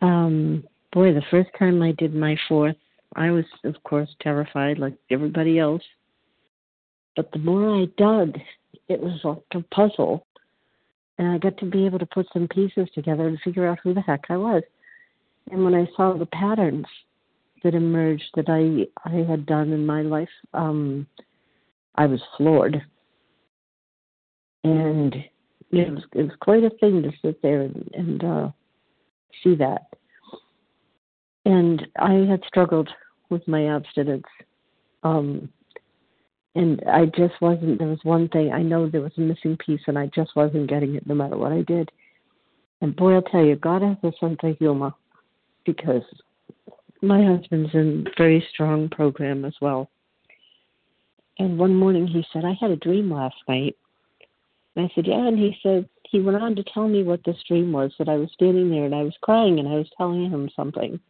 Um, 0.00 0.64
boy, 0.92 1.12
the 1.12 1.22
first 1.30 1.50
time 1.58 1.82
I 1.82 1.92
did 1.92 2.14
my 2.14 2.36
fourth, 2.48 2.76
I 3.16 3.30
was, 3.30 3.44
of 3.64 3.74
course, 3.84 4.08
terrified 4.20 4.78
like 4.78 4.94
everybody 5.10 5.58
else. 5.58 5.82
But 7.16 7.32
the 7.32 7.38
more 7.38 7.82
I 7.82 7.86
dug, 7.96 8.36
it 8.88 9.00
was 9.00 9.20
like 9.24 9.38
a 9.54 9.74
puzzle. 9.74 10.26
And 11.18 11.28
I 11.28 11.38
got 11.38 11.56
to 11.58 11.66
be 11.66 11.86
able 11.86 12.00
to 12.00 12.06
put 12.06 12.26
some 12.32 12.48
pieces 12.48 12.88
together 12.94 13.28
and 13.28 13.38
figure 13.40 13.66
out 13.66 13.78
who 13.82 13.94
the 13.94 14.00
heck 14.00 14.24
I 14.28 14.36
was. 14.36 14.62
And 15.50 15.64
when 15.64 15.74
I 15.74 15.88
saw 15.96 16.16
the 16.16 16.26
patterns 16.26 16.86
that 17.62 17.74
emerged 17.74 18.30
that 18.34 18.48
I 18.48 18.86
I 19.08 19.22
had 19.22 19.46
done 19.46 19.72
in 19.72 19.86
my 19.86 20.02
life, 20.02 20.28
um, 20.52 21.06
I 21.94 22.06
was 22.06 22.20
floored. 22.36 22.82
And 24.64 25.14
it 25.70 25.90
was 25.90 26.02
it 26.14 26.22
was 26.22 26.36
quite 26.40 26.64
a 26.64 26.70
thing 26.80 27.02
to 27.02 27.12
sit 27.22 27.40
there 27.42 27.62
and, 27.62 27.90
and 27.94 28.24
uh, 28.24 28.48
see 29.42 29.54
that. 29.56 29.82
And 31.44 31.86
I 31.98 32.12
had 32.28 32.40
struggled 32.46 32.88
with 33.28 33.46
my 33.46 33.74
abstinence. 33.74 34.24
Um, 35.02 35.48
and 36.54 36.82
I 36.90 37.06
just 37.06 37.34
wasn't. 37.40 37.78
There 37.78 37.88
was 37.88 37.98
one 38.04 38.28
thing 38.28 38.52
I 38.52 38.62
know 38.62 38.88
there 38.88 39.00
was 39.00 39.12
a 39.18 39.20
missing 39.20 39.56
piece, 39.56 39.80
and 39.86 39.98
I 39.98 40.06
just 40.14 40.36
wasn't 40.36 40.70
getting 40.70 40.94
it, 40.94 41.06
no 41.06 41.14
matter 41.14 41.36
what 41.36 41.52
I 41.52 41.62
did. 41.62 41.90
And 42.80 42.94
boy, 42.94 43.14
I'll 43.14 43.22
tell 43.22 43.44
you, 43.44 43.56
God 43.56 43.82
has 43.82 43.96
a 44.02 44.12
sense 44.18 44.38
of 44.42 44.56
humor 44.58 44.92
because 45.66 46.02
my 47.02 47.24
husband's 47.24 47.74
in 47.74 48.06
a 48.06 48.10
very 48.16 48.46
strong 48.52 48.88
program 48.88 49.44
as 49.44 49.54
well. 49.60 49.90
And 51.38 51.58
one 51.58 51.74
morning 51.74 52.06
he 52.06 52.24
said, 52.32 52.44
I 52.44 52.56
had 52.60 52.70
a 52.70 52.76
dream 52.76 53.10
last 53.10 53.36
night. 53.48 53.76
And 54.76 54.86
I 54.86 54.94
said, 54.94 55.06
Yeah. 55.06 55.26
And 55.26 55.38
he 55.38 55.56
said, 55.62 55.88
he 56.14 56.20
went 56.20 56.40
on 56.40 56.54
to 56.54 56.62
tell 56.62 56.86
me 56.86 57.02
what 57.02 57.24
this 57.24 57.42
dream 57.48 57.72
was 57.72 57.92
that 57.98 58.08
I 58.08 58.16
was 58.16 58.30
standing 58.32 58.70
there 58.70 58.84
and 58.84 58.94
I 58.94 59.02
was 59.02 59.16
crying 59.20 59.58
and 59.58 59.68
I 59.68 59.74
was 59.74 59.90
telling 59.98 60.30
him 60.30 60.48
something 60.54 61.00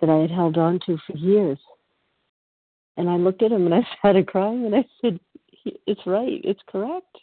that 0.00 0.08
I 0.08 0.16
had 0.16 0.30
held 0.30 0.56
on 0.56 0.80
to 0.86 0.96
for 1.06 1.16
years. 1.18 1.58
And 2.96 3.10
I 3.10 3.16
looked 3.16 3.42
at 3.42 3.52
him 3.52 3.66
and 3.66 3.74
I 3.74 3.86
started 3.98 4.26
crying 4.26 4.64
and 4.64 4.74
I 4.74 4.84
said, 5.02 5.20
It's 5.86 6.00
right, 6.06 6.40
it's 6.44 6.62
correct. 6.66 7.18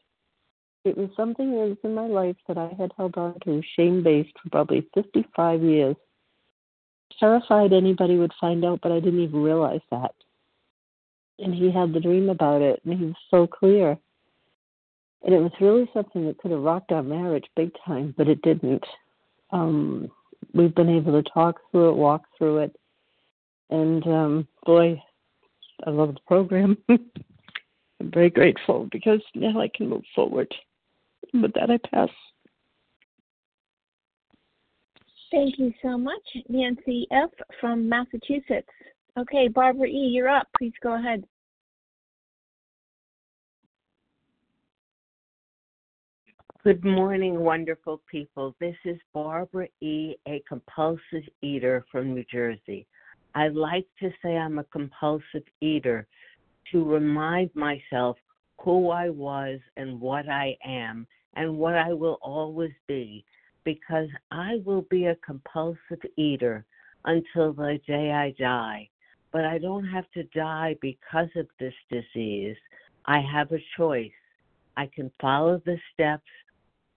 It 0.85 0.97
was 0.97 1.09
something 1.17 1.51
that 1.51 1.67
was 1.67 1.77
in 1.83 1.95
my 1.95 2.05
life 2.07 2.37
that 2.47 2.57
I 2.57 2.73
had 2.77 2.93
held 2.95 3.17
on 3.17 3.39
to, 3.43 3.61
shame 3.75 4.03
based, 4.03 4.33
for 4.41 4.49
probably 4.49 4.87
55 4.93 5.63
years. 5.63 5.95
Terrified 7.19 7.73
anybody 7.73 8.17
would 8.17 8.33
find 8.39 8.63
out, 8.63 8.79
but 8.81 8.91
I 8.91 8.99
didn't 8.99 9.21
even 9.21 9.41
realize 9.41 9.81
that. 9.91 10.13
And 11.39 11.53
he 11.53 11.71
had 11.71 11.91
the 11.91 11.99
dream 11.99 12.29
about 12.29 12.61
it, 12.61 12.81
and 12.85 12.97
he 12.97 13.05
was 13.05 13.15
so 13.29 13.47
clear. 13.47 13.97
And 15.23 15.33
it 15.33 15.39
was 15.39 15.51
really 15.59 15.89
something 15.93 16.25
that 16.27 16.37
could 16.37 16.51
have 16.51 16.61
rocked 16.61 16.91
our 16.91 17.03
marriage 17.03 17.45
big 17.55 17.71
time, 17.85 18.13
but 18.17 18.27
it 18.27 18.41
didn't. 18.41 18.83
Um, 19.51 20.09
we've 20.53 20.75
been 20.75 20.89
able 20.89 21.21
to 21.21 21.29
talk 21.29 21.59
through 21.71 21.89
it, 21.89 21.95
walk 21.95 22.23
through 22.37 22.59
it, 22.59 22.75
and 23.69 24.05
um, 24.07 24.47
boy, 24.65 25.01
I 25.85 25.89
love 25.89 26.13
the 26.13 26.19
program. 26.27 26.77
I'm 26.89 28.11
very 28.11 28.29
grateful 28.29 28.87
because 28.91 29.21
now 29.33 29.59
I 29.59 29.69
can 29.73 29.89
move 29.89 30.03
forward. 30.15 30.53
With 31.33 31.53
that, 31.53 31.69
I 31.69 31.77
pass. 31.89 32.09
Thank 35.31 35.59
you 35.59 35.73
so 35.81 35.97
much, 35.97 36.21
Nancy 36.47 37.07
F. 37.11 37.29
from 37.59 37.89
Massachusetts. 37.89 38.69
Okay, 39.17 39.47
Barbara 39.47 39.87
E., 39.87 40.11
you're 40.13 40.29
up. 40.29 40.47
Please 40.57 40.73
go 40.81 40.97
ahead. 40.97 41.23
Good 46.67 46.83
morning, 46.83 47.39
wonderful 47.39 48.01
people. 48.11 48.53
This 48.59 48.75
is 48.83 48.97
Barbara 49.13 49.69
E., 49.79 50.15
a 50.27 50.43
compulsive 50.49 51.23
eater 51.41 51.85
from 51.89 52.13
New 52.13 52.25
Jersey. 52.29 52.85
I 53.35 53.47
like 53.47 53.87
to 54.01 54.11
say 54.21 54.35
I'm 54.35 54.59
a 54.59 54.65
compulsive 54.65 55.45
eater 55.61 56.05
to 56.73 56.83
remind 56.83 57.51
myself 57.55 58.17
who 58.59 58.89
I 58.89 59.09
was 59.09 59.61
and 59.77 60.01
what 60.01 60.27
I 60.27 60.57
am 60.61 61.07
and 61.37 61.57
what 61.57 61.75
I 61.75 61.93
will 61.93 62.19
always 62.21 62.73
be 62.85 63.23
because 63.63 64.09
I 64.31 64.57
will 64.65 64.85
be 64.89 65.05
a 65.05 65.15
compulsive 65.25 66.03
eater 66.17 66.65
until 67.05 67.53
the 67.53 67.79
day 67.87 68.11
I 68.11 68.35
die. 68.37 68.89
But 69.31 69.45
I 69.45 69.57
don't 69.57 69.87
have 69.87 70.11
to 70.15 70.23
die 70.35 70.75
because 70.81 71.29
of 71.37 71.47
this 71.61 71.75
disease. 71.89 72.57
I 73.05 73.21
have 73.21 73.53
a 73.53 73.63
choice. 73.77 74.11
I 74.75 74.87
can 74.93 75.09
follow 75.21 75.61
the 75.65 75.77
steps 75.93 76.27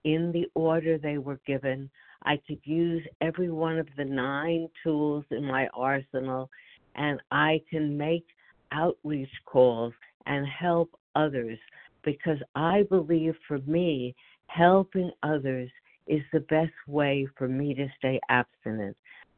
in 0.03 0.31
the 0.31 0.45
order 0.55 0.97
they 0.97 1.17
were 1.17 1.39
given. 1.45 1.89
I 2.23 2.39
could 2.47 2.59
use 2.63 3.03
every 3.21 3.51
one 3.51 3.79
of 3.79 3.87
the 3.97 4.05
nine 4.05 4.67
tools 4.83 5.25
in 5.31 5.43
my 5.43 5.67
arsenal, 5.73 6.49
and 6.95 7.19
I 7.31 7.61
can 7.69 7.97
make 7.97 8.25
outreach 8.71 9.31
calls 9.45 9.93
and 10.25 10.45
help 10.47 10.91
others 11.15 11.57
because 12.03 12.37
I 12.55 12.83
believe 12.89 13.35
for 13.47 13.59
me, 13.59 14.15
helping 14.47 15.11
others 15.23 15.69
is 16.07 16.21
the 16.33 16.39
best 16.41 16.73
way 16.87 17.27
for 17.37 17.47
me 17.47 17.73
to 17.75 17.87
stay 17.97 18.19
abstinent. 18.29 18.97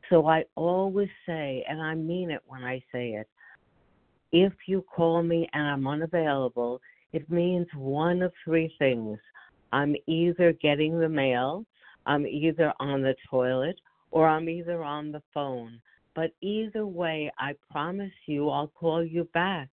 So 0.09 0.27
I 0.27 0.43
always 0.55 1.09
say, 1.25 1.63
and 1.67 1.81
I 1.81 1.95
mean 1.95 2.31
it 2.31 2.41
when 2.45 2.63
I 2.63 2.81
say 2.91 3.11
it, 3.11 3.27
if 4.31 4.53
you 4.67 4.83
call 4.93 5.21
me 5.23 5.47
and 5.53 5.67
I'm 5.67 5.87
unavailable, 5.87 6.81
it 7.13 7.29
means 7.29 7.67
one 7.75 8.21
of 8.21 8.33
three 8.43 8.73
things. 8.79 9.19
I'm 9.73 9.95
either 10.05 10.53
getting 10.53 10.99
the 10.99 11.09
mail, 11.09 11.65
I'm 12.05 12.27
either 12.27 12.71
on 12.79 13.01
the 13.01 13.15
toilet, 13.27 13.75
or 14.11 14.27
I'm 14.27 14.47
either 14.47 14.83
on 14.83 15.11
the 15.11 15.23
phone. 15.33 15.81
But 16.13 16.29
either 16.41 16.85
way, 16.85 17.31
I 17.39 17.55
promise 17.71 18.13
you 18.27 18.49
I'll 18.49 18.67
call 18.67 19.03
you 19.03 19.27
back 19.33 19.69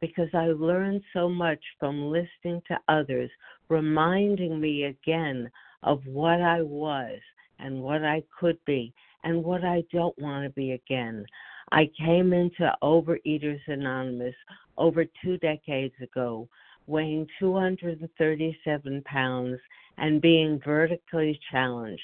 because 0.00 0.30
I 0.32 0.46
learned 0.46 1.02
so 1.12 1.28
much 1.28 1.60
from 1.78 2.10
listening 2.10 2.62
to 2.68 2.78
others, 2.88 3.30
reminding 3.68 4.58
me 4.58 4.84
again 4.84 5.50
of 5.82 6.00
what 6.06 6.40
I 6.40 6.62
was 6.62 7.20
and 7.58 7.82
what 7.82 8.02
I 8.06 8.22
could 8.40 8.56
be 8.64 8.94
and 9.22 9.44
what 9.44 9.64
I 9.64 9.84
don't 9.92 10.18
want 10.18 10.44
to 10.44 10.50
be 10.50 10.72
again. 10.72 11.26
I 11.72 11.90
came 11.98 12.32
into 12.32 12.72
Overeaters 12.82 13.60
Anonymous 13.66 14.34
over 14.78 15.04
two 15.22 15.36
decades 15.38 15.94
ago 16.02 16.48
weighing 16.86 17.26
237 17.38 19.02
pounds 19.04 19.58
and 19.98 20.20
being 20.20 20.60
vertically 20.64 21.38
challenged, 21.50 22.02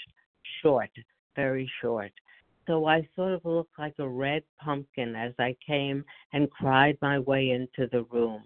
short, 0.63 0.91
very 1.37 1.71
short. 1.81 2.13
So 2.67 2.87
I 2.87 3.09
sort 3.17 3.33
of 3.33 3.45
looked 3.45 3.79
like 3.79 3.95
a 3.99 4.09
red 4.09 4.43
pumpkin 4.63 5.17
as 5.17 5.33
I 5.39 5.57
came 5.67 6.05
and 6.33 6.51
cried 6.51 6.99
my 7.01 7.19
way 7.19 7.51
into 7.51 7.89
the 7.91 8.03
room. 8.11 8.43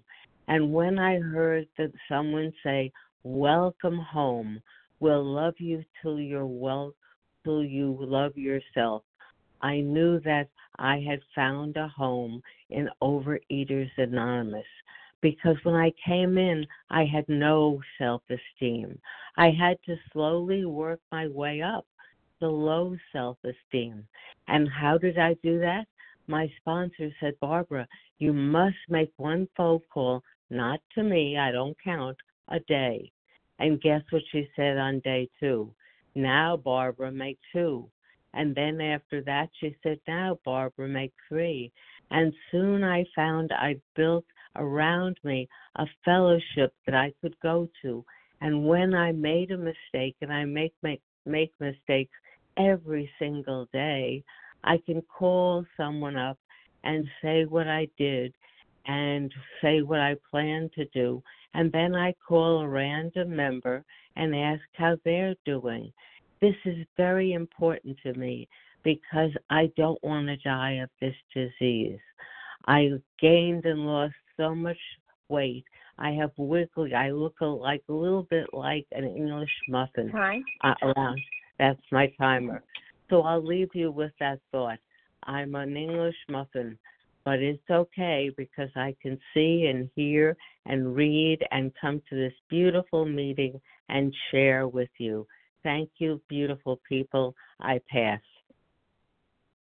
And 0.48 0.72
when 0.72 0.98
I 0.98 1.18
heard 1.18 1.66
that 1.78 1.92
someone 2.08 2.52
say, 2.62 2.92
Welcome 3.24 3.98
home, 3.98 4.60
we'll 5.00 5.24
love 5.24 5.54
you 5.58 5.84
till 6.00 6.18
you're 6.18 6.46
well 6.46 6.92
till 7.44 7.62
you 7.62 7.96
love 8.00 8.36
yourself. 8.36 9.02
I 9.60 9.80
knew 9.80 10.18
that 10.20 10.48
I 10.78 11.04
had 11.06 11.20
found 11.34 11.76
a 11.76 11.88
home 11.88 12.42
in 12.70 12.88
Overeaters 13.00 13.90
Anonymous 13.96 14.66
because 15.22 15.56
when 15.62 15.74
I 15.74 15.92
came 16.04 16.36
in, 16.36 16.66
I 16.90 17.04
had 17.04 17.26
no 17.28 17.80
self 17.96 18.22
esteem. 18.28 18.98
I 19.36 19.50
had 19.50 19.78
to 19.86 19.96
slowly 20.12 20.66
work 20.66 21.00
my 21.10 21.28
way 21.28 21.62
up 21.62 21.86
to 22.40 22.48
low 22.48 22.96
self 23.12 23.38
esteem. 23.44 24.06
And 24.48 24.68
how 24.68 24.98
did 24.98 25.18
I 25.18 25.34
do 25.42 25.58
that? 25.60 25.86
My 26.26 26.52
sponsor 26.60 27.10
said, 27.20 27.34
Barbara, 27.40 27.86
you 28.18 28.32
must 28.32 28.76
make 28.88 29.12
one 29.16 29.48
phone 29.56 29.80
call, 29.92 30.22
not 30.50 30.80
to 30.94 31.02
me, 31.02 31.38
I 31.38 31.50
don't 31.52 31.76
count, 31.82 32.16
a 32.48 32.60
day. 32.60 33.10
And 33.58 33.80
guess 33.80 34.02
what 34.10 34.22
she 34.30 34.48
said 34.56 34.76
on 34.76 35.00
day 35.00 35.28
two? 35.40 35.72
Now, 36.14 36.56
Barbara, 36.56 37.10
make 37.10 37.38
two. 37.52 37.88
And 38.34 38.54
then 38.54 38.80
after 38.80 39.22
that, 39.22 39.50
she 39.60 39.76
said, 39.82 40.00
Now, 40.08 40.38
Barbara, 40.44 40.88
make 40.88 41.12
three. 41.28 41.70
And 42.10 42.32
soon 42.50 42.82
I 42.82 43.04
found 43.14 43.52
I 43.52 43.76
built 43.94 44.24
around 44.56 45.18
me 45.24 45.48
a 45.76 45.86
fellowship 46.04 46.74
that 46.86 46.94
I 46.94 47.12
could 47.20 47.38
go 47.40 47.68
to. 47.82 48.04
And 48.40 48.66
when 48.66 48.94
I 48.94 49.12
made 49.12 49.50
a 49.50 49.56
mistake, 49.56 50.16
and 50.20 50.32
I 50.32 50.44
make 50.44 50.74
make, 50.82 51.02
make 51.26 51.52
mistakes 51.60 52.12
every 52.56 53.10
single 53.18 53.68
day, 53.72 54.24
I 54.64 54.78
can 54.84 55.02
call 55.02 55.64
someone 55.76 56.16
up 56.16 56.38
and 56.84 57.06
say 57.22 57.44
what 57.44 57.68
I 57.68 57.86
did, 57.96 58.34
and 58.86 59.32
say 59.60 59.82
what 59.82 60.00
I 60.00 60.16
plan 60.30 60.68
to 60.74 60.84
do. 60.86 61.22
And 61.54 61.70
then 61.70 61.94
I 61.94 62.14
call 62.26 62.60
a 62.60 62.68
random 62.68 63.36
member 63.36 63.84
and 64.16 64.34
ask 64.34 64.62
how 64.74 64.96
they're 65.04 65.36
doing. 65.44 65.92
This 66.40 66.56
is 66.64 66.84
very 66.96 67.34
important 67.34 67.96
to 68.02 68.14
me 68.14 68.48
because 68.82 69.30
I 69.50 69.70
don't 69.76 70.02
want 70.02 70.26
to 70.26 70.36
die 70.38 70.80
of 70.82 70.90
this 71.00 71.14
disease. 71.32 72.00
I 72.66 72.90
gained 73.20 73.64
and 73.64 73.86
lost 73.86 74.14
so 74.42 74.54
much 74.54 74.78
weight. 75.28 75.64
I 75.98 76.10
have 76.12 76.32
wiggly. 76.36 76.94
I 76.94 77.10
look 77.10 77.36
like 77.40 77.82
a 77.88 77.92
little 77.92 78.24
bit 78.24 78.46
like 78.52 78.86
an 78.92 79.04
English 79.04 79.50
muffin. 79.68 80.10
Hi. 80.10 80.40
Uh, 80.62 80.74
around. 80.82 81.20
That's 81.58 81.80
my 81.90 82.12
timer. 82.18 82.62
So 83.08 83.22
I'll 83.22 83.44
leave 83.44 83.68
you 83.74 83.90
with 83.90 84.12
that 84.20 84.40
thought. 84.50 84.78
I'm 85.24 85.54
an 85.54 85.76
English 85.76 86.16
muffin, 86.28 86.78
but 87.24 87.38
it's 87.38 87.70
okay 87.70 88.30
because 88.36 88.70
I 88.74 88.96
can 89.00 89.18
see 89.32 89.66
and 89.66 89.88
hear 89.94 90.36
and 90.66 90.96
read 90.96 91.38
and 91.52 91.72
come 91.80 92.02
to 92.10 92.16
this 92.16 92.32
beautiful 92.48 93.04
meeting 93.04 93.60
and 93.88 94.12
share 94.30 94.66
with 94.66 94.90
you. 94.98 95.26
Thank 95.62 95.90
you, 95.98 96.20
beautiful 96.28 96.80
people. 96.88 97.34
I 97.60 97.80
pass. 97.88 98.20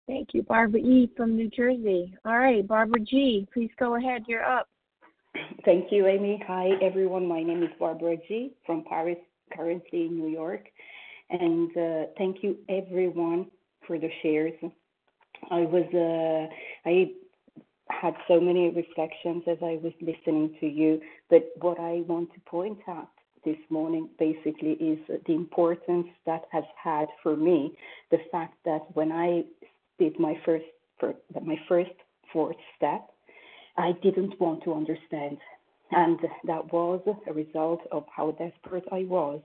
Thank 0.08 0.30
you, 0.34 0.44
Barbara 0.44 0.82
E. 0.82 1.10
from 1.18 1.36
New 1.36 1.50
Jersey. 1.50 2.16
All 2.26 2.38
right, 2.38 2.66
Barbara 2.68 3.00
G., 3.00 3.48
please 3.54 3.72
go 3.80 3.96
ahead. 3.96 4.24
You're 4.28 4.46
up. 4.46 4.68
Thank 5.66 5.92
you, 5.92 6.06
Amy. 6.08 6.44
Hi, 6.48 6.70
everyone. 6.82 7.28
My 7.28 7.42
name 7.42 7.64
is 7.64 7.70
Barbara 7.80 8.18
G. 8.28 8.54
from 8.66 8.84
Paris, 8.88 9.18
currently 9.56 10.06
in 10.06 10.18
New 10.18 10.30
York. 10.30 10.66
And 11.32 11.76
uh, 11.76 12.04
thank 12.18 12.44
you, 12.44 12.58
everyone, 12.70 13.48
for 13.88 13.98
the 13.98 14.10
shares. 14.22 14.54
I 15.50 15.62
was, 15.62 15.86
uh, 15.94 16.88
I 16.88 17.12
had 17.90 18.14
so 18.28 18.40
many 18.40 18.70
reflections 18.70 19.44
as 19.48 19.58
I 19.62 19.80
was 19.82 19.94
listening 20.02 20.56
to 20.60 20.68
you. 20.68 21.02
But 21.30 21.50
what 21.62 21.80
I 21.80 22.04
want 22.08 22.32
to 22.34 22.40
point 22.42 22.80
out 22.88 23.10
this 23.44 23.58
morning 23.70 24.10
basically 24.18 24.74
is 24.74 25.00
the 25.28 25.34
importance 25.34 26.08
that 26.26 26.44
has 26.52 26.64
had 26.82 27.08
for 27.22 27.36
me 27.36 27.78
the 28.12 28.18
fact 28.32 28.56
that 28.66 28.82
when 28.94 29.12
I 29.12 29.44
did 30.00 30.20
my 30.20 30.36
first, 30.46 30.66
my 31.44 31.58
first 31.68 31.92
fourth 32.32 32.58
step, 32.78 33.08
I 33.78 33.92
didn't 34.04 34.40
want 34.40 34.64
to 34.64 34.74
understand. 34.74 35.38
And 35.92 36.20
that 36.46 36.74
was 36.74 37.02
a 37.28 37.34
result 37.34 37.82
of 37.92 38.06
how 38.16 38.32
desperate 38.32 38.86
I 38.92 39.04
was 39.04 39.42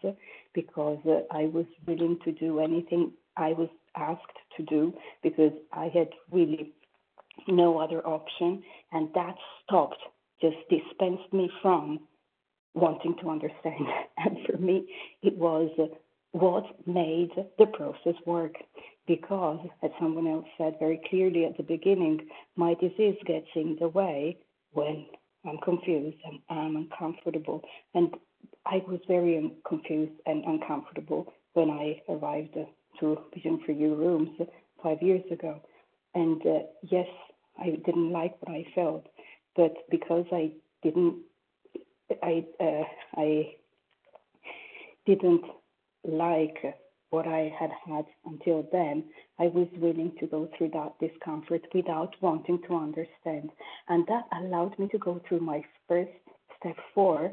because 0.55 0.99
I 1.31 1.45
was 1.47 1.67
willing 1.87 2.19
to 2.25 2.33
do 2.33 2.61
anything 2.61 3.13
I 3.37 3.53
was 3.53 3.69
asked 3.97 4.39
to 4.57 4.63
do 4.65 4.95
because 5.23 5.53
I 5.73 5.91
had 5.93 6.09
really 6.31 6.73
no 7.47 7.79
other 7.79 8.05
option. 8.07 8.63
And 8.93 9.09
that 9.15 9.35
stopped, 9.65 9.99
just 10.41 10.57
dispensed 10.71 11.33
me 11.33 11.51
from 11.63 12.01
wanting 12.75 13.17
to 13.23 13.31
understand. 13.31 13.87
And 14.19 14.37
for 14.47 14.59
me, 14.59 14.87
it 15.23 15.37
was 15.37 15.71
what 16.33 16.65
made 16.87 17.31
the 17.59 17.67
process 17.67 18.15
work. 18.27 18.55
Because, 19.11 19.59
as 19.83 19.91
someone 19.99 20.29
else 20.29 20.47
said 20.57 20.77
very 20.79 21.01
clearly 21.11 21.45
at 21.45 21.57
the 21.57 21.65
beginning, 21.65 22.29
my 22.55 22.75
disease 22.75 23.17
gets 23.27 23.49
in 23.57 23.77
the 23.81 23.89
way 23.89 24.39
when 24.71 25.05
I'm 25.45 25.59
confused 25.65 26.17
and 26.25 26.39
I'm 26.49 26.77
uncomfortable. 26.77 27.61
And 27.93 28.15
I 28.67 28.81
was 28.87 29.01
very 29.09 29.53
confused 29.67 30.13
and 30.27 30.45
uncomfortable 30.45 31.27
when 31.55 31.71
I 31.71 32.01
arrived 32.09 32.57
to 33.01 33.19
Vision 33.35 33.59
for 33.67 33.73
You 33.73 33.97
rooms 33.97 34.31
five 34.81 35.03
years 35.03 35.25
ago. 35.33 35.61
And 36.15 36.41
uh, 36.47 36.61
yes, 36.89 37.09
I 37.59 37.71
didn't 37.85 38.13
like 38.13 38.37
what 38.41 38.55
I 38.55 38.65
felt, 38.77 39.09
but 39.57 39.75
because 39.91 40.27
I 40.31 40.53
didn't, 40.85 41.17
I 42.23 42.45
uh, 42.61 42.85
I 43.17 43.57
didn't 45.05 45.47
like 46.05 46.59
what 47.11 47.27
I 47.27 47.53
had 47.59 47.71
had 47.87 48.07
until 48.25 48.67
then, 48.73 49.05
I 49.39 49.45
was 49.45 49.69
willing 49.77 50.13
to 50.21 50.27
go 50.27 50.49
through 50.57 50.71
that 50.71 50.95
discomfort 51.01 51.63
without 51.75 52.15
wanting 52.21 52.61
to 52.69 52.77
understand. 52.77 53.51
And 53.89 54.07
that 54.07 54.25
allowed 54.39 54.79
me 54.79 54.89
to 54.89 54.99
go 54.99 55.21
through 55.29 55.41
my 55.41 55.63
first 55.89 56.11
step 56.59 56.77
four 56.95 57.33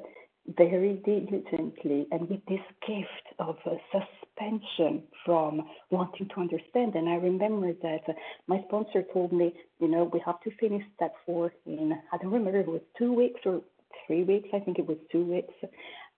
very 0.55 1.01
diligently 1.05 2.07
and 2.11 2.29
with 2.29 2.39
this 2.47 2.61
gift 2.87 3.35
of 3.39 3.57
uh, 3.65 3.71
suspension 3.91 5.03
from 5.25 5.61
wanting 5.91 6.29
to 6.33 6.39
understand. 6.39 6.95
And 6.95 7.09
I 7.09 7.15
remember 7.15 7.73
that 7.73 8.15
my 8.47 8.63
sponsor 8.67 9.03
told 9.13 9.33
me, 9.33 9.53
you 9.79 9.89
know, 9.89 10.09
we 10.11 10.21
have 10.25 10.39
to 10.41 10.51
finish 10.57 10.83
step 10.95 11.13
four 11.25 11.51
in, 11.65 11.93
I 12.13 12.17
don't 12.17 12.31
remember, 12.31 12.59
it 12.59 12.67
was 12.67 12.81
two 12.97 13.11
weeks 13.13 13.41
or 13.45 13.61
three 14.05 14.23
weeks. 14.23 14.47
I 14.53 14.59
think 14.59 14.79
it 14.79 14.87
was 14.87 14.97
two 15.11 15.25
weeks 15.25 15.53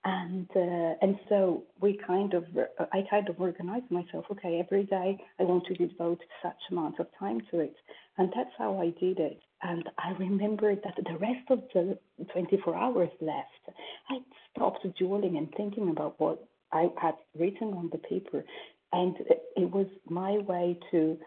and 0.06 0.47
uh, 0.56 0.93
and 1.02 1.20
so 1.28 1.64
we 1.82 2.00
kind 2.08 2.34
of 2.34 2.45
I 2.93 3.06
kind 3.10 3.28
of 3.28 3.39
organized 3.39 3.91
myself. 3.91 4.26
Okay, 4.32 4.62
every 4.64 4.86
day 4.86 5.18
I 5.39 5.43
want 5.43 5.66
to 5.66 5.74
devote 5.74 6.22
such 6.41 6.58
amount 6.72 7.00
of 7.00 7.08
time 7.20 7.41
to 7.52 7.60
it, 7.60 7.76
and 8.18 8.32
that's 8.36 8.52
how 8.58 8.80
I 8.80 8.91
did 9.00 9.20
it. 9.20 9.39
And 9.62 9.84
I 9.97 10.12
remembered 10.12 10.80
that 10.86 10.95
the 10.95 11.18
rest 11.18 11.50
of 11.50 11.64
the 11.74 11.97
24 12.32 12.76
hours 12.76 13.10
left, 13.20 13.78
I 14.10 14.20
stopped 14.56 14.88
dwelling 14.97 15.36
and 15.38 15.54
thinking 15.58 15.89
about 15.89 16.18
what 16.20 16.47
I 16.72 16.88
had 17.02 17.16
written 17.38 17.74
on 17.74 17.89
the 17.91 17.97
paper, 17.97 18.45
and 18.93 19.16
it 19.58 19.70
was 19.70 19.88
my 20.08 20.38
way 20.38 20.80
to 20.91 21.18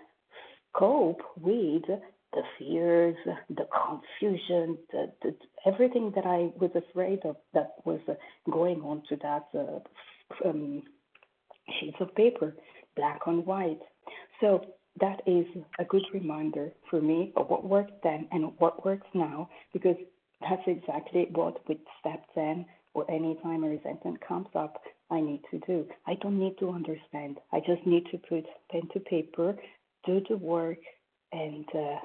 cope 0.75 1.21
with 1.39 1.85
the 2.33 2.43
fears, 2.59 3.17
the 3.51 3.67
confusion, 3.87 4.79
the, 4.91 5.13
the, 5.23 5.35
everything 5.67 6.13
that 6.15 6.27
I 6.27 6.51
was 6.59 6.71
afraid 6.75 7.21
of 7.25 7.37
that 7.55 7.73
was 7.85 8.01
uh, 8.09 8.15
going 8.51 8.81
on 8.83 9.03
to 9.09 9.17
that 9.17 9.49
uh, 9.55 10.49
um, 10.49 10.83
sheets 11.81 11.97
of 12.01 12.15
paper, 12.15 12.55
black 12.97 13.21
on 13.27 13.45
white. 13.45 13.81
So 14.41 14.65
that 15.01 15.21
is 15.27 15.47
a 15.79 15.85
good 15.85 16.05
reminder 16.13 16.73
for 16.91 17.01
me 17.01 17.33
of 17.37 17.49
what 17.49 17.65
worked 17.65 18.03
then 18.03 18.29
and 18.33 18.53
what 18.59 18.85
works 18.85 19.07
now, 19.15 19.49
because 19.73 19.97
that's 20.41 20.63
exactly 20.67 21.29
what 21.33 21.67
with 21.69 21.79
step 22.01 22.25
10 22.35 22.67
or 22.95 23.11
any 23.11 23.39
time 23.43 23.65
a 23.65 23.69
resentment 23.69 24.19
comes 24.27 24.49
up, 24.55 24.83
I 25.11 25.21
need 25.21 25.43
to 25.51 25.59
do. 25.61 25.87
I 26.07 26.15
don't 26.21 26.39
need 26.39 26.59
to 26.59 26.71
understand. 26.71 27.39
I 27.53 27.61
just 27.61 27.87
need 27.87 28.05
to 28.11 28.19
put 28.19 28.45
pen 28.71 28.89
to 28.93 29.01
paper, 29.01 29.55
do 30.05 30.21
the 30.29 30.37
work, 30.37 30.79
and 31.33 31.65
uh, 31.75 31.99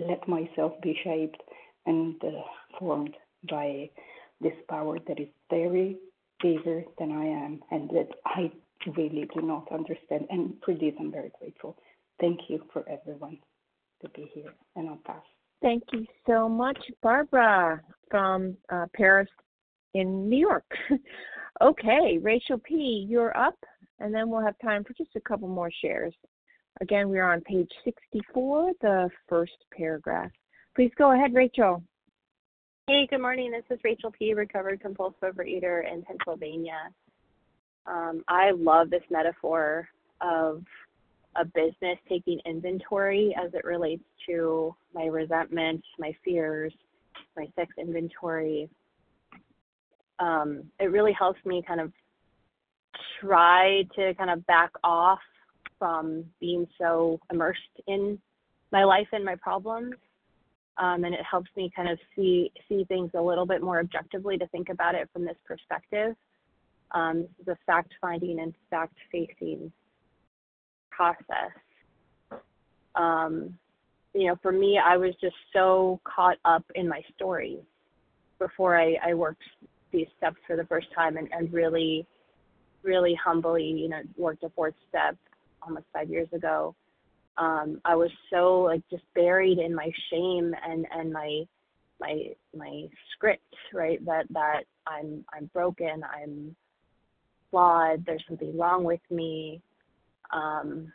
let 0.00 0.26
myself 0.28 0.72
be 0.82 0.98
shaped 1.04 1.40
and 1.86 2.22
uh, 2.24 2.42
formed 2.78 3.14
by 3.50 3.90
this 4.40 4.52
power 4.68 4.98
that 5.06 5.20
is 5.20 5.28
very 5.50 5.98
bigger 6.42 6.82
than 6.98 7.12
I 7.12 7.24
am 7.24 7.60
and 7.70 7.88
that 7.90 8.08
I 8.26 8.50
really 8.96 9.28
do 9.34 9.42
not 9.42 9.68
understand. 9.72 10.26
And 10.30 10.54
for 10.64 10.74
this, 10.74 10.94
I'm 10.98 11.12
very 11.12 11.30
grateful. 11.38 11.76
Thank 12.20 12.40
you 12.48 12.62
for 12.72 12.84
everyone 12.88 13.38
to 14.02 14.08
be 14.10 14.30
here, 14.34 14.52
and 14.76 14.88
I'll 14.88 15.00
pass. 15.06 15.22
Thank 15.60 15.84
you 15.92 16.06
so 16.26 16.48
much, 16.48 16.78
Barbara 17.02 17.80
from 18.10 18.56
uh, 18.70 18.86
Paris 18.94 19.28
in 19.94 20.28
New 20.28 20.38
York. 20.38 20.64
okay, 21.62 22.18
Rachel 22.20 22.58
P., 22.58 23.06
you're 23.08 23.36
up, 23.36 23.56
and 24.00 24.12
then 24.12 24.28
we'll 24.28 24.44
have 24.44 24.56
time 24.62 24.82
for 24.82 24.92
just 24.94 25.10
a 25.16 25.20
couple 25.20 25.48
more 25.48 25.70
shares. 25.80 26.14
Again, 26.82 27.08
we 27.08 27.20
are 27.20 27.32
on 27.32 27.40
page 27.42 27.70
64, 27.84 28.72
the 28.80 29.08
first 29.28 29.52
paragraph. 29.70 30.32
Please 30.74 30.90
go 30.98 31.12
ahead, 31.12 31.32
Rachel. 31.32 31.80
Hey, 32.88 33.06
good 33.08 33.20
morning. 33.20 33.52
This 33.52 33.62
is 33.70 33.78
Rachel 33.84 34.10
P., 34.10 34.34
recovered 34.34 34.80
compulsive 34.80 35.20
overeater 35.22 35.82
in 35.88 36.02
Pennsylvania. 36.02 36.90
Um, 37.86 38.24
I 38.26 38.50
love 38.50 38.90
this 38.90 39.04
metaphor 39.10 39.88
of 40.20 40.64
a 41.36 41.44
business 41.44 41.98
taking 42.08 42.40
inventory 42.46 43.32
as 43.40 43.54
it 43.54 43.64
relates 43.64 44.02
to 44.28 44.74
my 44.92 45.04
resentment, 45.04 45.84
my 46.00 46.12
fears, 46.24 46.74
my 47.36 47.46
sex 47.54 47.70
inventory. 47.78 48.68
Um, 50.18 50.64
it 50.80 50.86
really 50.86 51.12
helps 51.16 51.38
me 51.46 51.62
kind 51.64 51.80
of 51.80 51.92
try 53.20 53.84
to 53.94 54.14
kind 54.14 54.30
of 54.30 54.44
back 54.46 54.72
off 54.82 55.20
from 55.82 56.24
being 56.38 56.64
so 56.80 57.18
immersed 57.32 57.58
in 57.88 58.16
my 58.70 58.84
life 58.84 59.08
and 59.10 59.24
my 59.24 59.34
problems. 59.34 59.94
Um, 60.78 61.02
and 61.02 61.12
it 61.12 61.24
helps 61.28 61.50
me 61.56 61.72
kind 61.74 61.90
of 61.90 61.98
see 62.14 62.52
see 62.68 62.84
things 62.84 63.10
a 63.14 63.20
little 63.20 63.44
bit 63.44 63.62
more 63.62 63.80
objectively 63.80 64.38
to 64.38 64.46
think 64.46 64.68
about 64.68 64.94
it 64.94 65.10
from 65.12 65.24
this 65.24 65.34
perspective. 65.44 66.14
Um, 66.92 67.22
this 67.22 67.30
is 67.40 67.48
a 67.48 67.58
fact 67.66 67.92
finding 68.00 68.38
and 68.38 68.54
fact 68.70 68.94
facing 69.10 69.72
process. 70.90 71.50
Um, 72.94 73.58
you 74.14 74.28
know, 74.28 74.36
for 74.40 74.52
me, 74.52 74.78
I 74.78 74.96
was 74.96 75.14
just 75.20 75.34
so 75.52 76.00
caught 76.04 76.38
up 76.44 76.64
in 76.76 76.88
my 76.88 77.02
story 77.16 77.58
before 78.38 78.78
I, 78.80 78.96
I 79.04 79.14
worked 79.14 79.42
these 79.90 80.06
steps 80.16 80.36
for 80.46 80.54
the 80.54 80.64
first 80.66 80.86
time 80.94 81.16
and, 81.16 81.28
and 81.32 81.52
really, 81.52 82.06
really 82.84 83.18
humbly, 83.22 83.64
you 83.64 83.88
know, 83.88 84.00
worked 84.16 84.44
a 84.44 84.50
fourth 84.50 84.74
step 84.88 85.16
almost 85.66 85.86
five 85.92 86.10
years 86.10 86.28
ago, 86.32 86.74
um, 87.38 87.80
I 87.84 87.94
was 87.94 88.10
so 88.30 88.60
like 88.60 88.82
just 88.90 89.04
buried 89.14 89.58
in 89.58 89.74
my 89.74 89.90
shame 90.10 90.54
and 90.68 90.86
and 90.92 91.12
my 91.12 91.42
my 92.00 92.28
my 92.56 92.84
script, 93.12 93.54
right? 93.72 94.04
That 94.04 94.26
that 94.30 94.62
I'm 94.86 95.24
I'm 95.32 95.50
broken, 95.54 96.02
I'm 96.04 96.54
flawed, 97.50 98.04
there's 98.04 98.24
something 98.28 98.56
wrong 98.58 98.84
with 98.84 99.00
me. 99.10 99.60
Um, 100.32 100.92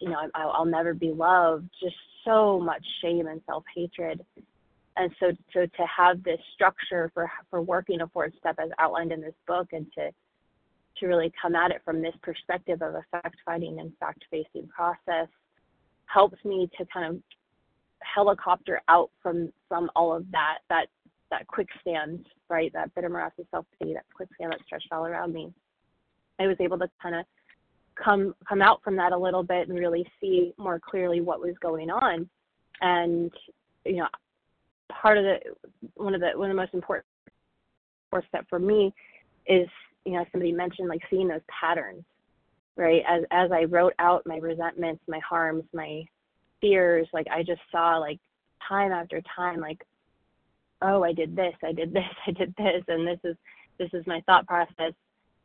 you 0.00 0.08
know, 0.08 0.16
I, 0.34 0.42
I'll 0.42 0.64
never 0.64 0.94
be 0.94 1.12
loved. 1.12 1.68
Just 1.82 1.96
so 2.24 2.60
much 2.60 2.84
shame 3.02 3.26
and 3.26 3.40
self 3.46 3.64
hatred. 3.74 4.24
And 4.96 5.12
so, 5.20 5.30
so 5.54 5.60
to 5.60 5.86
have 5.96 6.22
this 6.24 6.40
structure 6.54 7.10
for 7.14 7.30
for 7.50 7.62
working 7.62 8.00
a 8.00 8.08
fourth 8.08 8.32
step 8.38 8.56
as 8.58 8.70
outlined 8.78 9.12
in 9.12 9.20
this 9.20 9.34
book, 9.46 9.68
and 9.72 9.86
to 9.96 10.10
to 10.98 11.06
really 11.06 11.32
come 11.40 11.54
at 11.54 11.70
it 11.70 11.80
from 11.84 12.02
this 12.02 12.14
perspective 12.22 12.82
of 12.82 12.94
a 12.94 13.04
fact 13.10 13.36
finding 13.44 13.80
and 13.80 13.92
fact 14.00 14.24
facing 14.30 14.68
process 14.68 15.28
helps 16.06 16.42
me 16.44 16.68
to 16.76 16.84
kind 16.86 17.14
of 17.14 17.22
helicopter 18.00 18.80
out 18.88 19.10
from 19.22 19.52
from 19.68 19.90
all 19.94 20.14
of 20.14 20.24
that 20.30 20.58
that 20.68 20.86
that 21.30 21.46
quicksand 21.46 22.26
right 22.48 22.72
that 22.72 22.94
bitter 22.94 23.08
morass 23.08 23.32
of 23.38 23.46
self 23.50 23.66
pity 23.78 23.92
that 23.92 24.04
quicksand 24.14 24.52
that 24.52 24.60
stretched 24.66 24.88
all 24.92 25.06
around 25.06 25.32
me. 25.32 25.52
I 26.40 26.46
was 26.46 26.56
able 26.60 26.78
to 26.78 26.88
kind 27.02 27.14
of 27.14 27.24
come 28.02 28.34
come 28.48 28.62
out 28.62 28.80
from 28.82 28.96
that 28.96 29.12
a 29.12 29.18
little 29.18 29.42
bit 29.42 29.68
and 29.68 29.78
really 29.78 30.06
see 30.20 30.52
more 30.56 30.80
clearly 30.80 31.20
what 31.20 31.40
was 31.40 31.54
going 31.60 31.90
on. 31.90 32.28
And 32.80 33.32
you 33.84 33.96
know 33.96 34.08
part 34.90 35.18
of 35.18 35.24
the 35.24 35.38
one 35.94 36.14
of 36.14 36.20
the 36.20 36.30
one 36.34 36.50
of 36.50 36.56
the 36.56 36.60
most 36.60 36.74
important 36.74 37.06
fourth 38.10 38.24
step 38.28 38.46
for 38.48 38.58
me 38.58 38.92
is 39.46 39.68
you 40.04 40.12
know 40.12 40.24
somebody 40.32 40.52
mentioned 40.52 40.88
like 40.88 41.02
seeing 41.10 41.28
those 41.28 41.40
patterns 41.48 42.04
right? 42.76 43.02
As 43.08 43.24
as 43.30 43.50
i 43.52 43.64
wrote 43.64 43.94
out 43.98 44.22
my 44.26 44.36
resentments 44.36 45.02
my 45.08 45.20
harms 45.28 45.64
my 45.74 46.04
fears 46.60 47.08
like 47.12 47.26
i 47.30 47.42
just 47.42 47.60
saw 47.70 47.98
like 47.98 48.18
time 48.66 48.92
after 48.92 49.20
time 49.34 49.60
like 49.60 49.82
oh 50.82 51.02
i 51.02 51.12
did 51.12 51.36
this 51.36 51.54
i 51.64 51.72
did 51.72 51.92
this 51.92 52.04
i 52.26 52.30
did 52.30 52.54
this 52.56 52.82
and 52.88 53.06
this 53.06 53.18
is 53.24 53.36
this 53.78 53.90
is 53.92 54.06
my 54.06 54.20
thought 54.26 54.46
process 54.46 54.92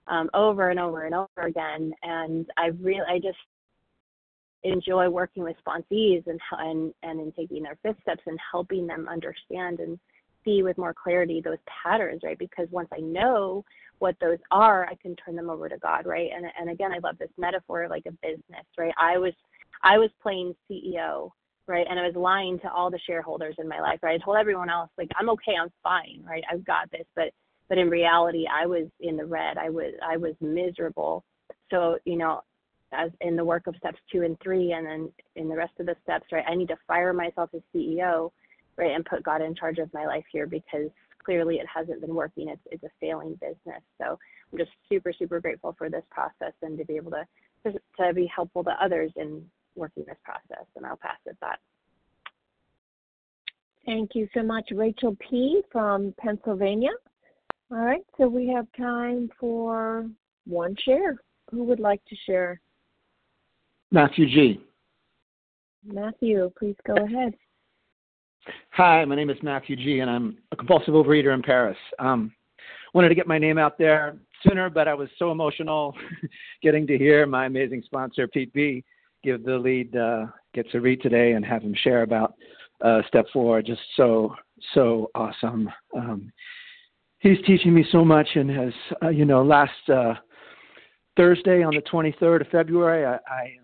um, 0.07 0.29
over 0.33 0.69
and 0.69 0.79
over 0.79 1.05
and 1.05 1.15
over 1.15 1.47
again. 1.47 1.93
And 2.03 2.45
i 2.57 2.67
really 2.79 3.05
i 3.07 3.19
just 3.19 3.37
enjoy 4.63 5.09
working 5.09 5.43
with 5.43 5.57
sponsees 5.65 6.25
and 6.27 6.39
and 6.51 6.93
and 7.03 7.19
in 7.19 7.31
taking 7.33 7.63
their 7.63 7.77
fifth 7.83 8.01
steps 8.01 8.23
and 8.25 8.39
helping 8.51 8.87
them 8.87 9.07
understand 9.09 9.79
and 9.79 9.99
see 10.45 10.63
with 10.63 10.77
more 10.77 10.93
clarity 10.93 11.41
those 11.43 11.57
patterns 11.83 12.21
right? 12.23 12.39
Because 12.39 12.67
once 12.71 12.89
i 12.93 12.99
know 12.99 13.63
what 13.99 14.15
those 14.19 14.39
are 14.51 14.85
i 14.87 14.95
can 14.95 15.15
turn 15.15 15.35
them 15.35 15.49
over 15.49 15.69
to 15.69 15.77
god 15.77 16.05
right 16.05 16.29
and 16.35 16.45
and 16.59 16.69
again 16.69 16.91
i 16.91 16.99
love 16.99 17.17
this 17.17 17.29
metaphor 17.37 17.87
like 17.89 18.03
a 18.07 18.11
business 18.21 18.65
right 18.77 18.93
i 18.97 19.17
was 19.17 19.33
I 19.83 19.97
was 19.97 20.09
playing 20.21 20.55
CEO, 20.69 21.29
right? 21.67 21.85
And 21.89 21.99
I 21.99 22.07
was 22.07 22.15
lying 22.15 22.57
to 22.59 22.71
all 22.71 22.89
the 22.89 22.99
shareholders 23.05 23.55
in 23.59 23.67
my 23.67 23.81
life, 23.81 23.99
right? 24.01 24.19
I 24.19 24.23
told 24.23 24.37
everyone 24.37 24.69
else, 24.69 24.89
like, 24.97 25.09
I'm 25.17 25.29
okay, 25.31 25.53
I'm 25.61 25.71
fine, 25.83 26.23
right? 26.25 26.43
I've 26.51 26.65
got 26.65 26.89
this. 26.91 27.05
But 27.15 27.31
but 27.69 27.77
in 27.77 27.89
reality 27.89 28.45
I 28.51 28.65
was 28.65 28.87
in 28.99 29.17
the 29.17 29.25
red. 29.25 29.57
I 29.57 29.69
was 29.69 29.93
I 30.05 30.17
was 30.17 30.33
miserable. 30.41 31.23
So, 31.69 31.97
you 32.05 32.17
know, 32.17 32.41
as 32.91 33.09
in 33.21 33.35
the 33.35 33.45
work 33.45 33.67
of 33.67 33.75
steps 33.77 33.99
two 34.11 34.23
and 34.23 34.37
three 34.41 34.73
and 34.73 34.85
then 34.85 35.11
in 35.35 35.49
the 35.49 35.55
rest 35.55 35.73
of 35.79 35.87
the 35.87 35.95
steps, 36.03 36.27
right, 36.31 36.45
I 36.47 36.55
need 36.55 36.67
to 36.67 36.77
fire 36.87 37.13
myself 37.13 37.49
as 37.55 37.61
CEO, 37.73 38.31
right, 38.77 38.91
and 38.91 39.05
put 39.05 39.23
God 39.23 39.41
in 39.41 39.55
charge 39.55 39.79
of 39.79 39.93
my 39.93 40.05
life 40.05 40.25
here 40.31 40.45
because 40.45 40.89
clearly 41.23 41.55
it 41.55 41.67
hasn't 41.73 42.01
been 42.01 42.15
working. 42.15 42.49
It's 42.49 42.61
it's 42.71 42.83
a 42.83 42.89
failing 42.99 43.33
business. 43.35 43.81
So 43.97 44.17
I'm 44.51 44.57
just 44.57 44.71
super, 44.89 45.13
super 45.13 45.39
grateful 45.39 45.75
for 45.77 45.89
this 45.89 46.03
process 46.11 46.53
and 46.61 46.77
to 46.77 46.85
be 46.85 46.95
able 46.95 47.11
to 47.11 47.25
to 47.99 48.13
be 48.13 48.25
helpful 48.33 48.63
to 48.63 48.71
others 48.83 49.11
in 49.15 49.43
working 49.75 50.03
this 50.07 50.17
process, 50.23 50.65
and 50.75 50.85
I'll 50.85 50.97
pass 50.97 51.17
it 51.25 51.39
back. 51.39 51.59
Thank 53.85 54.11
you 54.15 54.27
so 54.33 54.43
much, 54.43 54.69
Rachel 54.73 55.17
P. 55.19 55.61
from 55.71 56.13
Pennsylvania. 56.17 56.91
All 57.71 57.77
right, 57.77 58.05
so 58.17 58.27
we 58.27 58.47
have 58.49 58.67
time 58.77 59.29
for 59.39 60.07
one 60.45 60.75
share. 60.85 61.17
Who 61.51 61.63
would 61.65 61.79
like 61.79 62.03
to 62.05 62.15
share? 62.25 62.61
Matthew 63.91 64.27
G. 64.27 64.61
Matthew, 65.85 66.51
please 66.57 66.75
go 66.85 66.95
ahead. 66.95 67.33
Hi, 68.75 69.05
my 69.05 69.15
name 69.15 69.29
is 69.29 69.37
Matthew 69.43 69.75
G, 69.75 69.99
and 69.99 70.09
I'm 70.09 70.35
a 70.51 70.55
compulsive 70.55 70.95
overeater 70.95 71.31
in 71.31 71.43
Paris. 71.43 71.77
Um, 71.99 72.33
wanted 72.95 73.09
to 73.09 73.13
get 73.13 73.27
my 73.27 73.37
name 73.37 73.59
out 73.59 73.77
there 73.77 74.15
sooner, 74.41 74.67
but 74.67 74.87
I 74.87 74.95
was 74.95 75.09
so 75.19 75.29
emotional 75.29 75.93
getting 76.63 76.87
to 76.87 76.97
hear 76.97 77.27
my 77.27 77.45
amazing 77.45 77.83
sponsor, 77.85 78.27
Pete 78.27 78.51
B, 78.51 78.83
give 79.23 79.43
the 79.43 79.59
lead 79.59 79.95
uh, 79.95 80.25
gets 80.55 80.69
a 80.73 80.79
read 80.79 81.03
today 81.03 81.33
and 81.33 81.45
have 81.45 81.61
him 81.61 81.75
share 81.83 82.01
about 82.01 82.33
uh, 82.83 83.03
step 83.07 83.27
four. 83.31 83.61
Just 83.61 83.81
so 83.95 84.33
so 84.73 85.11
awesome. 85.13 85.69
Um, 85.95 86.33
he's 87.19 87.37
teaching 87.45 87.75
me 87.75 87.85
so 87.91 88.03
much, 88.03 88.29
and 88.33 88.49
has 88.49 88.73
uh, 89.03 89.09
you 89.09 89.25
know 89.25 89.43
last 89.43 89.87
uh, 89.87 90.15
Thursday 91.15 91.61
on 91.61 91.75
the 91.75 91.81
23rd 91.83 92.41
of 92.41 92.47
February, 92.47 93.05
I. 93.05 93.17
I 93.31 93.57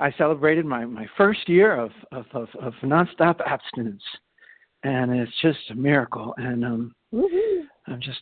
I 0.00 0.12
celebrated 0.12 0.64
my, 0.66 0.84
my 0.84 1.06
first 1.16 1.48
year 1.48 1.76
of, 1.76 1.90
of, 2.12 2.26
of, 2.32 2.48
of 2.60 2.72
nonstop 2.82 3.40
abstinence, 3.46 4.02
and 4.82 5.12
it's 5.12 5.32
just 5.40 5.58
a 5.70 5.74
miracle. 5.74 6.34
And 6.36 6.64
um, 6.64 6.94
I'm 7.86 8.00
just 8.00 8.20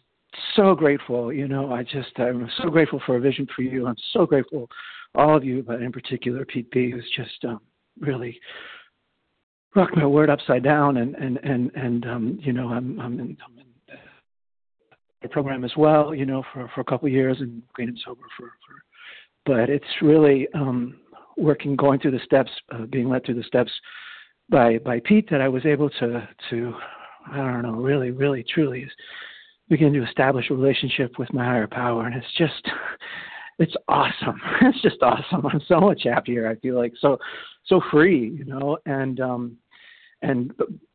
so 0.54 0.74
grateful. 0.74 1.32
You 1.32 1.48
know, 1.48 1.72
I 1.72 1.82
just 1.82 2.18
I'm 2.18 2.48
so 2.62 2.68
grateful 2.68 3.00
for 3.06 3.16
a 3.16 3.20
vision 3.20 3.46
for 3.54 3.62
you. 3.62 3.86
I'm 3.86 3.96
so 4.12 4.26
grateful 4.26 4.68
all 5.14 5.36
of 5.36 5.44
you, 5.44 5.62
but 5.62 5.82
in 5.82 5.92
particular 5.92 6.44
Pete 6.44 6.70
B, 6.70 6.90
who's 6.90 7.10
just 7.16 7.44
um, 7.44 7.60
really 8.00 8.38
rocked 9.74 9.96
my 9.96 10.06
word 10.06 10.30
upside 10.30 10.62
down. 10.62 10.98
And 10.98 11.14
and 11.14 11.38
and 11.42 11.70
and 11.74 12.06
um, 12.06 12.38
you 12.42 12.52
know, 12.52 12.68
I'm 12.68 13.00
I'm 13.00 13.14
in, 13.14 13.36
I'm 13.44 13.58
in 13.58 13.98
the 15.22 15.28
program 15.28 15.64
as 15.64 15.72
well. 15.76 16.14
You 16.14 16.26
know, 16.26 16.42
for 16.52 16.70
for 16.74 16.80
a 16.80 16.84
couple 16.84 17.06
of 17.06 17.12
years 17.12 17.38
and 17.40 17.62
green 17.72 17.88
and 17.88 17.98
sober 18.04 18.22
for 18.36 18.52
for. 18.66 18.82
But 19.44 19.70
it's 19.70 19.84
really 20.00 20.46
um, 20.54 21.00
working, 21.36 21.76
going 21.76 22.00
through 22.00 22.12
the 22.12 22.20
steps, 22.24 22.50
uh, 22.70 22.86
being 22.86 23.08
led 23.08 23.24
through 23.24 23.36
the 23.36 23.42
steps 23.44 23.70
by 24.48 24.78
by 24.78 25.00
Pete 25.04 25.28
that 25.30 25.40
I 25.40 25.48
was 25.48 25.64
able 25.66 25.90
to 25.90 26.28
to 26.50 26.74
I 27.30 27.36
don't 27.36 27.62
know, 27.62 27.72
really, 27.72 28.10
really, 28.10 28.44
truly 28.44 28.88
begin 29.68 29.92
to 29.92 30.04
establish 30.04 30.50
a 30.50 30.54
relationship 30.54 31.18
with 31.18 31.32
my 31.32 31.44
higher 31.44 31.66
power, 31.66 32.06
and 32.06 32.14
it's 32.14 32.36
just 32.36 32.68
it's 33.58 33.74
awesome. 33.88 34.40
It's 34.62 34.82
just 34.82 35.02
awesome. 35.02 35.46
I'm 35.46 35.62
so 35.66 35.80
much 35.80 36.02
happier. 36.04 36.48
I 36.48 36.56
feel 36.56 36.76
like 36.76 36.92
so 36.98 37.18
so 37.66 37.80
free, 37.90 38.30
you 38.30 38.44
know, 38.44 38.78
and 38.86 39.20
um 39.20 39.56
and 40.22 40.52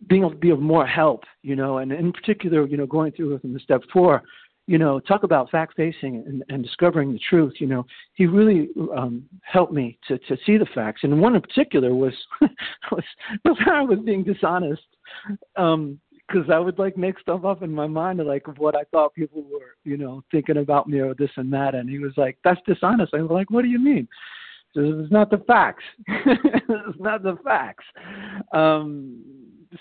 being 0.07 0.21
able 0.21 0.31
to 0.31 0.37
be 0.37 0.51
of 0.51 0.59
more 0.59 0.87
help, 0.87 1.23
you 1.43 1.55
know, 1.55 1.79
and 1.79 1.91
in 1.91 2.13
particular, 2.13 2.65
you 2.65 2.77
know, 2.77 2.85
going 2.85 3.11
through 3.11 3.33
with 3.33 3.41
the 3.41 3.59
step 3.59 3.81
four, 3.91 4.23
you 4.67 4.77
know, 4.77 4.99
talk 4.99 5.23
about 5.23 5.49
fact 5.49 5.75
facing 5.75 6.23
and, 6.27 6.43
and 6.49 6.63
discovering 6.63 7.13
the 7.13 7.19
truth. 7.29 7.55
You 7.59 7.67
know, 7.67 7.85
he 8.13 8.25
really 8.25 8.69
um, 8.95 9.23
helped 9.41 9.73
me 9.73 9.97
to 10.07 10.17
to 10.19 10.37
see 10.45 10.57
the 10.57 10.67
facts, 10.75 11.01
and 11.03 11.21
one 11.21 11.35
in 11.35 11.41
particular 11.41 11.95
was 11.95 12.13
was 12.91 13.03
was 13.45 13.57
I 13.71 13.81
was 13.81 13.99
being 14.05 14.23
dishonest. 14.23 14.83
Um, 15.55 15.99
because 16.27 16.49
I 16.49 16.59
would 16.59 16.77
like 16.77 16.97
make 16.97 17.17
stuff 17.19 17.45
up 17.45 17.63
in 17.63 17.71
my 17.71 17.87
mind 17.87 18.19
like 18.19 18.45
what 18.57 18.75
I 18.75 18.83
thought 18.91 19.13
people 19.13 19.43
were, 19.43 19.77
you 19.85 19.95
know, 19.95 20.25
thinking 20.29 20.57
about 20.57 20.89
me 20.89 20.99
or 20.99 21.13
this 21.13 21.29
and 21.37 21.53
that. 21.53 21.73
And 21.73 21.89
he 21.89 21.99
was 21.99 22.11
like, 22.17 22.37
"That's 22.43 22.59
dishonest." 22.67 23.13
I 23.13 23.21
was 23.21 23.31
like, 23.31 23.49
"What 23.49 23.61
do 23.61 23.69
you 23.69 23.79
mean?" 23.79 24.09
So 24.73 24.81
it's 24.99 25.11
not 25.11 25.29
the 25.29 25.37
facts. 25.47 25.83
it's 26.07 26.99
not 26.99 27.23
the 27.23 27.37
facts. 27.43 27.85
Um, 28.53 29.23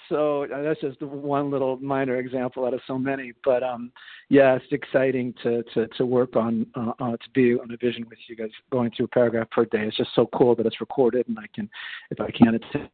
so 0.09 0.45
uh, 0.45 0.63
that's 0.63 0.81
just 0.81 1.01
one 1.03 1.51
little 1.51 1.77
minor 1.79 2.17
example 2.17 2.67
out 2.67 2.75
of 2.75 2.81
so 2.87 2.99
many. 2.99 3.33
But 3.45 3.63
um, 3.63 3.93
yeah, 4.29 4.57
it's 4.57 4.65
exciting 4.71 5.35
to 5.43 5.63
to 5.75 5.87
to 5.89 6.07
work 6.07 6.37
on 6.37 6.67
uh, 6.75 6.93
uh, 7.01 7.13
to 7.13 7.31
be 7.35 7.55
on 7.55 7.71
a 7.71 7.77
vision 7.77 8.07
with 8.09 8.19
you 8.29 8.37
guys, 8.37 8.51
going 8.71 8.91
through 8.97 9.07
a 9.07 9.09
paragraph 9.09 9.51
per 9.51 9.65
day. 9.65 9.87
It's 9.87 9.97
just 9.97 10.11
so 10.15 10.29
cool 10.35 10.55
that 10.57 10.67
it's 10.67 10.81
recorded, 10.81 11.29
and 11.29 11.39
I 11.39 11.47
can, 11.55 11.69
if 12.11 12.21
I 12.21 12.31
can, 12.31 12.55
it's 12.55 12.91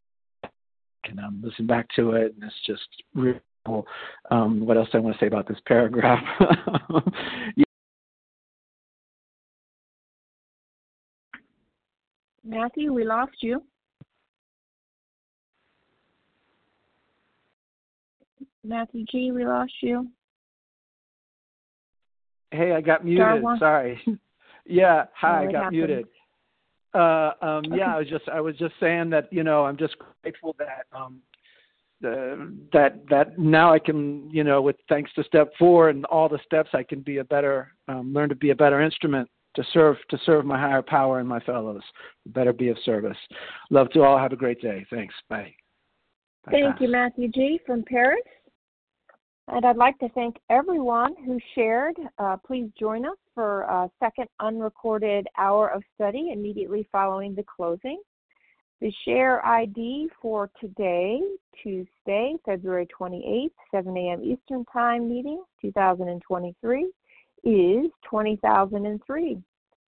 can 1.05 1.19
um, 1.19 1.43
listen 1.45 1.67
back 1.67 1.89
to 1.97 2.13
it, 2.13 2.35
and 2.35 2.45
it's 2.45 2.55
just 2.67 2.89
really 3.15 3.41
cool. 3.67 3.87
Um, 4.31 4.67
what 4.67 4.77
else 4.77 4.89
do 4.93 4.99
I 4.99 5.01
want 5.01 5.17
to 5.17 5.21
say 5.21 5.27
about 5.27 5.49
this 5.49 5.59
paragraph? 5.67 6.23
yeah. 7.57 7.65
Matthew, 12.45 12.93
we 12.93 13.05
lost 13.05 13.37
you. 13.41 13.63
Matthew 18.65 19.05
G, 19.11 19.33
we 19.33 19.45
lost 19.45 19.73
you. 19.81 20.09
Hey, 22.51 22.73
I 22.73 22.81
got 22.81 23.05
muted. 23.05 23.43
Sorry. 23.59 24.01
yeah, 24.67 25.05
hi, 25.15 25.45
oh, 25.45 25.49
I 25.49 25.53
got 25.53 25.55
happened? 25.65 25.77
muted. 25.77 26.07
Uh, 26.95 27.33
um, 27.41 27.65
Okay. 27.67 27.79
Yeah, 27.79 27.97
I 27.97 27.99
was 27.99 28.09
just 28.09 28.29
I 28.29 28.41
was 28.41 28.57
just 28.57 28.75
saying 28.79 29.11
that 29.11 29.33
you 29.33 29.43
know 29.43 29.65
I'm 29.65 29.79
just 29.79 29.97
grateful 30.23 30.55
that 30.59 30.87
um, 30.93 31.21
the, 32.03 32.55
that 32.73 33.03
that 33.09 33.39
now 33.39 33.73
I 33.73 33.79
can 33.79 34.29
you 34.31 34.45
know 34.45 34.61
with 34.61 34.77
thanks 34.89 35.11
to 35.15 35.25
step 35.25 35.53
four 35.59 35.89
and 35.89 36.05
all 36.07 36.29
the 36.29 36.39
steps 36.45 36.71
I 36.75 36.83
can 36.83 37.01
be 37.01 37.19
a 37.19 37.25
better 37.25 37.73
um, 37.89 38.13
learn 38.13 38.29
to 38.29 38.35
be 38.35 38.51
a 38.51 38.55
better 38.55 38.83
instrument 38.83 39.29
to 39.55 39.65
serve 39.73 39.97
to 40.11 40.19
serve 40.27 40.45
my 40.45 40.59
higher 40.59 40.83
power 40.83 41.19
and 41.19 41.29
my 41.29 41.41
fellows. 41.41 41.83
Better 42.27 42.53
be 42.53 42.69
of 42.69 42.77
service. 42.85 43.17
Love 43.71 43.89
to 43.91 44.03
all. 44.03 44.19
Have 44.19 44.33
a 44.33 44.37
great 44.37 44.61
day. 44.61 44.85
Thanks. 44.91 45.15
Bye. 45.31 45.55
Thank 46.51 46.81
you, 46.81 46.91
Matthew 46.91 47.29
G. 47.29 47.61
from 47.65 47.85
Paris. 47.85 48.21
And 49.49 49.67
I'd 49.67 49.77
like 49.77 49.99
to 49.99 50.09
thank 50.11 50.37
everyone 50.51 51.17
who 51.25 51.37
shared. 51.55 51.97
Uh, 52.19 52.37
please 52.47 52.71
join 52.79 53.05
us 53.05 53.17
for 53.35 53.63
a 53.63 53.91
second 53.99 54.29
unrecorded 54.41 55.27
hour 55.37 55.69
of 55.69 55.83
study 55.95 56.31
immediately 56.33 56.89
following 56.93 57.35
the 57.35 57.45
closing. 57.45 58.01
The 58.81 58.93
share 59.05 59.45
ID 59.47 60.09
for 60.21 60.51
today, 60.61 61.21
Tuesday, 61.63 62.35
February 62.45 62.89
28th, 62.99 63.51
7 63.71 63.97
a.m. 63.97 64.25
Eastern 64.25 64.65
Time 64.73 65.09
meeting, 65.09 65.41
2023, 65.61 66.91
is 67.45 67.87
20,003. 68.09 69.39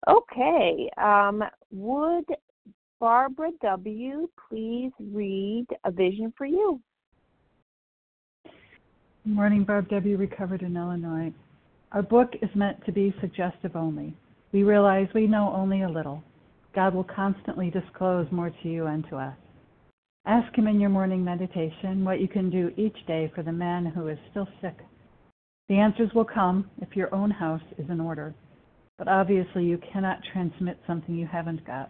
Okay, 0.09 0.89
um, 0.97 1.43
would 1.71 2.25
Barbara 3.01 3.49
W. 3.63 4.29
please 4.47 4.91
read 4.99 5.65
A 5.85 5.91
Vision 5.91 6.31
for 6.37 6.45
You? 6.45 6.79
Good 8.43 9.33
morning, 9.33 9.63
Barb 9.63 9.89
W. 9.89 10.17
Recovered 10.17 10.61
in 10.61 10.77
Illinois. 10.77 11.33
Our 11.93 12.03
book 12.03 12.33
is 12.43 12.49
meant 12.53 12.85
to 12.85 12.91
be 12.91 13.11
suggestive 13.19 13.75
only. 13.75 14.15
We 14.51 14.61
realize 14.61 15.07
we 15.15 15.25
know 15.25 15.51
only 15.51 15.81
a 15.81 15.89
little. 15.89 16.23
God 16.75 16.93
will 16.93 17.03
constantly 17.03 17.71
disclose 17.71 18.27
more 18.31 18.51
to 18.51 18.69
you 18.69 18.85
and 18.85 19.03
to 19.09 19.15
us. 19.15 19.35
Ask 20.27 20.55
Him 20.55 20.67
in 20.67 20.79
your 20.79 20.91
morning 20.91 21.23
meditation 21.23 22.05
what 22.05 22.21
you 22.21 22.27
can 22.27 22.51
do 22.51 22.71
each 22.77 23.07
day 23.07 23.31
for 23.33 23.41
the 23.41 23.51
man 23.51 23.87
who 23.87 24.09
is 24.09 24.19
still 24.29 24.47
sick. 24.61 24.77
The 25.69 25.79
answers 25.79 26.11
will 26.13 26.25
come 26.25 26.69
if 26.79 26.95
your 26.95 27.11
own 27.15 27.31
house 27.31 27.63
is 27.79 27.89
in 27.89 27.99
order, 27.99 28.35
but 28.99 29.07
obviously 29.07 29.63
you 29.63 29.79
cannot 29.91 30.19
transmit 30.31 30.79
something 30.85 31.15
you 31.15 31.25
haven't 31.25 31.65
got. 31.65 31.89